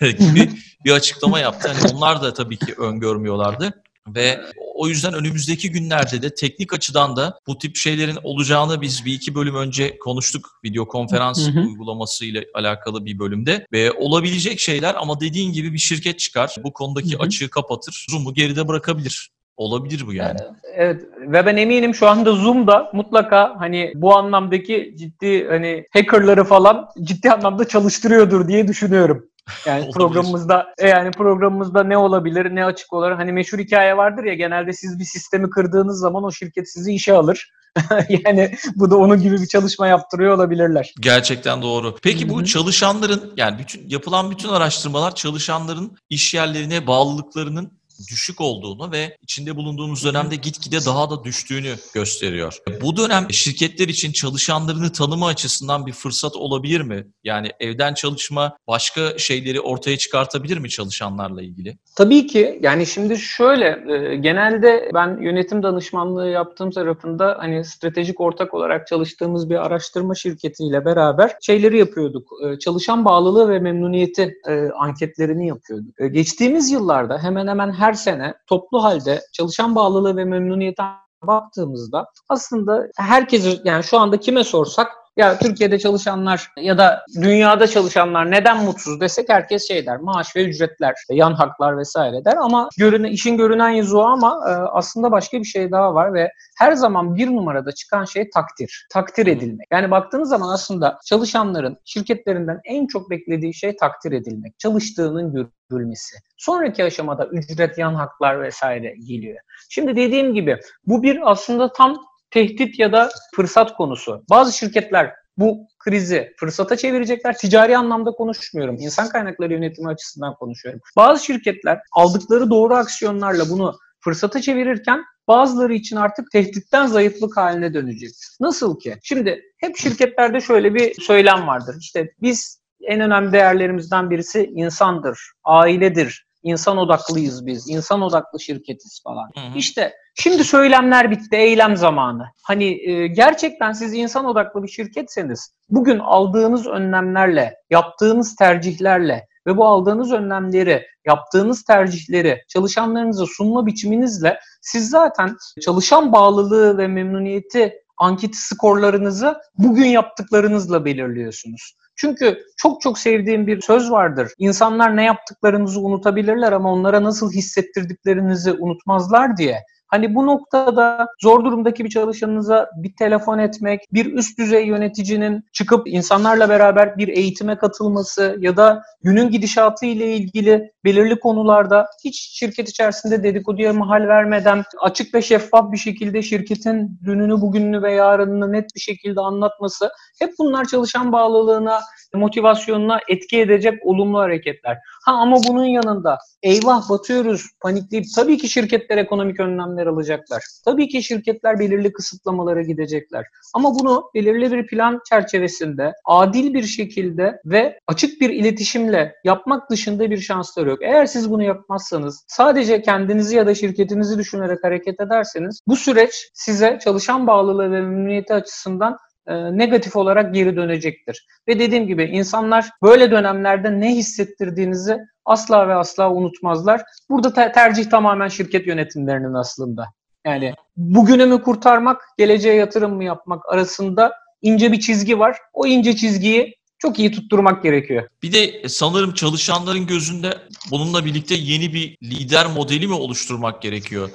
gibi 0.00 0.50
bir 0.84 0.92
açıklama 0.92 1.38
yaptı. 1.38 1.68
Yani 1.68 1.94
onlar 1.94 2.22
da 2.22 2.34
tabii 2.34 2.56
ki 2.56 2.74
öngörmüyorlardı. 2.78 3.83
Ve 4.08 4.40
o 4.74 4.88
yüzden 4.88 5.14
önümüzdeki 5.14 5.70
günlerde 5.70 6.22
de 6.22 6.34
teknik 6.34 6.74
açıdan 6.74 7.16
da 7.16 7.38
bu 7.46 7.58
tip 7.58 7.76
şeylerin 7.76 8.18
olacağını 8.22 8.80
biz 8.80 9.04
bir 9.04 9.12
iki 9.12 9.34
bölüm 9.34 9.54
önce 9.54 9.98
konuştuk. 9.98 10.60
Video 10.64 10.88
konferans 10.88 11.48
uygulaması 11.56 12.24
ile 12.24 12.44
alakalı 12.54 13.04
bir 13.06 13.18
bölümde. 13.18 13.66
Ve 13.72 13.92
olabilecek 13.92 14.60
şeyler 14.60 14.94
ama 14.94 15.20
dediğin 15.20 15.52
gibi 15.52 15.72
bir 15.72 15.78
şirket 15.78 16.18
çıkar. 16.18 16.54
Bu 16.64 16.72
konudaki 16.72 17.14
hı 17.14 17.18
hı. 17.18 17.22
açığı 17.22 17.50
kapatır. 17.50 18.06
Zoom'u 18.10 18.34
geride 18.34 18.68
bırakabilir. 18.68 19.30
olabilir 19.56 20.06
bu 20.06 20.12
yani. 20.12 20.38
Evet 20.74 21.02
ve 21.18 21.46
ben 21.46 21.56
eminim 21.56 21.94
şu 21.94 22.08
anda 22.08 22.32
Zoom'da 22.32 22.90
mutlaka 22.92 23.54
hani 23.58 23.92
bu 23.94 24.16
anlamdaki 24.16 24.94
ciddi 24.98 25.46
hani 25.48 25.84
hackerları 25.92 26.44
falan 26.44 26.88
ciddi 27.02 27.30
anlamda 27.30 27.68
çalıştırıyordur 27.68 28.48
diye 28.48 28.68
düşünüyorum. 28.68 29.30
Yani 29.66 29.90
programımızda 29.94 30.74
e, 30.78 30.88
yani 30.88 31.10
programımızda 31.10 31.84
ne 31.84 31.96
olabilir, 31.96 32.54
ne 32.54 32.64
açık 32.64 32.92
olur. 32.92 33.10
Hani 33.10 33.32
meşhur 33.32 33.58
hikaye 33.58 33.96
vardır 33.96 34.24
ya 34.24 34.34
genelde 34.34 34.72
siz 34.72 34.98
bir 34.98 35.04
sistemi 35.04 35.50
kırdığınız 35.50 35.98
zaman 35.98 36.24
o 36.24 36.32
şirket 36.32 36.72
sizi 36.72 36.94
işe 36.94 37.12
alır. 37.12 37.50
yani 38.08 38.54
bu 38.76 38.90
da 38.90 38.96
onun 38.96 39.22
gibi 39.22 39.40
bir 39.40 39.46
çalışma 39.46 39.86
yaptırıyor 39.86 40.34
olabilirler. 40.34 40.92
Gerçekten 41.00 41.62
doğru. 41.62 41.96
Peki 42.02 42.28
bu 42.28 42.44
çalışanların 42.44 43.32
yani 43.36 43.58
bütün 43.58 43.88
yapılan 43.88 44.30
bütün 44.30 44.48
araştırmalar 44.48 45.14
çalışanların 45.14 45.96
iş 46.10 46.34
yerlerine 46.34 46.86
bağlılıklarının 46.86 47.72
düşük 48.10 48.40
olduğunu 48.40 48.92
ve 48.92 49.16
içinde 49.22 49.56
bulunduğumuz 49.56 50.04
dönemde 50.04 50.36
gitgide 50.36 50.84
daha 50.86 51.10
da 51.10 51.24
düştüğünü 51.24 51.74
gösteriyor. 51.94 52.58
Bu 52.82 52.96
dönem 52.96 53.26
şirketler 53.30 53.88
için 53.88 54.12
çalışanlarını 54.12 54.92
tanıma 54.92 55.26
açısından 55.26 55.86
bir 55.86 55.92
fırsat 55.92 56.36
olabilir 56.36 56.80
mi? 56.80 57.06
Yani 57.24 57.50
evden 57.60 57.94
çalışma 57.94 58.56
başka 58.68 59.18
şeyleri 59.18 59.60
ortaya 59.60 59.98
çıkartabilir 59.98 60.58
mi 60.58 60.68
çalışanlarla 60.68 61.42
ilgili? 61.42 61.78
Tabii 61.96 62.26
ki. 62.26 62.58
Yani 62.62 62.86
şimdi 62.86 63.18
şöyle 63.18 63.66
e, 63.92 64.16
genelde 64.16 64.90
ben 64.94 65.22
yönetim 65.22 65.62
danışmanlığı 65.62 66.28
yaptığım 66.28 66.70
tarafında 66.70 67.36
hani 67.38 67.64
stratejik 67.64 68.20
ortak 68.20 68.54
olarak 68.54 68.86
çalıştığımız 68.86 69.50
bir 69.50 69.66
araştırma 69.66 70.14
şirketiyle 70.14 70.84
beraber 70.84 71.32
şeyleri 71.42 71.78
yapıyorduk. 71.78 72.28
E, 72.44 72.58
çalışan 72.58 73.04
bağlılığı 73.04 73.48
ve 73.48 73.58
memnuniyeti 73.58 74.34
e, 74.48 74.68
anketlerini 74.78 75.48
yapıyorduk. 75.48 75.94
Geçtiğimiz 76.12 76.70
yıllarda 76.70 77.18
hemen 77.18 77.46
hemen 77.46 77.72
her 77.72 77.83
sene 77.92 78.34
toplu 78.46 78.82
halde 78.82 79.20
çalışan 79.32 79.74
bağlılığı 79.74 80.16
ve 80.16 80.24
memnuniyete 80.24 80.82
baktığımızda 81.22 82.06
aslında 82.28 82.86
herkes 82.96 83.60
yani 83.64 83.84
şu 83.84 83.98
anda 83.98 84.20
kime 84.20 84.44
sorsak 84.44 84.92
ya 85.16 85.38
Türkiye'de 85.38 85.78
çalışanlar 85.78 86.50
ya 86.56 86.78
da 86.78 87.04
dünyada 87.22 87.66
çalışanlar 87.66 88.30
neden 88.30 88.64
mutsuz 88.64 89.00
desek 89.00 89.28
herkes 89.28 89.68
şey 89.68 89.86
der. 89.86 89.96
Maaş 89.96 90.36
ve 90.36 90.44
ücretler, 90.44 90.94
yan 91.10 91.32
haklar 91.32 91.78
vesaire 91.78 92.24
der 92.24 92.36
ama 92.36 92.68
görünen, 92.78 93.08
işin 93.08 93.36
görünen 93.36 93.70
yüzü 93.70 93.96
o 93.96 94.02
ama 94.02 94.40
e, 94.48 94.52
aslında 94.52 95.12
başka 95.12 95.38
bir 95.38 95.44
şey 95.44 95.70
daha 95.70 95.94
var 95.94 96.14
ve 96.14 96.30
her 96.58 96.72
zaman 96.72 97.16
bir 97.16 97.26
numarada 97.26 97.72
çıkan 97.72 98.04
şey 98.04 98.30
takdir. 98.30 98.86
Takdir 98.92 99.26
edilmek. 99.26 99.66
Yani 99.70 99.90
baktığınız 99.90 100.28
zaman 100.28 100.48
aslında 100.48 100.98
çalışanların 101.06 101.76
şirketlerinden 101.84 102.60
en 102.64 102.86
çok 102.86 103.10
beklediği 103.10 103.54
şey 103.54 103.76
takdir 103.76 104.12
edilmek. 104.12 104.58
Çalıştığının 104.58 105.50
görülmesi. 105.70 106.16
Sonraki 106.36 106.84
aşamada 106.84 107.26
ücret, 107.26 107.78
yan 107.78 107.94
haklar 107.94 108.42
vesaire 108.42 108.94
geliyor. 109.08 109.38
Şimdi 109.70 109.96
dediğim 109.96 110.34
gibi 110.34 110.58
bu 110.86 111.02
bir 111.02 111.30
aslında 111.30 111.72
tam 111.72 111.96
tehdit 112.34 112.78
ya 112.78 112.92
da 112.92 113.10
fırsat 113.34 113.76
konusu. 113.76 114.24
Bazı 114.30 114.56
şirketler 114.56 115.12
bu 115.36 115.68
krizi 115.78 116.32
fırsata 116.36 116.76
çevirecekler. 116.76 117.38
Ticari 117.38 117.76
anlamda 117.76 118.10
konuşmuyorum. 118.10 118.76
İnsan 118.80 119.08
kaynakları 119.08 119.52
yönetimi 119.52 119.88
açısından 119.88 120.34
konuşuyorum. 120.34 120.80
Bazı 120.96 121.24
şirketler 121.24 121.80
aldıkları 121.92 122.50
doğru 122.50 122.74
aksiyonlarla 122.74 123.50
bunu 123.50 123.78
fırsata 124.00 124.40
çevirirken 124.40 125.04
bazıları 125.28 125.74
için 125.74 125.96
artık 125.96 126.30
tehditten 126.30 126.86
zayıflık 126.86 127.36
haline 127.36 127.74
dönecek. 127.74 128.10
Nasıl 128.40 128.78
ki? 128.78 128.96
Şimdi 129.02 129.42
hep 129.58 129.76
şirketlerde 129.76 130.40
şöyle 130.40 130.74
bir 130.74 130.94
söylem 131.00 131.46
vardır. 131.46 131.76
İşte 131.80 132.12
biz 132.22 132.60
en 132.82 133.00
önemli 133.00 133.32
değerlerimizden 133.32 134.10
birisi 134.10 134.44
insandır, 134.54 135.18
ailedir, 135.44 136.26
insan 136.44 136.78
odaklıyız 136.78 137.46
biz, 137.46 137.68
insan 137.68 138.02
odaklı 138.02 138.40
şirketiz 138.40 139.00
falan. 139.04 139.30
Hı 139.34 139.40
hı. 139.40 139.58
İşte 139.58 139.92
şimdi 140.14 140.44
söylemler 140.44 141.10
bitti, 141.10 141.36
eylem 141.36 141.76
zamanı. 141.76 142.26
Hani 142.42 142.90
e, 142.90 143.06
gerçekten 143.06 143.72
siz 143.72 143.94
insan 143.94 144.24
odaklı 144.24 144.62
bir 144.62 144.68
şirketseniz 144.68 145.54
bugün 145.68 145.98
aldığınız 145.98 146.66
önlemlerle, 146.66 147.54
yaptığınız 147.70 148.36
tercihlerle 148.36 149.26
ve 149.46 149.56
bu 149.56 149.66
aldığınız 149.66 150.12
önlemleri, 150.12 150.86
yaptığınız 151.06 151.64
tercihleri 151.64 152.42
çalışanlarınıza 152.48 153.26
sunma 153.26 153.66
biçiminizle 153.66 154.40
siz 154.62 154.90
zaten 154.90 155.36
çalışan 155.62 156.12
bağlılığı 156.12 156.78
ve 156.78 156.88
memnuniyeti 156.88 157.84
anketi 157.98 158.38
skorlarınızı 158.38 159.36
bugün 159.58 159.86
yaptıklarınızla 159.86 160.84
belirliyorsunuz. 160.84 161.76
Çünkü 161.96 162.38
çok 162.56 162.80
çok 162.80 162.98
sevdiğim 162.98 163.46
bir 163.46 163.60
söz 163.60 163.90
vardır. 163.90 164.32
İnsanlar 164.38 164.96
ne 164.96 165.04
yaptıklarınızı 165.04 165.80
unutabilirler 165.80 166.52
ama 166.52 166.72
onlara 166.72 167.04
nasıl 167.04 167.32
hissettirdiklerinizi 167.32 168.52
unutmazlar 168.52 169.36
diye. 169.36 169.62
Hani 169.94 170.14
bu 170.14 170.26
noktada 170.26 171.08
zor 171.22 171.44
durumdaki 171.44 171.84
bir 171.84 171.90
çalışanınıza 171.90 172.70
bir 172.76 172.96
telefon 172.96 173.38
etmek, 173.38 173.80
bir 173.92 174.12
üst 174.12 174.38
düzey 174.38 174.66
yöneticinin 174.66 175.44
çıkıp 175.52 175.88
insanlarla 175.88 176.48
beraber 176.48 176.98
bir 176.98 177.08
eğitime 177.08 177.58
katılması 177.58 178.36
ya 178.40 178.56
da 178.56 178.82
günün 179.02 179.30
gidişatı 179.30 179.86
ile 179.86 180.16
ilgili 180.16 180.72
belirli 180.84 181.20
konularda 181.20 181.86
hiç 182.04 182.38
şirket 182.38 182.68
içerisinde 182.68 183.22
dedikoduya 183.22 183.72
mahal 183.72 184.08
vermeden 184.08 184.64
açık 184.80 185.14
ve 185.14 185.22
şeffaf 185.22 185.72
bir 185.72 185.78
şekilde 185.78 186.22
şirketin 186.22 187.00
dününü, 187.04 187.40
bugününü 187.40 187.82
ve 187.82 187.92
yarınını 187.92 188.52
net 188.52 188.74
bir 188.74 188.80
şekilde 188.80 189.20
anlatması 189.20 189.90
hep 190.18 190.30
bunlar 190.38 190.64
çalışan 190.64 191.12
bağlılığına, 191.12 191.80
motivasyonuna 192.14 193.00
etki 193.08 193.40
edecek 193.40 193.86
olumlu 193.86 194.18
hareketler. 194.18 194.78
Ha 195.04 195.12
ama 195.12 195.36
bunun 195.48 195.64
yanında 195.64 196.18
eyvah 196.42 196.90
batıyoruz, 196.90 197.46
panikleyip 197.62 198.06
tabii 198.16 198.38
ki 198.38 198.48
şirketler 198.48 198.98
ekonomik 198.98 199.40
önlemler 199.84 199.86
alacaklar. 199.86 200.42
Tabii 200.64 200.88
ki 200.88 201.02
şirketler 201.02 201.58
belirli 201.58 201.92
kısıtlamalara 201.92 202.62
gidecekler. 202.62 203.26
Ama 203.54 203.74
bunu 203.74 204.10
belirli 204.14 204.52
bir 204.52 204.66
plan 204.66 205.00
çerçevesinde 205.08 205.92
adil 206.04 206.54
bir 206.54 206.62
şekilde 206.62 207.40
ve 207.44 207.78
açık 207.86 208.20
bir 208.20 208.30
iletişimle 208.30 209.14
yapmak 209.24 209.70
dışında 209.70 210.10
bir 210.10 210.18
şansları 210.18 210.68
yok. 210.68 210.78
Eğer 210.82 211.06
siz 211.06 211.30
bunu 211.30 211.42
yapmazsanız 211.42 212.24
sadece 212.28 212.82
kendinizi 212.82 213.36
ya 213.36 213.46
da 213.46 213.54
şirketinizi 213.54 214.18
düşünerek 214.18 214.64
hareket 214.64 215.00
ederseniz 215.00 215.60
bu 215.66 215.76
süreç 215.76 216.30
size 216.34 216.78
çalışan 216.84 217.26
bağlılığı 217.26 217.70
ve 217.70 217.80
memnuniyeti 217.80 218.34
açısından 218.34 218.96
e, 219.26 219.34
negatif 219.58 219.96
olarak 219.96 220.34
geri 220.34 220.56
dönecektir. 220.56 221.26
Ve 221.48 221.58
dediğim 221.58 221.86
gibi 221.86 222.04
insanlar 222.04 222.70
böyle 222.82 223.10
dönemlerde 223.10 223.80
ne 223.80 223.94
hissettirdiğinizi 223.94 224.98
asla 225.24 225.68
ve 225.68 225.74
asla 225.74 226.12
unutmazlar. 226.12 226.82
Burada 227.10 227.34
te- 227.34 227.52
tercih 227.52 227.90
tamamen 227.90 228.28
şirket 228.28 228.66
yönetimlerinin 228.66 229.34
aslında. 229.34 229.86
Yani 230.26 230.54
bugünü 230.76 231.26
mü 231.26 231.42
kurtarmak, 231.42 232.02
geleceğe 232.18 232.54
yatırım 232.54 232.94
mı 232.94 233.04
yapmak 233.04 233.52
arasında 233.52 234.12
ince 234.42 234.72
bir 234.72 234.80
çizgi 234.80 235.18
var. 235.18 235.36
O 235.52 235.66
ince 235.66 235.96
çizgiyi 235.96 236.56
çok 236.78 236.98
iyi 236.98 237.12
tutturmak 237.12 237.62
gerekiyor. 237.62 238.08
Bir 238.22 238.32
de 238.32 238.68
sanırım 238.68 239.14
çalışanların 239.14 239.86
gözünde 239.86 240.38
bununla 240.70 241.04
birlikte 241.04 241.34
yeni 241.34 241.74
bir 241.74 241.96
lider 242.02 242.46
modeli 242.46 242.86
mi 242.86 242.94
oluşturmak 242.94 243.62
gerekiyor? 243.62 244.10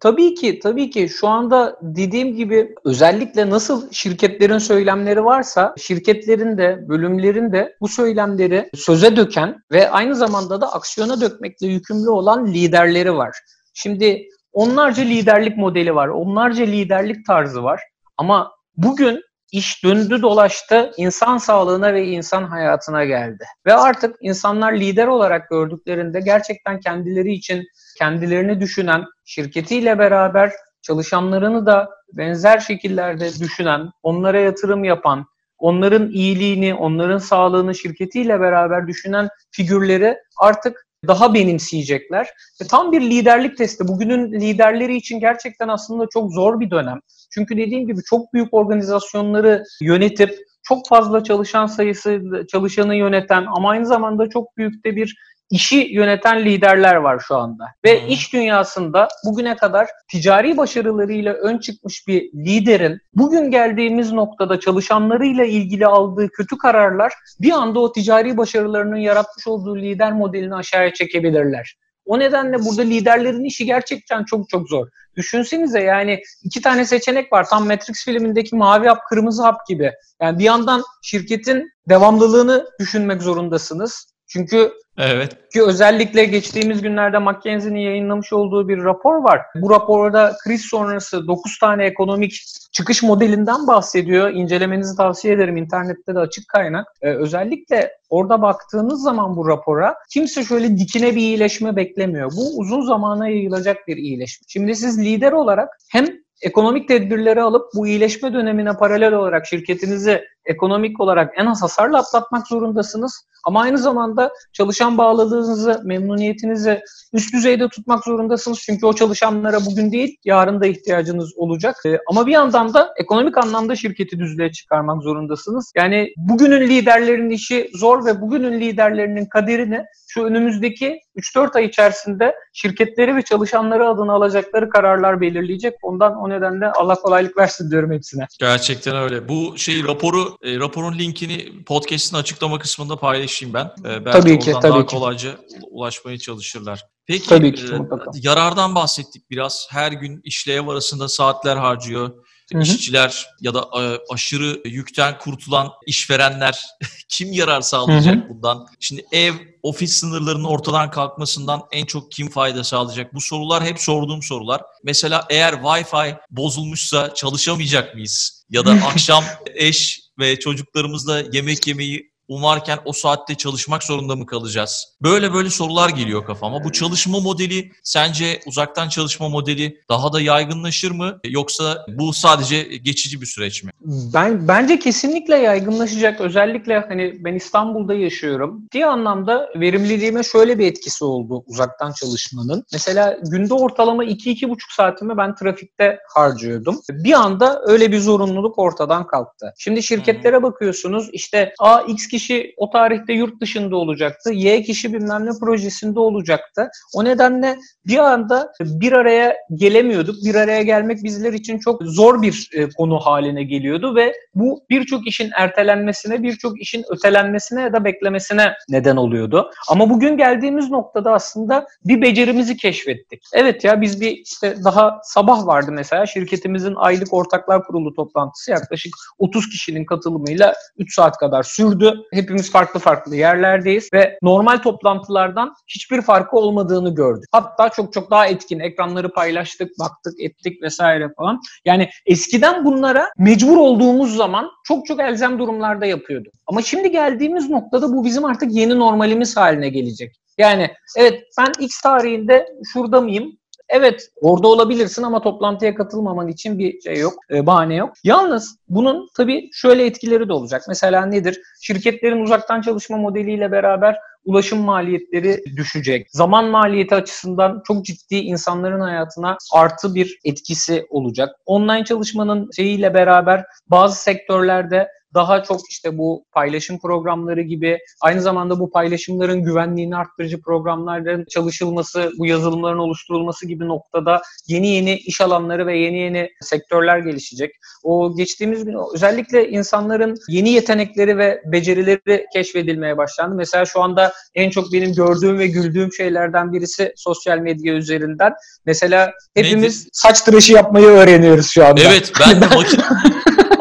Tabii 0.00 0.34
ki, 0.34 0.58
tabii 0.58 0.90
ki 0.90 1.08
şu 1.08 1.28
anda 1.28 1.78
dediğim 1.82 2.36
gibi 2.36 2.74
özellikle 2.84 3.50
nasıl 3.50 3.92
şirketlerin 3.92 4.58
söylemleri 4.58 5.24
varsa 5.24 5.74
şirketlerin 5.78 6.58
de 6.58 6.88
bölümlerin 6.88 7.52
de 7.52 7.76
bu 7.80 7.88
söylemleri 7.88 8.70
söze 8.74 9.16
döken 9.16 9.56
ve 9.72 9.90
aynı 9.90 10.14
zamanda 10.14 10.60
da 10.60 10.72
aksiyona 10.72 11.20
dökmekle 11.20 11.66
yükümlü 11.66 12.10
olan 12.10 12.46
liderleri 12.46 13.14
var. 13.14 13.36
Şimdi 13.74 14.28
onlarca 14.52 15.02
liderlik 15.02 15.56
modeli 15.56 15.94
var, 15.94 16.08
onlarca 16.08 16.64
liderlik 16.64 17.26
tarzı 17.26 17.62
var 17.62 17.80
ama 18.16 18.52
bugün 18.76 19.20
iş 19.52 19.84
döndü 19.84 20.22
dolaştı 20.22 20.92
insan 20.96 21.38
sağlığına 21.38 21.94
ve 21.94 22.06
insan 22.06 22.44
hayatına 22.44 23.04
geldi. 23.04 23.44
Ve 23.66 23.74
artık 23.74 24.16
insanlar 24.20 24.72
lider 24.72 25.06
olarak 25.06 25.50
gördüklerinde 25.50 26.20
gerçekten 26.20 26.80
kendileri 26.80 27.32
için 27.32 27.64
kendilerini 27.98 28.60
düşünen, 28.60 29.04
şirketiyle 29.24 29.98
beraber 29.98 30.52
çalışanlarını 30.82 31.66
da 31.66 31.90
benzer 32.12 32.58
şekillerde 32.58 33.30
düşünen, 33.40 33.90
onlara 34.02 34.40
yatırım 34.40 34.84
yapan, 34.84 35.26
onların 35.58 36.10
iyiliğini, 36.10 36.74
onların 36.74 37.18
sağlığını 37.18 37.74
şirketiyle 37.74 38.40
beraber 38.40 38.86
düşünen 38.86 39.28
figürleri 39.50 40.16
artık 40.38 40.86
daha 41.06 41.34
benimseyecekler. 41.34 42.26
Ve 42.62 42.66
tam 42.66 42.92
bir 42.92 43.00
liderlik 43.00 43.56
testi. 43.56 43.88
Bugünün 43.88 44.32
liderleri 44.32 44.96
için 44.96 45.20
gerçekten 45.20 45.68
aslında 45.68 46.06
çok 46.12 46.32
zor 46.32 46.60
bir 46.60 46.70
dönem. 46.70 47.00
Çünkü 47.30 47.56
dediğim 47.56 47.86
gibi 47.86 48.00
çok 48.02 48.32
büyük 48.34 48.54
organizasyonları 48.54 49.64
yönetip 49.80 50.38
çok 50.62 50.88
fazla 50.88 51.24
çalışan 51.24 51.66
sayısı 51.66 52.22
çalışanı 52.52 52.94
yöneten 52.94 53.46
ama 53.56 53.70
aynı 53.70 53.86
zamanda 53.86 54.28
çok 54.28 54.56
büyük 54.56 54.84
de 54.84 54.96
bir 54.96 55.16
işi 55.54 55.76
yöneten 55.76 56.44
liderler 56.44 56.94
var 56.94 57.22
şu 57.28 57.36
anda. 57.36 57.64
Ve 57.84 58.02
hmm. 58.02 58.08
iş 58.08 58.32
dünyasında 58.32 59.08
bugüne 59.24 59.56
kadar 59.56 59.88
ticari 60.10 60.56
başarılarıyla 60.56 61.32
ön 61.32 61.58
çıkmış 61.58 62.08
bir 62.08 62.32
liderin 62.32 62.98
bugün 63.14 63.50
geldiğimiz 63.50 64.12
noktada 64.12 64.60
çalışanlarıyla 64.60 65.44
ilgili 65.44 65.86
aldığı 65.86 66.28
kötü 66.28 66.58
kararlar 66.58 67.12
bir 67.40 67.50
anda 67.50 67.80
o 67.80 67.92
ticari 67.92 68.36
başarılarının 68.36 68.96
yaratmış 68.96 69.46
olduğu 69.46 69.76
lider 69.76 70.12
modelini 70.12 70.54
aşağıya 70.54 70.92
çekebilirler. 70.94 71.76
O 72.06 72.18
nedenle 72.18 72.64
burada 72.64 72.82
liderlerin 72.82 73.44
işi 73.44 73.66
gerçekten 73.66 74.24
çok 74.24 74.48
çok 74.48 74.68
zor. 74.68 74.88
Düşünsenize 75.16 75.80
yani 75.80 76.20
iki 76.44 76.62
tane 76.62 76.84
seçenek 76.84 77.32
var. 77.32 77.46
Tam 77.48 77.66
Matrix 77.66 78.04
filmindeki 78.04 78.56
mavi 78.56 78.88
hap, 78.88 78.98
kırmızı 79.08 79.42
hap 79.42 79.66
gibi. 79.68 79.92
Yani 80.22 80.38
bir 80.38 80.44
yandan 80.44 80.82
şirketin 81.02 81.70
devamlılığını 81.88 82.66
düşünmek 82.80 83.22
zorundasınız. 83.22 84.13
Çünkü 84.34 84.72
Evet. 84.98 85.50
Ki 85.52 85.62
özellikle 85.62 86.24
geçtiğimiz 86.24 86.82
günlerde 86.82 87.18
McKinsey'nin 87.18 87.80
yayınlamış 87.80 88.32
olduğu 88.32 88.68
bir 88.68 88.84
rapor 88.84 89.22
var. 89.22 89.40
Bu 89.54 89.70
raporda 89.70 90.36
kriz 90.44 90.60
sonrası 90.60 91.26
9 91.26 91.58
tane 91.58 91.84
ekonomik 91.84 92.42
çıkış 92.72 93.02
modelinden 93.02 93.66
bahsediyor. 93.66 94.30
İncelemenizi 94.30 94.96
tavsiye 94.96 95.34
ederim. 95.34 95.56
İnternette 95.56 96.14
de 96.14 96.18
açık 96.18 96.48
kaynak. 96.48 96.86
Ee, 97.02 97.10
özellikle 97.10 97.90
orada 98.08 98.42
baktığınız 98.42 99.02
zaman 99.02 99.36
bu 99.36 99.48
rapora 99.48 99.94
kimse 100.12 100.44
şöyle 100.44 100.76
dikine 100.78 101.10
bir 101.10 101.20
iyileşme 101.20 101.76
beklemiyor. 101.76 102.32
Bu 102.36 102.58
uzun 102.58 102.80
zamana 102.80 103.28
yayılacak 103.28 103.88
bir 103.88 103.96
iyileşme. 103.96 104.44
Şimdi 104.48 104.74
siz 104.74 105.00
lider 105.00 105.32
olarak 105.32 105.68
hem 105.92 106.06
ekonomik 106.42 106.88
tedbirleri 106.88 107.42
alıp 107.42 107.66
bu 107.74 107.86
iyileşme 107.86 108.32
dönemine 108.32 108.72
paralel 108.72 109.12
olarak 109.12 109.46
şirketinizi 109.46 110.24
ekonomik 110.46 111.00
olarak 111.00 111.32
en 111.36 111.46
az 111.46 111.62
hasarla 111.62 111.98
atlatmak 111.98 112.46
zorundasınız. 112.46 113.24
Ama 113.44 113.60
aynı 113.60 113.78
zamanda 113.78 114.32
çalışan 114.52 114.98
bağlılığınızı, 114.98 115.80
memnuniyetinizi 115.84 116.80
üst 117.12 117.34
düzeyde 117.34 117.68
tutmak 117.68 118.04
zorundasınız. 118.04 118.60
Çünkü 118.60 118.86
o 118.86 118.92
çalışanlara 118.92 119.58
bugün 119.66 119.92
değil, 119.92 120.16
yarın 120.24 120.60
da 120.60 120.66
ihtiyacınız 120.66 121.32
olacak. 121.36 121.76
Ee, 121.86 121.98
ama 122.10 122.26
bir 122.26 122.32
yandan 122.32 122.74
da 122.74 122.94
ekonomik 122.96 123.38
anlamda 123.38 123.76
şirketi 123.76 124.18
düzlüğe 124.18 124.52
çıkarmak 124.52 125.02
zorundasınız. 125.02 125.72
Yani 125.76 126.12
bugünün 126.16 126.68
liderlerinin 126.68 127.30
işi 127.30 127.70
zor 127.74 128.06
ve 128.06 128.20
bugünün 128.20 128.60
liderlerinin 128.60 129.26
kaderini 129.26 129.84
şu 130.08 130.24
önümüzdeki 130.24 131.00
3-4 131.16 131.56
ay 131.56 131.64
içerisinde 131.64 132.34
şirketleri 132.52 133.16
ve 133.16 133.22
çalışanları 133.22 133.88
adına 133.88 134.12
alacakları 134.12 134.70
kararlar 134.70 135.20
belirleyecek. 135.20 135.74
Ondan 135.82 136.16
o 136.16 136.28
nedenle 136.28 136.66
Allah 136.66 136.94
kolaylık 136.94 137.36
versin 137.36 137.70
diyorum 137.70 137.92
hepsine. 137.92 138.26
Gerçekten 138.40 138.96
öyle. 138.96 139.28
Bu 139.28 139.58
şey 139.58 139.84
raporu 139.84 140.33
e, 140.42 140.58
raporun 140.58 140.98
linkini 140.98 141.64
podcast'in 141.64 142.16
açıklama 142.16 142.58
kısmında 142.58 142.96
paylaşayım 142.96 143.54
ben. 143.54 143.64
E, 143.64 144.04
belki 144.04 144.20
tabii 144.20 144.38
ki, 144.38 144.52
tabii 144.52 144.62
daha 144.62 144.86
ki. 144.86 144.96
kolayca 144.96 145.36
ulaşmaya 145.70 146.18
çalışırlar. 146.18 146.84
Peki 147.06 147.28
tabii 147.28 147.54
ki, 147.54 147.64
e, 147.66 147.78
yarardan 148.14 148.74
bahsettik 148.74 149.30
biraz. 149.30 149.66
Her 149.70 149.92
gün 149.92 150.20
işle 150.24 150.52
ev 150.52 150.68
arasında 150.68 151.08
saatler 151.08 151.56
harcıyor. 151.56 152.10
Hı 152.52 152.58
hı. 152.58 152.62
İşçiler 152.62 153.26
ya 153.40 153.54
da 153.54 153.68
e, 153.80 153.82
aşırı 154.10 154.60
yükten 154.64 155.18
kurtulan 155.18 155.70
işverenler 155.86 156.64
kim 157.08 157.32
yarar 157.32 157.60
sağlayacak 157.60 158.14
hı 158.14 158.20
hı. 158.20 158.28
bundan? 158.28 158.66
Şimdi 158.80 159.04
ev, 159.12 159.34
ofis 159.62 159.92
sınırlarının 159.92 160.44
ortadan 160.44 160.90
kalkmasından 160.90 161.62
en 161.72 161.84
çok 161.84 162.12
kim 162.12 162.30
fayda 162.30 162.64
sağlayacak? 162.64 163.14
Bu 163.14 163.20
sorular 163.20 163.64
hep 163.64 163.80
sorduğum 163.80 164.22
sorular. 164.22 164.62
Mesela 164.82 165.26
eğer 165.30 165.52
Wi-Fi 165.52 166.16
bozulmuşsa 166.30 167.14
çalışamayacak 167.14 167.94
mıyız? 167.94 168.44
Ya 168.50 168.66
da 168.66 168.72
akşam 168.86 169.24
eş 169.54 170.03
ve 170.18 170.38
çocuklarımızla 170.38 171.20
yemek 171.32 171.66
yemeyi 171.66 172.13
umarken 172.28 172.78
o 172.84 172.92
saatte 172.92 173.34
çalışmak 173.34 173.82
zorunda 173.82 174.16
mı 174.16 174.26
kalacağız? 174.26 174.96
Böyle 175.02 175.34
böyle 175.34 175.50
sorular 175.50 175.88
geliyor 175.88 176.24
kafama. 176.24 176.64
Bu 176.64 176.72
çalışma 176.72 177.20
modeli 177.20 177.72
sence 177.82 178.40
uzaktan 178.46 178.88
çalışma 178.88 179.28
modeli 179.28 179.78
daha 179.88 180.12
da 180.12 180.20
yaygınlaşır 180.20 180.90
mı 180.90 181.18
yoksa 181.24 181.86
bu 181.88 182.12
sadece 182.12 182.62
geçici 182.62 183.20
bir 183.20 183.26
süreç 183.26 183.62
mi? 183.62 183.70
Ben 184.14 184.48
bence 184.48 184.78
kesinlikle 184.78 185.36
yaygınlaşacak. 185.36 186.20
Özellikle 186.20 186.78
hani 186.88 187.24
ben 187.24 187.34
İstanbul'da 187.34 187.94
yaşıyorum. 187.94 188.68
Diye 188.72 188.86
anlamda 188.86 189.48
verimliliğime 189.56 190.22
şöyle 190.22 190.58
bir 190.58 190.66
etkisi 190.66 191.04
oldu 191.04 191.44
uzaktan 191.46 191.92
çalışmanın. 191.92 192.64
Mesela 192.72 193.18
günde 193.22 193.54
ortalama 193.54 194.04
2-2,5 194.04 194.56
saatimi 194.76 195.16
ben 195.16 195.34
trafikte 195.34 195.98
harcıyordum. 196.14 196.80
Bir 196.90 197.12
anda 197.12 197.62
öyle 197.66 197.92
bir 197.92 197.98
zorunluluk 197.98 198.58
ortadan 198.58 199.06
kalktı. 199.06 199.54
Şimdi 199.58 199.82
şirketlere 199.82 200.42
bakıyorsunuz 200.42 201.08
işte 201.12 201.54
A 201.58 201.80
X 201.80 202.08
kişi 202.14 202.54
o 202.56 202.70
tarihte 202.70 203.12
yurt 203.12 203.40
dışında 203.40 203.76
olacaktı. 203.76 204.32
Y 204.32 204.62
kişi 204.62 204.92
bilmem 204.92 205.26
ne 205.26 205.30
projesinde 205.40 206.00
olacaktı. 206.00 206.70
O 206.94 207.04
nedenle 207.04 207.56
bir 207.86 207.98
anda 207.98 208.52
bir 208.60 208.92
araya 208.92 209.36
gelemiyorduk. 209.54 210.16
Bir 210.24 210.34
araya 210.34 210.62
gelmek 210.62 211.04
bizler 211.04 211.32
için 211.32 211.58
çok 211.58 211.82
zor 211.82 212.22
bir 212.22 212.50
e, 212.52 212.68
konu 212.68 212.98
haline 212.98 213.42
geliyordu 213.42 213.96
ve 213.96 214.12
bu 214.34 214.64
birçok 214.70 215.06
işin 215.06 215.30
ertelenmesine, 215.36 216.22
birçok 216.22 216.60
işin 216.60 216.84
ötelenmesine 216.90 217.62
ya 217.62 217.72
da 217.72 217.84
beklemesine 217.84 218.52
neden 218.68 218.96
oluyordu. 218.96 219.50
Ama 219.68 219.90
bugün 219.90 220.16
geldiğimiz 220.16 220.70
noktada 220.70 221.12
aslında 221.12 221.66
bir 221.84 222.02
becerimizi 222.02 222.56
keşfettik. 222.56 223.22
Evet 223.32 223.64
ya 223.64 223.80
biz 223.80 224.00
bir 224.00 224.10
işte 224.10 224.56
daha 224.64 225.00
sabah 225.02 225.46
vardı 225.46 225.72
mesela 225.72 226.06
şirketimizin 226.06 226.74
aylık 226.76 227.12
ortaklar 227.12 227.64
kurulu 227.64 227.94
toplantısı 227.94 228.50
yaklaşık 228.50 228.92
30 229.18 229.50
kişinin 229.50 229.84
katılımıyla 229.84 230.54
3 230.78 230.94
saat 230.94 231.16
kadar 231.18 231.42
sürdü. 231.42 232.03
Hepimiz 232.12 232.52
farklı 232.52 232.80
farklı 232.80 233.16
yerlerdeyiz 233.16 233.88
ve 233.92 234.18
normal 234.22 234.56
toplantılardan 234.58 235.54
hiçbir 235.68 236.02
farkı 236.02 236.36
olmadığını 236.36 236.94
gördük. 236.94 237.28
Hatta 237.32 237.68
çok 237.68 237.92
çok 237.92 238.10
daha 238.10 238.26
etkin. 238.26 238.60
Ekranları 238.60 239.12
paylaştık, 239.12 239.78
baktık, 239.78 240.20
ettik 240.20 240.62
vesaire 240.62 241.08
falan. 241.16 241.40
Yani 241.64 241.88
eskiden 242.06 242.64
bunlara 242.64 243.08
mecbur 243.18 243.56
olduğumuz 243.56 244.16
zaman 244.16 244.50
çok 244.64 244.86
çok 244.86 245.00
elzem 245.00 245.38
durumlarda 245.38 245.86
yapıyordu. 245.86 246.28
Ama 246.46 246.62
şimdi 246.62 246.90
geldiğimiz 246.90 247.50
noktada 247.50 247.92
bu 247.92 248.04
bizim 248.04 248.24
artık 248.24 248.52
yeni 248.52 248.78
normalimiz 248.78 249.36
haline 249.36 249.68
gelecek. 249.68 250.16
Yani 250.38 250.70
evet 250.96 251.22
ben 251.38 251.64
X 251.64 251.80
tarihinde 251.80 252.46
şurada 252.72 253.00
mıyım? 253.00 253.38
Evet 253.68 254.08
orada 254.20 254.48
olabilirsin 254.48 255.02
ama 255.02 255.22
toplantıya 255.22 255.74
katılmaman 255.74 256.28
için 256.28 256.58
bir 256.58 256.80
şey 256.80 256.98
yok, 256.98 257.14
e, 257.30 257.46
bahane 257.46 257.74
yok. 257.74 257.92
Yalnız 258.04 258.58
bunun 258.68 259.08
tabii 259.16 259.50
şöyle 259.52 259.86
etkileri 259.86 260.28
de 260.28 260.32
olacak. 260.32 260.62
Mesela 260.68 261.06
nedir? 261.06 261.40
Şirketlerin 261.62 262.22
uzaktan 262.22 262.60
çalışma 262.60 262.96
modeliyle 262.96 263.52
beraber 263.52 263.96
ulaşım 264.24 264.60
maliyetleri 264.60 265.44
düşecek. 265.56 266.06
Zaman 266.10 266.44
maliyeti 266.44 266.94
açısından 266.94 267.62
çok 267.66 267.84
ciddi 267.84 268.14
insanların 268.16 268.80
hayatına 268.80 269.36
artı 269.52 269.94
bir 269.94 270.18
etkisi 270.24 270.86
olacak. 270.90 271.36
Online 271.46 271.84
çalışmanın 271.84 272.50
şeyiyle 272.56 272.94
beraber 272.94 273.44
bazı 273.66 274.02
sektörlerde 274.02 274.88
daha 275.14 275.42
çok 275.42 275.60
işte 275.70 275.98
bu 275.98 276.24
paylaşım 276.32 276.78
programları 276.78 277.42
gibi 277.42 277.78
aynı 278.00 278.22
zamanda 278.22 278.60
bu 278.60 278.70
paylaşımların 278.70 279.42
güvenliğini 279.42 279.96
arttırıcı 279.96 280.40
programların 280.40 281.24
çalışılması, 281.30 282.10
bu 282.18 282.26
yazılımların 282.26 282.78
oluşturulması 282.78 283.46
gibi 283.46 283.68
noktada 283.68 284.22
yeni 284.48 284.68
yeni 284.68 284.96
iş 284.96 285.20
alanları 285.20 285.66
ve 285.66 285.78
yeni 285.78 285.98
yeni 285.98 286.30
sektörler 286.40 286.98
gelişecek. 286.98 287.50
O 287.82 288.16
geçtiğimiz 288.16 288.64
gün 288.64 288.76
özellikle 288.94 289.48
insanların 289.48 290.16
yeni 290.28 290.50
yetenekleri 290.50 291.18
ve 291.18 291.42
becerileri 291.52 292.26
keşfedilmeye 292.32 292.96
başlandı. 292.96 293.34
Mesela 293.34 293.64
şu 293.64 293.82
anda 293.82 294.12
en 294.34 294.50
çok 294.50 294.72
benim 294.72 294.94
gördüğüm 294.94 295.38
ve 295.38 295.46
güldüğüm 295.46 295.92
şeylerden 295.92 296.52
birisi 296.52 296.92
sosyal 296.96 297.38
medya 297.38 297.74
üzerinden. 297.74 298.32
Mesela 298.66 299.12
hepimiz 299.34 299.78
Neydi? 299.78 299.88
saç 299.92 300.20
tıraşı 300.20 300.52
yapmayı 300.52 300.86
öğreniyoruz 300.86 301.50
şu 301.50 301.66
anda. 301.66 301.80
Evet 301.80 302.12
ben 302.20 302.40
de 302.40 302.56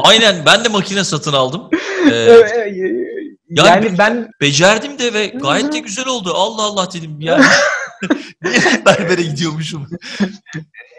Aynen 0.03 0.45
ben 0.45 0.65
de 0.65 0.69
makine 0.69 1.03
satın 1.03 1.33
aldım. 1.33 1.69
Ee, 2.11 2.15
yani, 2.15 3.07
yani 3.49 3.97
ben 3.97 4.29
becerdim 4.41 4.99
de 4.99 5.13
ve 5.13 5.27
gayet 5.27 5.73
de 5.73 5.79
güzel 5.79 6.07
oldu. 6.07 6.33
Allah 6.33 6.61
Allah 6.61 6.93
dedim 6.93 7.15
yani. 7.19 7.43
berbere 8.85 9.21
gidiyormuşum. 9.21 9.89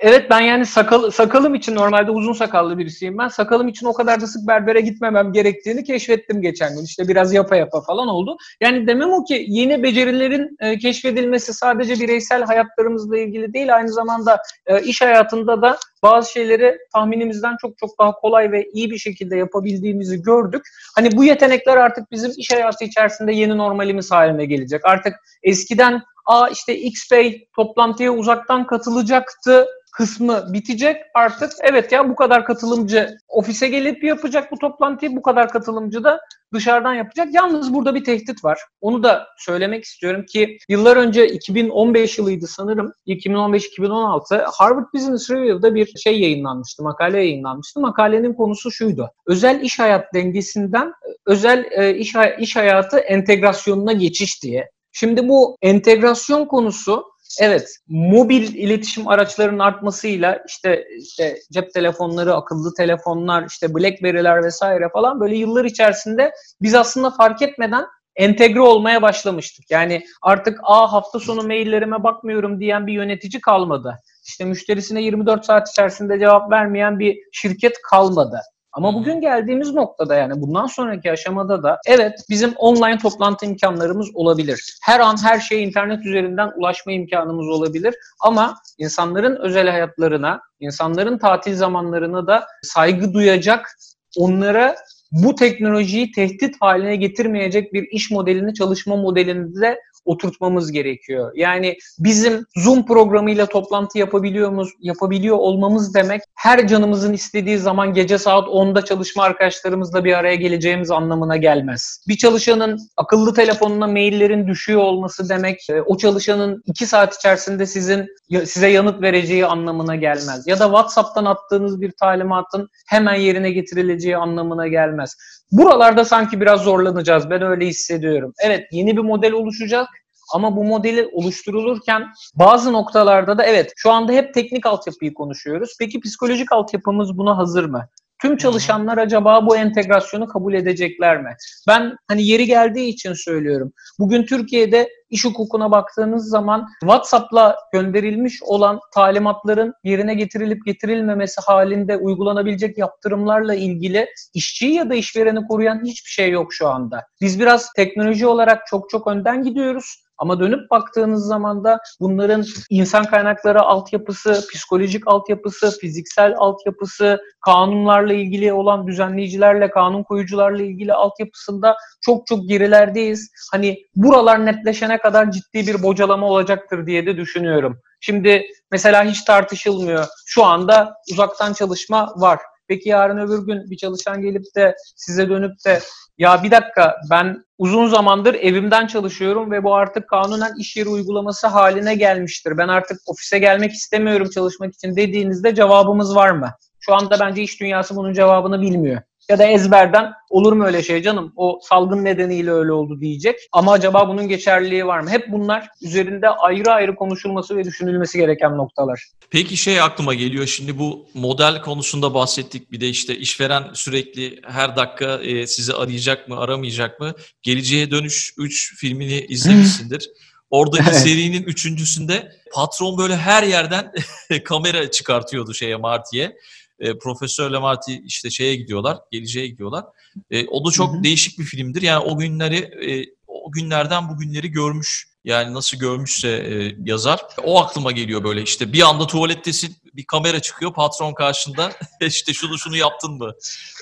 Evet 0.07 0.31
ben 0.31 0.40
yani 0.40 0.67
sakal, 0.67 1.11
sakalım 1.11 1.55
için 1.55 1.75
normalde 1.75 2.11
uzun 2.11 2.33
sakallı 2.33 2.79
birisiyim 2.79 3.19
ben. 3.19 3.29
Sakalım 3.29 3.69
için 3.69 3.87
o 3.87 3.93
kadar 3.93 4.21
da 4.21 4.27
sık 4.27 4.49
berbere 4.49 4.81
gitmemem 4.81 5.33
gerektiğini 5.33 5.85
keşfettim 5.85 6.43
geçen 6.43 6.75
gün. 6.77 6.85
İşte 6.85 7.09
biraz 7.09 7.35
yapa 7.35 7.57
yapa 7.57 7.81
falan 7.81 8.09
oldu. 8.09 8.37
Yani 8.61 8.87
demem 8.87 9.12
o 9.12 9.25
ki 9.25 9.45
yeni 9.49 9.83
becerilerin 9.83 10.57
e, 10.61 10.79
keşfedilmesi 10.79 11.55
sadece 11.55 12.01
bireysel 12.01 12.43
hayatlarımızla 12.43 13.19
ilgili 13.19 13.53
değil 13.53 13.77
aynı 13.77 13.93
zamanda 13.93 14.38
e, 14.67 14.83
iş 14.83 15.01
hayatında 15.01 15.62
da 15.62 15.79
bazı 16.03 16.33
şeyleri 16.33 16.79
tahminimizden 16.93 17.57
çok 17.61 17.79
çok 17.79 17.99
daha 17.99 18.12
kolay 18.12 18.53
ve 18.53 18.64
iyi 18.73 18.90
bir 18.90 18.99
şekilde 18.99 19.37
yapabildiğimizi 19.37 20.23
gördük. 20.23 20.62
Hani 20.97 21.17
bu 21.17 21.25
yetenekler 21.25 21.77
artık 21.77 22.11
bizim 22.11 22.33
iş 22.37 22.53
hayatı 22.53 22.85
içerisinde 22.85 23.33
yeni 23.33 23.59
normalimiz 23.59 24.11
haline 24.11 24.45
gelecek. 24.45 24.81
Artık 24.85 25.14
eskiden 25.43 26.03
a 26.27 26.49
işte 26.49 26.79
X 26.79 27.11
Bey 27.11 27.49
toplantıya 27.57 28.12
uzaktan 28.12 28.67
katılacaktı 28.67 29.67
kısmı 29.95 30.53
bitecek 30.53 30.97
artık. 31.15 31.53
Evet 31.63 31.93
ya 31.93 32.09
bu 32.09 32.15
kadar 32.15 32.45
katılımcı 32.45 33.17
ofise 33.29 33.69
gelip 33.69 34.05
yapacak 34.05 34.53
bu 34.53 34.59
toplantıyı, 34.59 35.17
bu 35.17 35.23
kadar 35.23 35.49
katılımcı 35.49 36.05
da 36.05 36.21
dışarıdan 36.55 36.95
yapacak. 36.95 37.29
Yalnız 37.35 37.75
burada 37.75 37.95
bir 37.95 38.05
tehdit 38.05 38.45
var. 38.45 38.59
Onu 38.81 39.03
da 39.03 39.27
söylemek 39.39 39.85
istiyorum 39.85 40.25
ki 40.29 40.59
yıllar 40.69 40.97
önce 40.97 41.27
2015 41.27 42.19
yılıydı 42.19 42.47
sanırım. 42.47 42.93
2015-2016 43.07 44.45
Harvard 44.59 44.87
Business 44.95 45.31
Review'da 45.31 45.75
bir 45.75 45.87
şey 45.87 46.21
yayınlanmıştı, 46.21 46.83
makale 46.83 47.19
yayınlanmıştı. 47.19 47.81
Makalenin 47.81 48.35
konusu 48.35 48.71
şuydu. 48.71 49.11
Özel 49.27 49.61
iş 49.61 49.79
hayat 49.79 50.15
dengesinden 50.15 50.93
özel 51.27 51.65
e, 51.71 51.95
iş, 51.97 52.15
iş 52.39 52.57
hayatı 52.57 52.99
entegrasyonuna 52.99 53.93
geçiş 53.93 54.43
diye. 54.43 54.71
Şimdi 54.93 55.29
bu 55.29 55.57
entegrasyon 55.63 56.45
konusu 56.47 57.13
evet 57.41 57.77
mobil 57.89 58.55
iletişim 58.55 59.09
araçlarının 59.09 59.59
artmasıyla 59.59 60.43
işte 60.49 60.85
işte 60.99 61.37
cep 61.53 61.75
telefonları, 61.75 62.35
akıllı 62.35 62.75
telefonlar, 62.75 63.47
işte 63.49 63.75
BlackBerry'ler 63.75 64.45
vesaire 64.45 64.89
falan 64.89 65.21
böyle 65.21 65.37
yıllar 65.37 65.65
içerisinde 65.65 66.33
biz 66.63 66.75
aslında 66.75 67.11
fark 67.11 67.43
etmeden 67.43 67.85
entegre 68.17 68.61
olmaya 68.61 69.03
başlamıştık. 69.03 69.71
Yani 69.71 70.05
artık 70.23 70.61
a 70.63 70.93
hafta 70.93 71.21
sonu 71.21 71.43
maillerime 71.43 72.03
bakmıyorum 72.03 72.61
diyen 72.61 72.87
bir 72.87 72.93
yönetici 72.93 73.41
kalmadı. 73.41 73.99
İşte 74.27 74.45
müşterisine 74.45 75.03
24 75.03 75.45
saat 75.45 75.71
içerisinde 75.71 76.19
cevap 76.19 76.51
vermeyen 76.51 76.99
bir 76.99 77.19
şirket 77.33 77.83
kalmadı. 77.91 78.41
Ama 78.75 78.95
bugün 78.95 79.21
geldiğimiz 79.21 79.75
noktada 79.75 80.15
yani 80.15 80.41
bundan 80.41 80.67
sonraki 80.67 81.13
aşamada 81.13 81.63
da 81.63 81.79
evet 81.87 82.13
bizim 82.31 82.53
online 82.57 82.99
toplantı 82.99 83.47
imkanlarımız 83.47 84.11
olabilir. 84.15 84.79
Her 84.83 85.01
an 85.01 85.17
her 85.25 85.41
şeye 85.41 85.63
internet 85.63 86.07
üzerinden 86.07 86.51
ulaşma 86.57 86.93
imkanımız 86.93 87.49
olabilir. 87.49 87.95
Ama 88.21 88.57
insanların 88.79 89.37
özel 89.37 89.69
hayatlarına, 89.69 90.41
insanların 90.61 91.19
tatil 91.19 91.55
zamanlarına 91.55 92.27
da 92.27 92.47
saygı 92.63 93.15
duyacak, 93.15 93.79
onlara 94.17 94.77
bu 95.13 95.35
teknolojiyi 95.35 96.13
tehdit 96.13 96.57
haline 96.61 96.97
getirmeyecek 96.97 97.73
bir 97.73 97.83
iş 97.93 98.11
modelini, 98.11 98.55
çalışma 98.55 98.97
modelini 98.97 99.61
de 99.61 99.81
oturtmamız 100.05 100.73
gerekiyor. 100.73 101.33
Yani 101.35 101.77
bizim 101.99 102.47
Zoom 102.57 102.87
programıyla 102.87 103.47
toplantı 103.47 103.99
yapabiliyor 103.99 104.51
muyuz, 104.51 104.71
yapabiliyor 104.81 105.37
olmamız 105.37 105.95
demek 105.95 106.23
her 106.35 106.69
canımızın 106.69 107.12
istediği 107.12 107.59
zaman 107.59 107.95
gece 107.95 108.19
saat 108.19 108.49
10'da 108.49 108.85
çalışma 108.85 109.23
arkadaşlarımızla 109.23 110.05
bir 110.05 110.12
araya 110.12 110.35
geleceğimiz 110.35 110.90
anlamına 110.90 111.37
gelmez. 111.37 112.05
Bir 112.09 112.17
çalışanın 112.17 112.79
akıllı 112.97 113.35
telefonuna 113.35 113.87
maillerin 113.87 114.49
düşüyor 114.49 114.81
olması 114.81 115.29
demek 115.29 115.71
e, 115.71 115.83
o 115.83 115.97
çalışanın 115.97 116.62
2 116.67 116.87
saat 116.87 117.17
içerisinde 117.17 117.67
sizin 117.67 118.07
size 118.45 118.69
yanıt 118.69 119.03
vereceği 119.03 119.47
anlamına 119.47 119.97
gelmez. 119.97 120.47
Ya 120.47 120.59
da 120.59 120.64
WhatsApp'tan 120.64 121.25
attığınız 121.25 121.81
bir 121.81 121.93
talimatın 122.01 122.69
hemen 122.88 123.14
yerine 123.14 123.51
getirileceği 123.51 124.17
anlamına 124.17 124.69
gelmez. 124.69 125.17
Buralarda 125.53 126.05
sanki 126.05 126.40
biraz 126.40 126.61
zorlanacağız. 126.61 127.31
Ben 127.31 127.43
öyle 127.43 127.67
hissediyorum. 127.67 128.33
Evet 128.38 128.67
yeni 128.73 128.97
bir 128.97 129.03
model 129.03 129.33
oluşacak. 129.33 129.88
Ama 130.35 130.57
bu 130.57 130.65
modeli 130.65 131.07
oluşturulurken 131.13 132.03
bazı 132.35 132.73
noktalarda 132.73 133.39
da 133.39 133.45
evet 133.45 133.73
şu 133.77 133.91
anda 133.91 134.13
hep 134.13 134.35
teknik 134.35 134.67
altyapıyı 134.67 135.15
konuşuyoruz. 135.15 135.77
Peki 135.81 136.01
psikolojik 136.01 136.53
altyapımız 136.53 137.19
buna 137.19 137.39
hazır 137.39 137.65
mı? 137.65 137.89
Tüm 138.23 138.37
çalışanlar 138.37 138.99
acaba 138.99 139.47
bu 139.47 139.57
entegrasyonu 139.57 140.27
kabul 140.27 140.55
edecekler 140.55 141.23
mi? 141.23 141.37
Ben 141.69 141.97
hani 142.09 142.27
yeri 142.27 142.47
geldiği 142.47 142.89
için 142.89 143.13
söylüyorum. 143.13 143.73
Bugün 143.99 144.23
Türkiye'de 144.23 144.89
iş 145.11 145.25
hukukuna 145.25 145.71
baktığınız 145.71 146.29
zaman 146.29 146.69
WhatsApp'la 146.81 147.57
gönderilmiş 147.73 148.43
olan 148.43 148.81
talimatların 148.95 149.75
yerine 149.85 150.15
getirilip 150.15 150.67
getirilmemesi 150.67 151.41
halinde 151.41 151.97
uygulanabilecek 151.97 152.79
yaptırımlarla 152.79 153.55
ilgili 153.55 154.09
işçiyi 154.35 154.75
ya 154.75 154.91
da 154.91 154.95
işvereni 154.95 155.47
koruyan 155.47 155.85
hiçbir 155.85 156.11
şey 156.11 156.31
yok 156.31 156.55
şu 156.55 156.69
anda. 156.69 157.07
Biz 157.21 157.41
biraz 157.41 157.73
teknoloji 157.73 158.27
olarak 158.27 158.67
çok 158.67 158.91
çok 158.91 159.07
önden 159.07 159.43
gidiyoruz. 159.43 160.04
Ama 160.25 160.41
dönüp 160.41 160.71
baktığınız 160.71 161.27
zaman 161.27 161.65
da 161.65 161.79
bunların 162.01 162.45
insan 162.71 163.05
kaynakları 163.05 163.61
altyapısı, 163.61 164.45
psikolojik 164.53 165.09
altyapısı, 165.09 165.79
fiziksel 165.79 166.35
altyapısı, 166.37 167.19
kanunlarla 167.45 168.13
ilgili 168.13 168.53
olan 168.53 168.87
düzenleyicilerle, 168.87 169.71
kanun 169.71 170.03
koyucularla 170.03 170.63
ilgili 170.63 170.93
altyapısında 170.93 171.77
çok 172.01 172.27
çok 172.27 172.49
gerilerdeyiz. 172.49 173.31
Hani 173.53 173.79
buralar 173.97 174.47
netleşene 174.47 174.99
kadar 174.99 175.31
ciddi 175.31 175.67
bir 175.67 175.83
bocalama 175.83 176.27
olacaktır 176.27 176.87
diye 176.87 177.07
de 177.07 177.17
düşünüyorum. 177.17 177.79
Şimdi 178.01 178.47
mesela 178.71 179.05
hiç 179.05 179.25
tartışılmıyor. 179.25 180.07
Şu 180.27 180.45
anda 180.45 180.95
uzaktan 181.13 181.53
çalışma 181.53 182.13
var. 182.17 182.39
Peki 182.69 182.89
yarın 182.89 183.19
öbür 183.19 183.47
gün 183.47 183.71
bir 183.71 183.77
çalışan 183.77 184.23
gelip 184.23 184.45
de 184.57 184.75
size 184.97 185.29
dönüp 185.29 185.53
de 185.67 185.81
ya 186.19 186.43
bir 186.43 186.51
dakika 186.51 186.97
ben 187.11 187.44
uzun 187.59 187.87
zamandır 187.87 188.35
evimden 188.35 188.87
çalışıyorum 188.87 189.51
ve 189.51 189.64
bu 189.64 189.75
artık 189.75 190.09
kanunen 190.09 190.53
iş 190.61 190.77
yeri 190.77 190.88
uygulaması 190.88 191.47
haline 191.47 191.95
gelmiştir. 191.95 192.59
Ben 192.59 192.69
artık 192.69 192.99
ofise 193.07 193.38
gelmek 193.38 193.73
istemiyorum 193.73 194.29
çalışmak 194.35 194.75
için 194.75 194.97
dediğinizde 194.97 195.55
cevabımız 195.55 196.17
var 196.17 196.31
mı? 196.31 196.51
Şu 196.81 196.95
anda 196.95 197.21
bence 197.21 197.43
iş 197.43 197.61
dünyası 197.61 197.97
bunun 197.97 198.12
cevabını 198.12 198.61
bilmiyor 198.61 199.01
ya 199.31 199.39
da 199.39 199.45
ezberden 199.45 200.13
olur 200.31 200.53
mu 200.53 200.65
öyle 200.65 200.83
şey 200.83 201.03
canım 201.03 201.33
o 201.37 201.61
salgın 201.63 202.05
nedeniyle 202.05 202.51
öyle 202.51 202.73
oldu 202.73 203.01
diyecek. 203.01 203.37
Ama 203.53 203.73
acaba 203.73 204.09
bunun 204.09 204.29
geçerliliği 204.29 204.87
var 204.87 205.01
mı? 205.01 205.11
Hep 205.11 205.33
bunlar 205.33 205.69
üzerinde 205.83 206.29
ayrı 206.29 206.73
ayrı 206.73 206.95
konuşulması 206.95 207.57
ve 207.57 207.65
düşünülmesi 207.65 208.19
gereken 208.19 208.57
noktalar. 208.57 209.09
Peki 209.31 209.57
şey 209.57 209.81
aklıma 209.81 210.15
geliyor 210.15 210.47
şimdi 210.47 210.79
bu 210.79 211.07
model 211.15 211.63
konusunda 211.63 212.15
bahsettik. 212.15 212.73
Bir 212.73 212.81
de 212.81 212.89
işte 212.89 213.17
işveren 213.17 213.65
sürekli 213.75 214.41
her 214.47 214.77
dakika 214.77 215.15
e, 215.23 215.47
sizi 215.47 215.73
arayacak 215.75 216.29
mı 216.29 216.39
aramayacak 216.41 217.01
mı? 217.01 217.13
Geleceğe 217.43 217.91
Dönüş 217.91 218.35
3 218.39 218.77
filmini 218.77 219.21
izlemişsindir. 219.21 220.11
Orada 220.51 220.79
bir 220.79 220.93
serinin 220.93 221.43
üçüncüsünde 221.43 222.33
patron 222.53 222.99
böyle 222.99 223.17
her 223.17 223.43
yerden 223.43 223.93
kamera 224.45 224.91
çıkartıyordu 224.91 225.55
şeye 225.55 225.77
Marty'ye 225.77 226.37
e, 226.81 226.99
Profesör 226.99 227.51
Lamarty 227.51 227.97
işte 228.05 228.31
şeye 228.31 228.57
gidiyorlar, 228.57 228.99
geleceğe 229.11 229.47
gidiyorlar. 229.47 229.85
E, 230.31 230.47
o 230.47 230.67
da 230.67 230.71
çok 230.71 230.95
hı 230.95 230.99
hı. 230.99 231.05
değişik 231.05 231.39
bir 231.39 231.45
filmdir. 231.45 231.83
Yani 231.83 232.05
o 232.05 232.19
günleri, 232.19 232.57
e, 232.57 233.15
o 233.27 233.53
günlerden 233.53 234.09
bugünleri 234.09 234.49
görmüş. 234.49 235.15
Yani 235.25 235.55
nasıl 235.55 235.79
görmüşse 235.79 236.29
e, 236.29 236.77
yazar. 236.85 237.21
O 237.45 237.63
aklıma 237.63 237.93
geliyor 237.93 238.25
böyle 238.25 238.43
işte 238.43 238.73
bir 238.73 238.83
anda 238.83 239.07
tuvalettesin, 239.07 239.77
bir 239.95 240.05
kamera 240.05 240.41
çıkıyor 240.41 240.75
patron 240.75 241.15
karşında. 241.15 241.73
işte 242.01 242.33
şunu 242.33 242.59
şunu 242.59 242.77
yaptın 242.77 243.13
mı? 243.13 243.33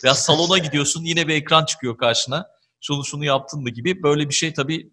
Ya 0.04 0.14
salona 0.14 0.58
gidiyorsun 0.58 1.04
yine 1.04 1.28
bir 1.28 1.34
ekran 1.34 1.64
çıkıyor 1.64 1.98
karşına. 1.98 2.46
Şunu 2.80 3.04
şunu 3.04 3.24
yaptın 3.24 3.62
mı 3.62 3.70
gibi 3.70 4.02
böyle 4.02 4.28
bir 4.28 4.34
şey 4.34 4.54
tabii 4.54 4.90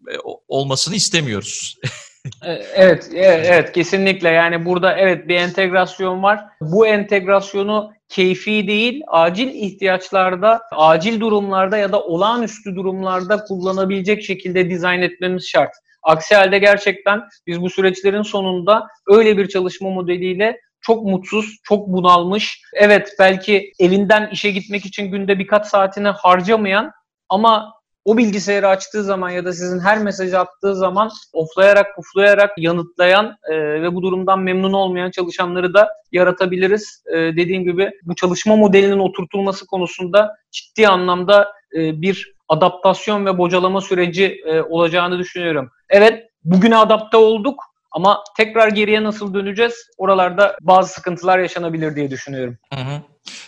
olmasını 0.47 0.95
istemiyoruz. 0.95 1.77
E, 2.45 2.51
evet, 2.75 3.09
evet, 3.15 3.45
evet 3.49 3.71
kesinlikle. 3.71 4.29
Yani 4.29 4.65
burada 4.65 4.97
evet 4.97 5.27
bir 5.27 5.35
entegrasyon 5.35 6.23
var. 6.23 6.45
Bu 6.61 6.87
entegrasyonu 6.87 7.91
keyfi 8.09 8.67
değil, 8.67 9.03
acil 9.07 9.47
ihtiyaçlarda, 9.47 10.61
acil 10.71 11.19
durumlarda 11.19 11.77
ya 11.77 11.91
da 11.91 12.03
olağanüstü 12.03 12.75
durumlarda 12.75 13.43
kullanabilecek 13.43 14.23
şekilde 14.23 14.69
dizayn 14.69 15.01
etmemiz 15.01 15.47
şart. 15.47 15.71
Aksi 16.03 16.35
halde 16.35 16.57
gerçekten 16.59 17.21
biz 17.47 17.61
bu 17.61 17.69
süreçlerin 17.69 18.21
sonunda 18.21 18.87
öyle 19.07 19.37
bir 19.37 19.47
çalışma 19.47 19.89
modeliyle 19.89 20.59
çok 20.81 21.03
mutsuz, 21.05 21.55
çok 21.63 21.87
bunalmış. 21.87 22.61
Evet 22.73 23.15
belki 23.19 23.71
evinden 23.79 24.29
işe 24.31 24.51
gitmek 24.51 24.85
için 24.85 25.11
günde 25.11 25.39
birkaç 25.39 25.65
saatini 25.65 26.07
harcamayan 26.07 26.91
ama 27.29 27.73
o 28.09 28.17
bilgisayarı 28.17 28.67
açtığı 28.67 29.03
zaman 29.03 29.29
ya 29.29 29.45
da 29.45 29.53
sizin 29.53 29.79
her 29.79 29.97
mesajı 29.97 30.39
attığı 30.39 30.75
zaman 30.75 31.09
oflayarak 31.33 31.95
puflayarak 31.95 32.51
yanıtlayan 32.57 33.35
e, 33.51 33.55
ve 33.55 33.95
bu 33.95 34.01
durumdan 34.01 34.39
memnun 34.39 34.73
olmayan 34.73 35.11
çalışanları 35.11 35.73
da 35.73 35.89
yaratabiliriz. 36.11 37.03
E, 37.13 37.17
dediğim 37.17 37.63
gibi 37.63 37.91
bu 38.03 38.15
çalışma 38.15 38.55
modelinin 38.55 38.99
oturtulması 38.99 39.65
konusunda 39.67 40.35
ciddi 40.51 40.87
anlamda 40.87 41.53
e, 41.75 42.01
bir 42.01 42.33
adaptasyon 42.47 43.25
ve 43.25 43.37
bocalama 43.37 43.81
süreci 43.81 44.41
e, 44.45 44.61
olacağını 44.61 45.19
düşünüyorum. 45.19 45.71
Evet 45.89 46.23
bugüne 46.43 46.77
adapte 46.77 47.17
olduk 47.17 47.63
ama 47.91 48.23
tekrar 48.37 48.67
geriye 48.67 49.03
nasıl 49.03 49.33
döneceğiz? 49.33 49.87
Oralarda 49.97 50.57
bazı 50.61 50.93
sıkıntılar 50.93 51.39
yaşanabilir 51.39 51.95
diye 51.95 52.11
düşünüyorum. 52.11 52.57
Hı 52.73 52.79
hı. 52.79 53.01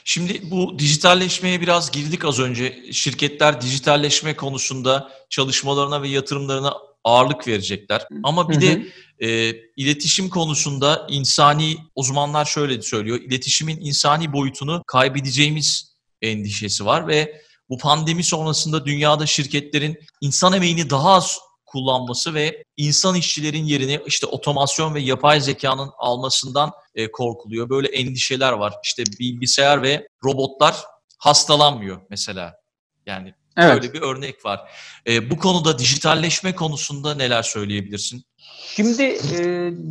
Şimdi 0.06 0.52
bu 0.52 0.80
dijitalleşmeye 0.80 1.62
biraz 1.62 1.92
girdik 1.92 2.26
az 2.26 2.40
önce. 2.40 2.84
Şirketler 2.92 3.62
dijitalleşme 3.62 4.36
konusunda 4.36 5.12
çalışmalarına 5.30 6.02
ve 6.02 6.08
yatırımlarına 6.08 6.74
ağırlık 7.04 7.48
verecekler. 7.48 8.08
Ama 8.24 8.50
bir 8.50 8.62
de 8.62 8.88
e, 9.20 9.56
iletişim 9.78 10.30
konusunda 10.30 11.08
insani 11.10 11.78
uzmanlar 11.96 12.46
şöyle 12.46 12.82
söylüyor. 12.82 13.20
İletişimin 13.22 13.78
insani 13.82 14.34
boyutunu 14.34 14.84
kaybedeceğimiz 14.88 15.96
endişesi 16.22 16.86
var 16.86 17.08
ve 17.08 17.42
bu 17.70 17.78
pandemi 17.78 18.24
sonrasında 18.24 18.86
dünyada 18.86 19.26
şirketlerin 19.26 19.98
insan 20.22 20.54
emeğini 20.54 20.90
daha 20.90 21.14
az 21.14 21.40
kullanması 21.72 22.34
ve 22.34 22.64
insan 22.78 23.16
işçilerin 23.16 23.66
yerini 23.66 24.00
işte 24.06 24.28
otomasyon 24.28 24.96
ve 24.96 25.00
yapay 25.02 25.42
zekanın 25.42 25.92
almasından 25.98 26.72
e, 26.96 27.12
korkuluyor. 27.12 27.70
Böyle 27.70 27.88
endişeler 27.88 28.52
var. 28.52 28.74
İşte 28.84 29.04
bilgisayar 29.20 29.82
ve 29.82 30.08
robotlar 30.24 30.76
hastalanmıyor 31.18 32.02
mesela. 32.10 32.56
Yani 33.06 33.34
evet. 33.58 33.74
böyle 33.74 33.94
bir 33.94 34.02
örnek 34.02 34.46
var. 34.46 34.72
E, 35.08 35.30
bu 35.30 35.38
konuda 35.38 35.80
dijitalleşme 35.80 36.56
konusunda 36.56 37.16
neler 37.16 37.44
söyleyebilirsin? 37.44 38.24
Şimdi 38.64 39.04
e, 39.04 39.40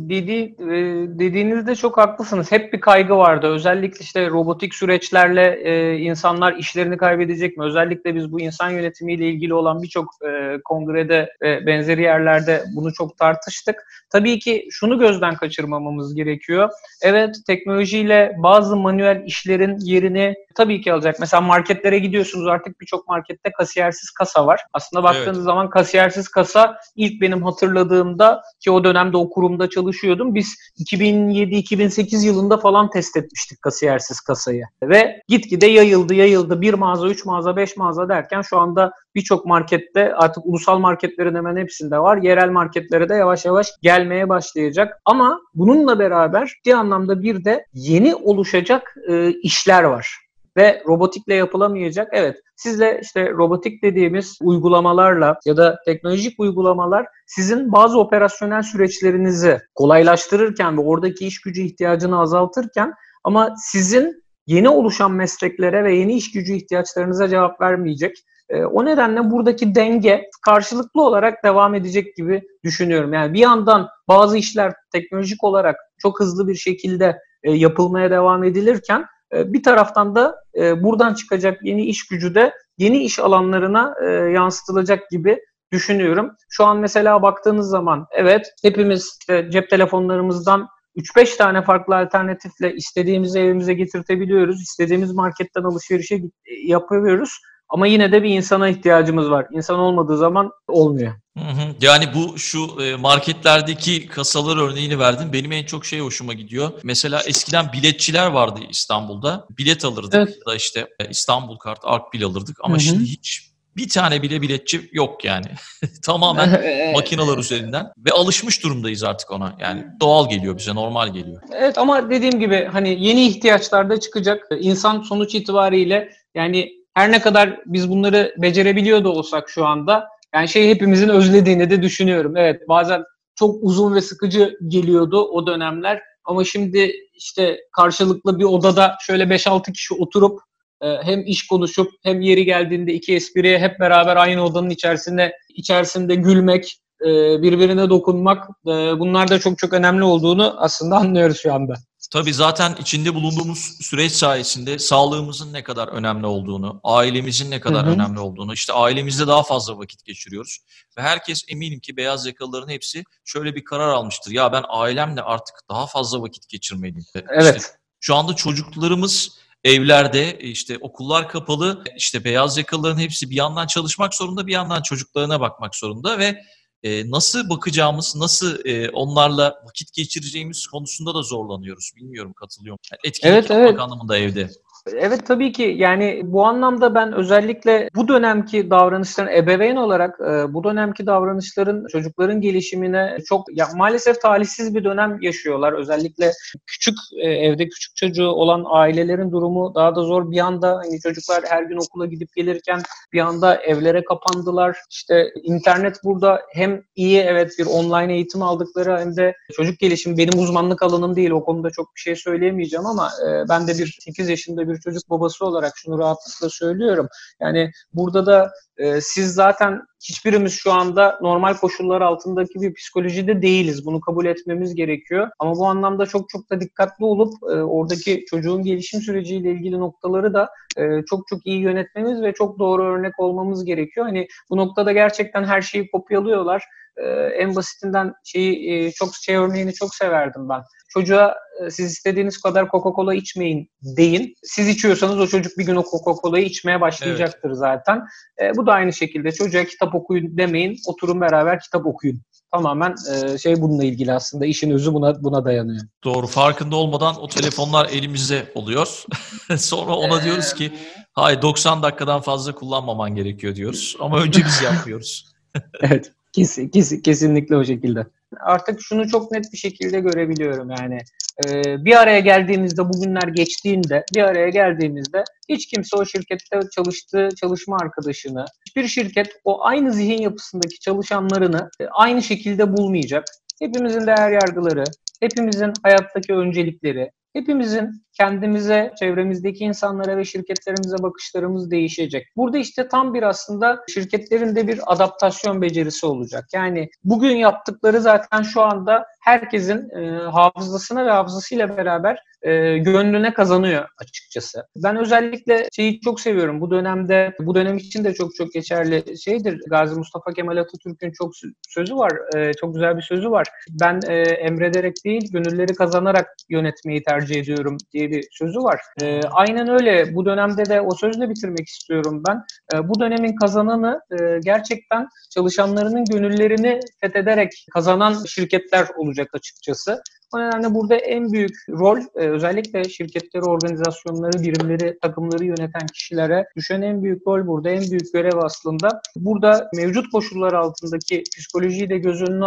dedi, 0.09 0.55
e, 0.59 0.75
dediğinizde 1.19 1.75
çok 1.75 1.97
haklısınız. 1.97 2.51
Hep 2.51 2.73
bir 2.73 2.79
kaygı 2.79 3.17
vardı. 3.17 3.47
Özellikle 3.47 3.99
işte 3.99 4.29
robotik 4.29 4.75
süreçlerle 4.75 5.59
e, 5.63 5.97
insanlar 5.97 6.53
işlerini 6.53 6.97
kaybedecek 6.97 7.57
mi? 7.57 7.63
Özellikle 7.63 8.15
biz 8.15 8.31
bu 8.31 8.41
insan 8.41 8.69
yönetimiyle 8.69 9.29
ilgili 9.29 9.53
olan 9.53 9.83
birçok 9.83 10.05
e, 10.27 10.57
kongrede 10.65 11.29
ve 11.41 11.65
benzeri 11.65 12.01
yerlerde 12.01 12.63
bunu 12.75 12.93
çok 12.93 13.17
tartıştık. 13.17 13.75
Tabii 14.09 14.39
ki 14.39 14.67
şunu 14.71 14.99
gözden 14.99 15.35
kaçırmamamız 15.35 16.15
gerekiyor. 16.15 16.69
Evet 17.01 17.35
teknolojiyle 17.47 18.35
bazı 18.37 18.75
manuel 18.75 19.23
işlerin 19.25 19.77
yerini 19.79 20.35
tabii 20.55 20.81
ki 20.81 20.93
alacak. 20.93 21.19
Mesela 21.19 21.41
marketlere 21.41 21.99
gidiyorsunuz 21.99 22.47
artık 22.47 22.81
birçok 22.81 23.07
markette 23.07 23.51
kasiyersiz 23.51 24.11
kasa 24.11 24.47
var. 24.47 24.61
Aslında 24.73 25.03
baktığınız 25.03 25.37
evet. 25.37 25.45
zaman 25.45 25.69
kasiyersiz 25.69 26.27
kasa 26.27 26.77
ilk 26.95 27.21
benim 27.21 27.43
hatırladığımda 27.43 28.41
ki 28.61 28.71
o 28.71 28.83
dönemde 28.83 29.17
o 29.17 29.29
kurumda 29.29 29.69
çalışıyordum. 29.69 30.35
Biz 30.35 30.55
2007-2008 30.79 32.25
yılında 32.25 32.57
falan 32.57 32.89
test 32.89 33.17
etmiştik 33.17 33.61
kasiyersiz 33.61 34.21
kasayı. 34.21 34.65
Ve 34.83 35.21
gitgide 35.27 35.65
yayıldı 35.65 36.13
yayıldı. 36.13 36.61
Bir 36.61 36.73
mağaza, 36.73 37.07
üç 37.07 37.25
mağaza, 37.25 37.55
beş 37.55 37.77
mağaza 37.77 38.09
derken 38.09 38.41
şu 38.41 38.57
anda 38.57 38.91
birçok 39.15 39.45
markette 39.45 40.15
artık 40.15 40.45
ulusal 40.45 40.79
marketlerin 40.79 41.35
hemen 41.35 41.57
hepsinde 41.57 41.99
var. 41.99 42.17
Yerel 42.17 42.49
marketlere 42.49 43.09
de 43.09 43.13
yavaş 43.13 43.45
yavaş 43.45 43.67
gelmeye 43.81 44.29
başlayacak. 44.29 45.01
Ama 45.05 45.39
bununla 45.53 45.99
beraber 45.99 46.47
ciddi 46.47 46.75
anlamda 46.75 47.21
bir 47.21 47.45
de 47.45 47.65
yeni 47.73 48.15
oluşacak 48.15 48.95
e, 49.07 49.31
işler 49.31 49.83
var 49.83 50.30
ve 50.57 50.83
robotikle 50.87 51.33
yapılamayacak. 51.33 52.07
Evet 52.11 52.37
sizle 52.55 52.99
işte 53.03 53.29
robotik 53.29 53.83
dediğimiz 53.83 54.37
uygulamalarla 54.41 55.39
ya 55.45 55.57
da 55.57 55.77
teknolojik 55.85 56.39
uygulamalar 56.39 57.05
sizin 57.25 57.71
bazı 57.71 57.99
operasyonel 57.99 58.63
süreçlerinizi 58.63 59.59
kolaylaştırırken 59.75 60.77
ve 60.77 60.81
oradaki 60.81 61.27
iş 61.27 61.41
gücü 61.41 61.61
ihtiyacını 61.61 62.19
azaltırken 62.19 62.93
ama 63.23 63.55
sizin 63.57 64.23
yeni 64.47 64.69
oluşan 64.69 65.11
mesleklere 65.11 65.83
ve 65.83 65.95
yeni 65.95 66.13
iş 66.13 66.31
gücü 66.31 66.53
ihtiyaçlarınıza 66.53 67.27
cevap 67.27 67.61
vermeyecek. 67.61 68.15
E, 68.49 68.63
o 68.65 68.85
nedenle 68.85 69.31
buradaki 69.31 69.75
denge 69.75 70.29
karşılıklı 70.45 71.03
olarak 71.03 71.43
devam 71.43 71.75
edecek 71.75 72.15
gibi 72.15 72.41
düşünüyorum. 72.63 73.13
Yani 73.13 73.33
bir 73.33 73.39
yandan 73.39 73.89
bazı 74.07 74.37
işler 74.37 74.73
teknolojik 74.91 75.43
olarak 75.43 75.75
çok 75.97 76.19
hızlı 76.19 76.47
bir 76.47 76.55
şekilde 76.55 77.19
e, 77.43 77.51
yapılmaya 77.51 78.11
devam 78.11 78.43
edilirken 78.43 79.05
bir 79.33 79.63
taraftan 79.63 80.15
da 80.15 80.35
e, 80.55 80.83
buradan 80.83 81.13
çıkacak 81.13 81.59
yeni 81.63 81.85
iş 81.85 82.07
gücü 82.07 82.35
de 82.35 82.53
yeni 82.77 83.03
iş 83.03 83.19
alanlarına 83.19 83.95
e, 84.05 84.09
yansıtılacak 84.09 85.09
gibi 85.09 85.39
düşünüyorum. 85.71 86.31
Şu 86.49 86.65
an 86.65 86.77
mesela 86.77 87.21
baktığınız 87.21 87.69
zaman 87.69 88.05
evet 88.11 88.53
hepimiz 88.63 89.17
işte 89.19 89.51
cep 89.51 89.69
telefonlarımızdan 89.69 90.67
3-5 90.95 91.37
tane 91.37 91.61
farklı 91.61 91.95
alternatifle 91.97 92.73
istediğimizi 92.75 93.39
evimize 93.39 93.73
getirtebiliyoruz. 93.73 94.61
İstediğimiz 94.61 95.13
marketten 95.13 95.63
alışverişe 95.63 96.21
yapıyoruz. 96.65 97.39
Ama 97.71 97.87
yine 97.87 98.11
de 98.11 98.23
bir 98.23 98.29
insana 98.29 98.69
ihtiyacımız 98.69 99.29
var. 99.29 99.47
İnsan 99.51 99.79
olmadığı 99.79 100.17
zaman 100.17 100.51
olmuyor. 100.67 101.13
Hı 101.37 101.43
hı. 101.43 101.75
Yani 101.81 102.05
bu 102.15 102.37
şu 102.37 102.83
e, 102.83 102.95
marketlerdeki 102.95 104.07
kasalar 104.07 104.57
örneğini 104.57 104.99
verdim. 104.99 105.29
Benim 105.33 105.51
en 105.51 105.65
çok 105.65 105.85
şey 105.85 105.99
hoşuma 105.99 106.33
gidiyor. 106.33 106.71
Mesela 106.83 107.21
eskiden 107.27 107.73
biletçiler 107.73 108.27
vardı 108.27 108.59
İstanbul'da. 108.69 109.47
Bilet 109.57 109.85
alırdık 109.85 110.15
evet. 110.15 110.45
da 110.47 110.55
işte 110.55 110.87
e, 110.99 111.09
İstanbul 111.09 111.57
kart, 111.57 111.79
Ark 111.83 112.03
alırdık. 112.25 112.57
Ama 112.63 112.73
hı 112.73 112.77
hı. 112.77 112.83
şimdi 112.83 113.03
hiç 113.03 113.51
bir 113.75 113.89
tane 113.89 114.21
bile 114.21 114.41
biletçi 114.41 114.89
yok 114.93 115.25
yani. 115.25 115.45
Tamamen 116.03 116.61
makineler 116.93 117.37
üzerinden 117.37 117.91
ve 117.97 118.11
alışmış 118.11 118.63
durumdayız 118.63 119.03
artık 119.03 119.31
ona. 119.31 119.55
Yani 119.59 119.85
doğal 120.01 120.29
geliyor 120.29 120.57
bize, 120.57 120.75
normal 120.75 121.07
geliyor. 121.13 121.41
Evet 121.53 121.77
ama 121.77 122.09
dediğim 122.09 122.39
gibi 122.39 122.69
hani 122.71 123.05
yeni 123.05 123.27
ihtiyaçlar 123.27 123.89
da 123.89 123.99
çıkacak. 123.99 124.47
İnsan 124.59 125.01
sonuç 125.01 125.35
itibariyle 125.35 126.09
yani 126.35 126.80
her 127.01 127.11
ne 127.11 127.21
kadar 127.21 127.59
biz 127.65 127.89
bunları 127.89 128.35
becerebiliyor 128.37 129.03
da 129.03 129.09
olsak 129.09 129.49
şu 129.49 129.65
anda 129.65 130.07
yani 130.35 130.47
şey 130.47 130.69
hepimizin 130.69 131.09
özlediğini 131.09 131.69
de 131.69 131.81
düşünüyorum. 131.81 132.37
Evet 132.37 132.61
bazen 132.69 133.03
çok 133.35 133.55
uzun 133.61 133.95
ve 133.95 134.01
sıkıcı 134.01 134.57
geliyordu 134.67 135.21
o 135.21 135.47
dönemler 135.47 136.01
ama 136.25 136.43
şimdi 136.43 136.91
işte 137.13 137.57
karşılıklı 137.71 138.39
bir 138.39 138.43
odada 138.43 138.95
şöyle 139.01 139.23
5-6 139.23 139.73
kişi 139.73 139.93
oturup 139.93 140.39
e, 140.81 140.87
hem 141.03 141.25
iş 141.25 141.47
konuşup 141.47 141.91
hem 142.03 142.21
yeri 142.21 142.45
geldiğinde 142.45 142.93
iki 142.93 143.15
espriye 143.15 143.59
hep 143.59 143.79
beraber 143.79 144.15
aynı 144.15 144.43
odanın 144.43 144.69
içerisinde 144.69 145.33
içerisinde 145.49 146.15
gülmek, 146.15 146.77
e, 147.01 147.41
birbirine 147.41 147.89
dokunmak 147.89 148.49
e, 148.67 148.71
bunlar 148.99 149.27
da 149.27 149.39
çok 149.39 149.57
çok 149.57 149.73
önemli 149.73 150.03
olduğunu 150.03 150.55
aslında 150.57 150.95
anlıyoruz 151.03 151.39
şu 151.41 151.53
anda. 151.53 151.73
Tabii 152.11 152.33
zaten 152.33 152.75
içinde 152.79 153.15
bulunduğumuz 153.15 153.77
süreç 153.81 154.11
sayesinde 154.11 154.79
sağlığımızın 154.79 155.53
ne 155.53 155.63
kadar 155.63 155.87
önemli 155.87 156.25
olduğunu, 156.25 156.79
ailemizin 156.83 157.51
ne 157.51 157.59
kadar 157.59 157.85
hı 157.85 157.89
hı. 157.89 157.93
önemli 157.93 158.19
olduğunu, 158.19 158.53
işte 158.53 158.73
ailemizde 158.73 159.27
daha 159.27 159.43
fazla 159.43 159.77
vakit 159.77 160.05
geçiriyoruz. 160.05 160.59
Ve 160.97 161.01
herkes 161.01 161.43
eminim 161.47 161.79
ki 161.79 161.97
beyaz 161.97 162.25
yakalıların 162.25 162.69
hepsi 162.69 163.03
şöyle 163.25 163.55
bir 163.55 163.63
karar 163.63 163.89
almıştır. 163.89 164.31
Ya 164.31 164.51
ben 164.51 164.63
ailemle 164.69 165.21
artık 165.21 165.55
daha 165.69 165.87
fazla 165.87 166.21
vakit 166.21 166.49
geçirmeliyim. 166.49 167.05
Evet. 167.29 167.55
İşte 167.55 167.67
şu 167.99 168.15
anda 168.15 168.33
çocuklarımız 168.33 169.39
evlerde 169.63 170.39
işte 170.39 170.77
okullar 170.81 171.29
kapalı 171.29 171.83
işte 171.97 172.23
beyaz 172.23 172.57
yakalıların 172.57 172.99
hepsi 172.99 173.29
bir 173.29 173.35
yandan 173.35 173.67
çalışmak 173.67 174.15
zorunda 174.15 174.47
bir 174.47 174.53
yandan 174.53 174.81
çocuklarına 174.81 175.39
bakmak 175.39 175.75
zorunda 175.75 176.19
ve 176.19 176.43
e, 176.83 177.11
nasıl 177.11 177.49
bakacağımız, 177.49 178.15
nasıl 178.15 178.65
e, 178.65 178.89
onlarla 178.89 179.61
vakit 179.65 179.93
geçireceğimiz 179.93 180.67
konusunda 180.67 181.15
da 181.15 181.21
zorlanıyoruz. 181.21 181.91
Bilmiyorum 181.95 182.33
katılıyor 182.33 182.73
musun? 182.73 182.89
Yani 182.91 182.99
etkinlik 183.03 183.33
evet, 183.33 183.49
yapmak 183.49 183.69
evet. 183.69 183.79
anlamında 183.79 184.17
evde. 184.17 184.49
Evet 184.87 185.25
tabii 185.27 185.51
ki 185.51 185.75
yani 185.77 186.21
bu 186.23 186.45
anlamda 186.45 186.95
ben 186.95 187.13
özellikle 187.13 187.89
bu 187.95 188.07
dönemki 188.07 188.69
davranışların 188.69 189.33
ebeveyn 189.33 189.75
olarak 189.75 190.19
e, 190.19 190.53
bu 190.53 190.63
dönemki 190.63 191.05
davranışların 191.05 191.87
çocukların 191.91 192.41
gelişimine 192.41 193.17
çok 193.25 193.57
ya 193.57 193.67
maalesef 193.75 194.21
talihsiz 194.21 194.75
bir 194.75 194.83
dönem 194.83 195.17
yaşıyorlar. 195.21 195.73
Özellikle 195.73 196.31
küçük 196.67 196.95
e, 197.21 197.29
evde 197.29 197.69
küçük 197.69 197.95
çocuğu 197.95 198.27
olan 198.27 198.63
ailelerin 198.67 199.31
durumu 199.31 199.75
daha 199.75 199.95
da 199.95 200.03
zor. 200.03 200.31
Bir 200.31 200.39
anda 200.39 200.77
hani 200.77 200.99
çocuklar 200.99 201.43
her 201.47 201.63
gün 201.63 201.77
okula 201.77 202.05
gidip 202.05 202.29
gelirken 202.35 202.81
bir 203.13 203.19
anda 203.19 203.55
evlere 203.55 204.03
kapandılar. 204.03 204.77
İşte 204.89 205.31
internet 205.43 205.95
burada 206.03 206.41
hem 206.53 206.83
iyi 206.95 207.19
evet 207.19 207.51
bir 207.59 207.65
online 207.65 208.13
eğitim 208.13 208.41
aldıkları 208.41 208.99
hem 208.99 209.15
de 209.15 209.35
çocuk 209.53 209.79
gelişimi 209.79 210.17
benim 210.17 210.39
uzmanlık 210.39 210.83
alanım 210.83 211.15
değil. 211.15 211.31
O 211.31 211.43
konuda 211.43 211.69
çok 211.69 211.95
bir 211.95 212.01
şey 212.01 212.15
söyleyemeyeceğim 212.15 212.85
ama 212.85 213.09
e, 213.27 213.49
ben 213.49 213.67
de 213.67 213.71
bir 213.71 213.97
8 214.01 214.29
yaşında 214.29 214.67
bir 214.67 214.70
bir 214.73 214.79
çocuk 214.79 215.09
babası 215.09 215.45
olarak 215.45 215.73
şunu 215.75 215.99
rahatlıkla 215.99 216.49
söylüyorum. 216.49 217.07
Yani 217.39 217.71
burada 217.93 218.25
da 218.25 218.51
e, 218.77 219.01
siz 219.01 219.33
zaten 219.33 219.81
hiçbirimiz 220.01 220.53
şu 220.53 220.71
anda 220.71 221.19
normal 221.21 221.53
koşullar 221.53 222.01
altındaki 222.01 222.61
bir 222.61 222.73
psikolojide 222.73 223.41
değiliz. 223.41 223.85
Bunu 223.85 224.01
kabul 224.01 224.25
etmemiz 224.25 224.75
gerekiyor. 224.75 225.29
Ama 225.39 225.55
bu 225.55 225.65
anlamda 225.65 226.05
çok 226.05 226.29
çok 226.29 226.49
da 226.49 226.61
dikkatli 226.61 227.05
olup 227.05 227.33
e, 227.43 227.55
oradaki 227.55 228.25
çocuğun 228.29 228.63
gelişim 228.63 229.01
süreciyle 229.01 229.51
ilgili 229.51 229.79
noktaları 229.79 230.33
da 230.33 230.49
e, 230.77 231.05
çok 231.09 231.27
çok 231.27 231.45
iyi 231.45 231.59
yönetmemiz 231.59 232.21
ve 232.21 232.33
çok 232.33 232.59
doğru 232.59 232.83
örnek 232.83 233.19
olmamız 233.19 233.65
gerekiyor. 233.65 234.05
Hani 234.05 234.27
bu 234.49 234.57
noktada 234.57 234.91
gerçekten 234.91 235.43
her 235.43 235.61
şeyi 235.61 235.91
kopyalıyorlar. 235.91 236.63
E, 236.97 237.03
en 237.13 237.55
basitinden 237.55 238.13
şeyi 238.23 238.71
e, 238.71 238.91
çok 238.91 239.09
şey 239.15 239.35
örneğini 239.35 239.73
çok 239.73 239.95
severdim 239.95 240.49
ben. 240.49 240.61
Çocuğa 240.89 241.35
e, 241.61 241.69
siz 241.69 241.91
istediğiniz 241.91 242.41
kadar 242.41 242.63
Coca-Cola 242.63 243.15
içmeyin 243.15 243.69
deyin. 243.97 244.35
Siz 244.43 244.67
içiyorsanız 244.69 245.19
o 245.19 245.27
çocuk 245.27 245.57
bir 245.57 245.65
gün 245.65 245.75
o 245.75 245.83
Coca-Cola'yı 245.83 246.45
içmeye 246.45 246.81
başlayacaktır 246.81 247.49
evet. 247.49 247.57
zaten. 247.57 248.01
E, 248.41 248.55
bu 248.55 248.67
da 248.67 248.71
aynı 248.71 248.93
şekilde 248.93 249.31
çocuğa 249.31 249.63
kitap 249.63 249.90
okuyun 249.95 250.37
demeyin. 250.37 250.77
Oturun 250.87 251.21
beraber 251.21 251.59
kitap 251.59 251.85
okuyun. 251.85 252.21
Tamamen 252.53 252.95
e, 253.11 253.37
şey 253.37 253.61
bununla 253.61 253.83
ilgili 253.83 254.13
aslında 254.13 254.45
işin 254.45 254.71
özü 254.71 254.93
buna 254.93 255.23
buna 255.23 255.45
dayanıyor. 255.45 255.81
Doğru. 256.03 256.27
Farkında 256.27 256.75
olmadan 256.75 257.21
o 257.21 257.27
telefonlar 257.27 257.89
elimizde 257.89 258.51
oluyor. 258.55 259.03
Sonra 259.57 259.95
ona 259.95 260.23
diyoruz 260.23 260.53
ki 260.53 260.71
hayır 261.13 261.41
90 261.41 261.83
dakikadan 261.83 262.21
fazla 262.21 262.55
kullanmaman 262.55 263.15
gerekiyor 263.15 263.55
diyoruz. 263.55 263.95
Ama 263.99 264.19
önce 264.19 264.45
biz 264.45 264.61
yapıyoruz. 264.61 265.31
evet. 265.81 266.11
Kesin, 266.33 266.69
kesin, 266.69 267.01
kesinlikle 267.01 267.55
o 267.57 267.63
şekilde. 267.63 268.07
Artık 268.39 268.79
şunu 268.81 269.07
çok 269.07 269.31
net 269.31 269.53
bir 269.53 269.57
şekilde 269.57 269.99
görebiliyorum 269.99 270.69
yani. 270.69 270.97
E, 271.45 271.63
bir 271.85 272.01
araya 272.01 272.19
geldiğimizde, 272.19 272.89
bugünler 272.89 273.27
geçtiğinde, 273.27 274.03
bir 274.15 274.21
araya 274.21 274.49
geldiğimizde 274.49 275.23
hiç 275.49 275.67
kimse 275.67 275.97
o 275.97 276.05
şirkette 276.05 276.59
çalıştığı 276.75 277.29
çalışma 277.41 277.77
arkadaşını, 277.81 278.45
hiçbir 278.67 278.87
şirket 278.87 279.27
o 279.43 279.65
aynı 279.65 279.93
zihin 279.93 280.21
yapısındaki 280.21 280.79
çalışanlarını 280.79 281.69
aynı 281.91 282.21
şekilde 282.21 282.77
bulmayacak. 282.77 283.23
Hepimizin 283.59 284.07
değer 284.07 284.31
yargıları, 284.31 284.83
hepimizin 285.19 285.73
hayattaki 285.83 286.33
öncelikleri, 286.33 287.11
hepimizin 287.33 288.03
kendimize, 288.13 288.93
çevremizdeki 288.99 289.63
insanlara 289.63 290.17
ve 290.17 290.25
şirketlerimize 290.25 291.03
bakışlarımız 291.03 291.71
değişecek. 291.71 292.27
Burada 292.37 292.57
işte 292.57 292.87
tam 292.87 293.13
bir 293.13 293.23
aslında 293.23 293.83
şirketlerin 293.93 294.55
de 294.55 294.67
bir 294.67 294.79
adaptasyon 294.85 295.61
becerisi 295.61 296.05
olacak. 296.05 296.45
Yani 296.53 296.89
bugün 297.03 297.35
yaptıkları 297.35 298.01
zaten 298.01 298.41
şu 298.41 298.61
anda 298.61 299.05
herkesin 299.21 299.89
e, 299.89 300.17
hafızasına 300.17 301.05
ve 301.05 301.09
hafızasıyla 301.09 301.77
beraber 301.77 302.23
e, 302.41 302.77
gönlüne 302.77 303.33
kazanıyor 303.33 303.85
açıkçası. 303.97 304.63
Ben 304.75 304.95
özellikle 304.97 305.67
şeyi 305.75 305.99
çok 305.99 306.21
seviyorum. 306.21 306.61
Bu 306.61 306.71
dönemde, 306.71 307.35
bu 307.39 307.55
dönem 307.55 307.77
için 307.77 308.03
de 308.03 308.13
çok 308.13 308.35
çok 308.35 308.53
geçerli 308.53 309.17
şeydir. 309.17 309.61
Gazi 309.69 309.95
Mustafa 309.95 310.33
Kemal 310.33 310.57
Atatürk'ün 310.57 311.11
çok 311.11 311.31
sözü 311.69 311.95
var. 311.95 312.11
E, 312.35 312.53
çok 312.53 312.73
güzel 312.73 312.97
bir 312.97 313.01
sözü 313.01 313.31
var. 313.31 313.47
Ben 313.69 313.99
e, 314.07 314.15
emrederek 314.21 314.95
değil, 315.05 315.31
gönülleri 315.31 315.75
kazanarak 315.75 316.35
yönetmeyi 316.49 317.03
tercih 317.03 317.35
ediyorum 317.35 317.77
diye 317.93 318.00
bir 318.09 318.27
sözü 318.31 318.59
var. 318.59 318.81
E, 319.01 319.21
aynen 319.21 319.67
öyle. 319.69 320.15
Bu 320.15 320.25
dönemde 320.25 320.65
de 320.65 320.81
o 320.81 320.91
sözle 320.91 321.29
bitirmek 321.29 321.67
istiyorum 321.67 322.23
ben. 322.27 322.43
E, 322.73 322.89
bu 322.89 322.99
dönemin 322.99 323.35
kazananı 323.35 324.01
e, 324.11 324.39
gerçekten 324.43 325.07
çalışanlarının 325.29 326.05
gönüllerini 326.05 326.79
fethederek 327.01 327.51
kazanan 327.73 328.25
şirketler 328.25 328.87
olacak 328.97 329.29
açıkçası. 329.33 330.01
O 330.33 330.39
nedenle 330.39 330.73
burada 330.73 330.95
en 330.95 331.31
büyük 331.31 331.55
rol 331.69 331.97
e, 331.97 332.29
özellikle 332.29 332.83
şirketleri, 332.83 333.43
organizasyonları, 333.43 334.43
birimleri, 334.43 334.99
takımları 335.01 335.45
yöneten 335.45 335.87
kişilere 335.93 336.45
düşen 336.55 336.81
en 336.81 337.03
büyük 337.03 337.27
rol 337.27 337.47
burada, 337.47 337.69
en 337.69 337.81
büyük 337.91 338.13
görev 338.13 338.37
aslında. 338.37 339.01
Burada 339.15 339.69
mevcut 339.75 340.11
koşullar 340.11 340.53
altındaki 340.53 341.23
psikolojiyi 341.37 341.89
de 341.89 341.97
göz 341.97 342.21
önüne 342.21 342.45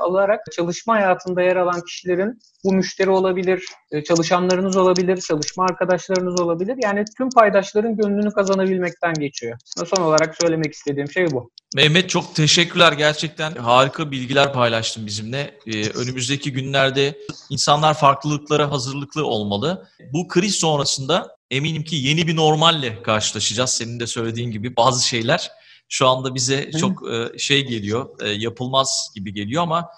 alarak 0.00 0.40
çalışma 0.52 0.94
hayatında 0.94 1.42
yer 1.42 1.56
alan 1.56 1.80
kişilerin 1.80 2.38
bu 2.64 2.72
müşteri 2.72 3.10
olabilir, 3.10 3.64
e, 3.90 4.04
çalışanlarınız 4.04 4.76
olabilir, 4.76 5.16
çalışma 5.16 5.64
arkadaşlarınız 5.64 6.40
olabilir. 6.40 6.78
Yani 6.82 7.04
tüm 7.18 7.30
paydaşların 7.30 7.96
gönlünü 7.96 8.30
kazanabilmekten 8.30 9.14
geçiyor. 9.14 9.58
Son 9.86 10.02
olarak 10.02 10.36
söylemek 10.40 10.72
istediğim 10.72 11.10
şey 11.10 11.30
bu. 11.30 11.50
Mehmet 11.74 12.10
çok 12.10 12.34
teşekkürler. 12.34 12.92
Gerçekten 12.92 13.54
harika 13.54 14.10
bilgiler 14.10 14.52
paylaştın 14.52 15.06
bizimle. 15.06 15.58
Ee, 15.66 15.88
önümüzdeki 15.88 16.52
günlerde 16.52 17.18
insanlar 17.50 17.94
farklılıklara 17.94 18.70
hazırlıklı 18.70 19.26
olmalı. 19.26 19.88
Bu 20.12 20.28
kriz 20.28 20.54
sonrasında 20.54 21.36
eminim 21.50 21.84
ki 21.84 21.96
yeni 21.96 22.26
bir 22.26 22.36
normalle 22.36 23.02
karşılaşacağız. 23.02 23.70
Senin 23.70 24.00
de 24.00 24.06
söylediğin 24.06 24.50
gibi 24.50 24.76
bazı 24.76 25.06
şeyler 25.06 25.50
şu 25.88 26.08
anda 26.08 26.34
bize 26.34 26.70
çok 26.80 27.12
e, 27.12 27.38
şey 27.38 27.66
geliyor, 27.66 28.20
e, 28.20 28.28
yapılmaz 28.28 29.10
gibi 29.14 29.32
geliyor 29.32 29.62
ama 29.62 29.88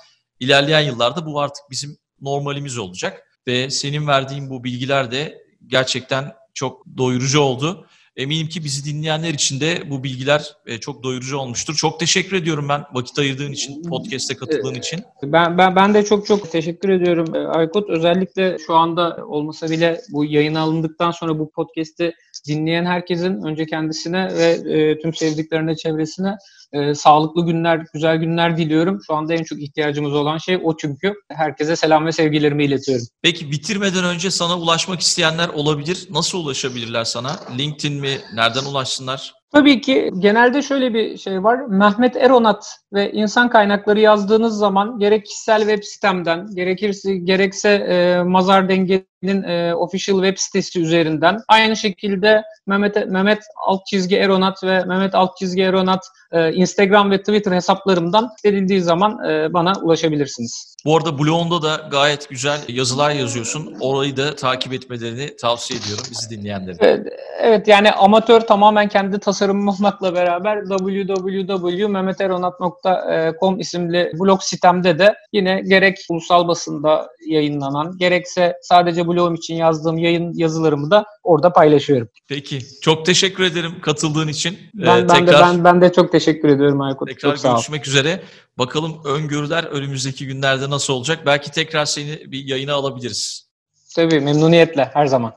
ilerleyen 0.41 0.81
yıllarda 0.81 1.27
bu 1.27 1.41
artık 1.41 1.65
bizim 1.71 1.97
normalimiz 2.21 2.79
olacak. 2.79 3.23
Ve 3.47 3.71
senin 3.71 4.07
verdiğin 4.07 4.51
bu 4.51 4.65
bilgiler 4.65 5.11
de 5.11 5.45
gerçekten 5.67 6.33
çok 6.55 6.87
doyurucu 6.97 7.41
oldu. 7.41 7.87
Eminim 8.17 8.49
ki 8.49 8.65
bizi 8.65 8.85
dinleyenler 8.85 9.35
için 9.35 9.61
de 9.61 9.91
bu 9.91 10.05
bilgiler 10.05 10.57
e, 10.67 10.79
çok 10.79 11.03
doyurucu 11.03 11.39
olmuştur. 11.39 11.75
Çok 11.75 12.01
teşekkür 12.01 12.37
ediyorum 12.37 12.69
ben 12.69 12.85
vakit 12.93 13.19
ayırdığın 13.19 13.53
için, 13.53 13.83
podcast'e 13.83 14.37
katıldığın 14.37 14.75
için. 14.75 15.03
Ben, 15.23 15.59
ben, 15.59 15.77
ben 15.77 15.95
de 15.95 16.05
çok 16.05 16.27
çok 16.27 16.53
teşekkür 16.53 16.89
ediyorum 16.89 17.35
e, 17.35 17.39
Aykut. 17.39 17.91
Özellikle 17.91 18.57
şu 18.67 18.75
anda 18.75 19.27
olmasa 19.27 19.71
bile 19.71 20.01
bu 20.13 20.25
yayın 20.25 20.55
alındıktan 20.55 21.11
sonra 21.11 21.39
bu 21.39 21.51
podcast'i 21.51 22.15
dinleyen 22.49 22.85
herkesin 22.85 23.43
önce 23.43 23.67
kendisine 23.67 24.29
ve 24.35 24.73
e, 24.73 24.99
tüm 24.99 25.15
sevdiklerine, 25.15 25.77
çevresine 25.77 26.37
e, 26.75 26.95
sağlıklı 26.95 27.47
günler, 27.47 27.85
güzel 27.95 28.17
günler 28.17 28.57
diliyorum. 28.57 29.01
Şu 29.07 29.15
anda 29.15 29.35
en 29.35 29.43
çok 29.43 29.63
ihtiyacımız 29.63 30.15
olan 30.15 30.39
şey 30.39 30.61
o 30.65 30.77
çünkü. 30.77 31.15
Herkese 31.33 31.77
selam 31.77 32.07
ve 32.07 32.13
sevgilerimi 32.13 32.65
iletiyorum. 32.65 33.07
Peki 33.23 33.51
bitirmeden 33.51 34.05
önce 34.05 34.31
sana 34.31 34.59
ulaşmak 34.59 35.01
isteyenler 35.01 35.49
olabilir. 35.49 36.07
Nasıl 36.11 36.39
ulaşabilirler 36.39 37.05
sana? 37.05 37.31
LinkedIn 37.59 38.01
mi? 38.01 38.19
Nereden 38.35 38.65
ulaşsınlar? 38.65 39.35
Tabii 39.55 39.81
ki 39.81 40.11
genelde 40.19 40.63
şöyle 40.63 40.95
bir 40.95 41.19
şey 41.19 41.45
var. 41.45 41.61
Mehmet 41.69 42.17
Eronat 42.17 42.77
ve 42.93 43.13
insan 43.13 43.51
kaynakları 43.51 44.01
yazdığınız 44.01 44.59
zaman 44.59 44.99
gerek 44.99 45.27
kişisel 45.27 45.59
web 45.61 45.83
sitemden, 45.83 46.47
gerekirse 46.55 47.17
gerekse 47.17 47.71
e, 47.71 48.23
Mazar 48.23 48.69
Denge'nin 48.69 49.43
e, 49.43 49.75
official 49.75 50.23
web 50.23 50.39
sitesi 50.39 50.81
üzerinden 50.81 51.39
aynı 51.49 51.77
şekilde 51.77 52.43
Mehmet 52.67 53.07
Mehmet 53.07 53.43
alt 53.67 53.87
çizgi 53.87 54.17
Eronat 54.17 54.65
ve 54.65 54.85
Mehmet 54.85 55.15
alt 55.15 55.37
çizgi 55.37 55.63
Eronat 55.63 56.05
e, 56.33 56.53
Instagram 56.65 57.11
ve 57.11 57.19
Twitter 57.19 57.53
hesaplarımdan 57.53 58.31
denildiği 58.45 58.81
zaman 58.81 59.25
e, 59.29 59.53
bana 59.53 59.73
ulaşabilirsiniz. 59.83 60.74
Bu 60.85 60.97
arada 60.97 61.19
blogunda 61.19 61.63
da 61.63 61.89
gayet 61.91 62.29
güzel 62.29 62.61
yazılar 62.69 63.11
yazıyorsun. 63.11 63.77
Orayı 63.81 64.17
da 64.17 64.37
takip 64.37 64.73
etmelerini 64.73 65.37
tavsiye 65.37 65.81
ediyorum 65.81 66.05
bizi 66.11 66.31
dinleyenlere. 66.31 66.77
Evet, 66.81 67.07
evet 67.41 67.69
yani 67.69 67.93
amatör 67.93 68.41
tamamen 68.41 68.89
kendi 68.89 69.19
tasarımım 69.19 69.69
olmakla 69.69 70.15
beraber 70.15 70.65
www.mehmeteronat.com 70.65 73.61
isimli 73.61 74.13
blog 74.21 74.41
sitemde 74.43 74.99
de 74.99 75.15
yine 75.33 75.61
gerek 75.61 75.99
ulusal 76.09 76.49
basında 76.49 77.09
yayınlanan 77.27 77.99
gerekse 77.99 78.57
sadece 78.63 79.07
blogum 79.07 79.35
için 79.35 79.55
yazdığım 79.55 79.99
yayın 79.99 80.33
yazılarımı 80.35 80.91
da 80.91 81.07
orada 81.23 81.53
paylaşıyorum. 81.53 82.09
Peki. 82.29 82.59
Çok 82.83 83.07
teşekkür 83.07 83.45
ederim 83.45 83.73
katıldığın 83.83 84.29
için. 84.29 84.59
Ben, 84.75 84.99
ee, 84.99 85.09
ben 85.09 85.17
tekrar, 85.25 85.27
de 85.27 85.43
ben, 85.43 85.65
ben 85.65 85.81
de 85.81 85.93
çok 85.93 86.13
teşekkür 86.13 86.49
ediyorum 86.49 86.81
Aykut. 86.81 87.09
Tekrar 87.09 87.31
çok 87.31 87.39
sağ 87.39 87.53
görüşmek 87.53 87.87
üzere. 87.87 88.21
Bakalım 88.59 89.05
öngörüler 89.05 89.65
önümüzdeki 89.65 90.27
günlerde 90.27 90.71
nasıl 90.71 90.93
olacak? 90.93 91.27
Belki 91.27 91.51
tekrar 91.51 91.87
seni 91.87 92.33
bir 92.33 92.45
yayına 92.45 92.75
alabiliriz. 92.75 93.47
Tabii 93.95 94.21
memnuniyetle 94.21 94.91
her 94.93 95.07
zaman. 95.07 95.35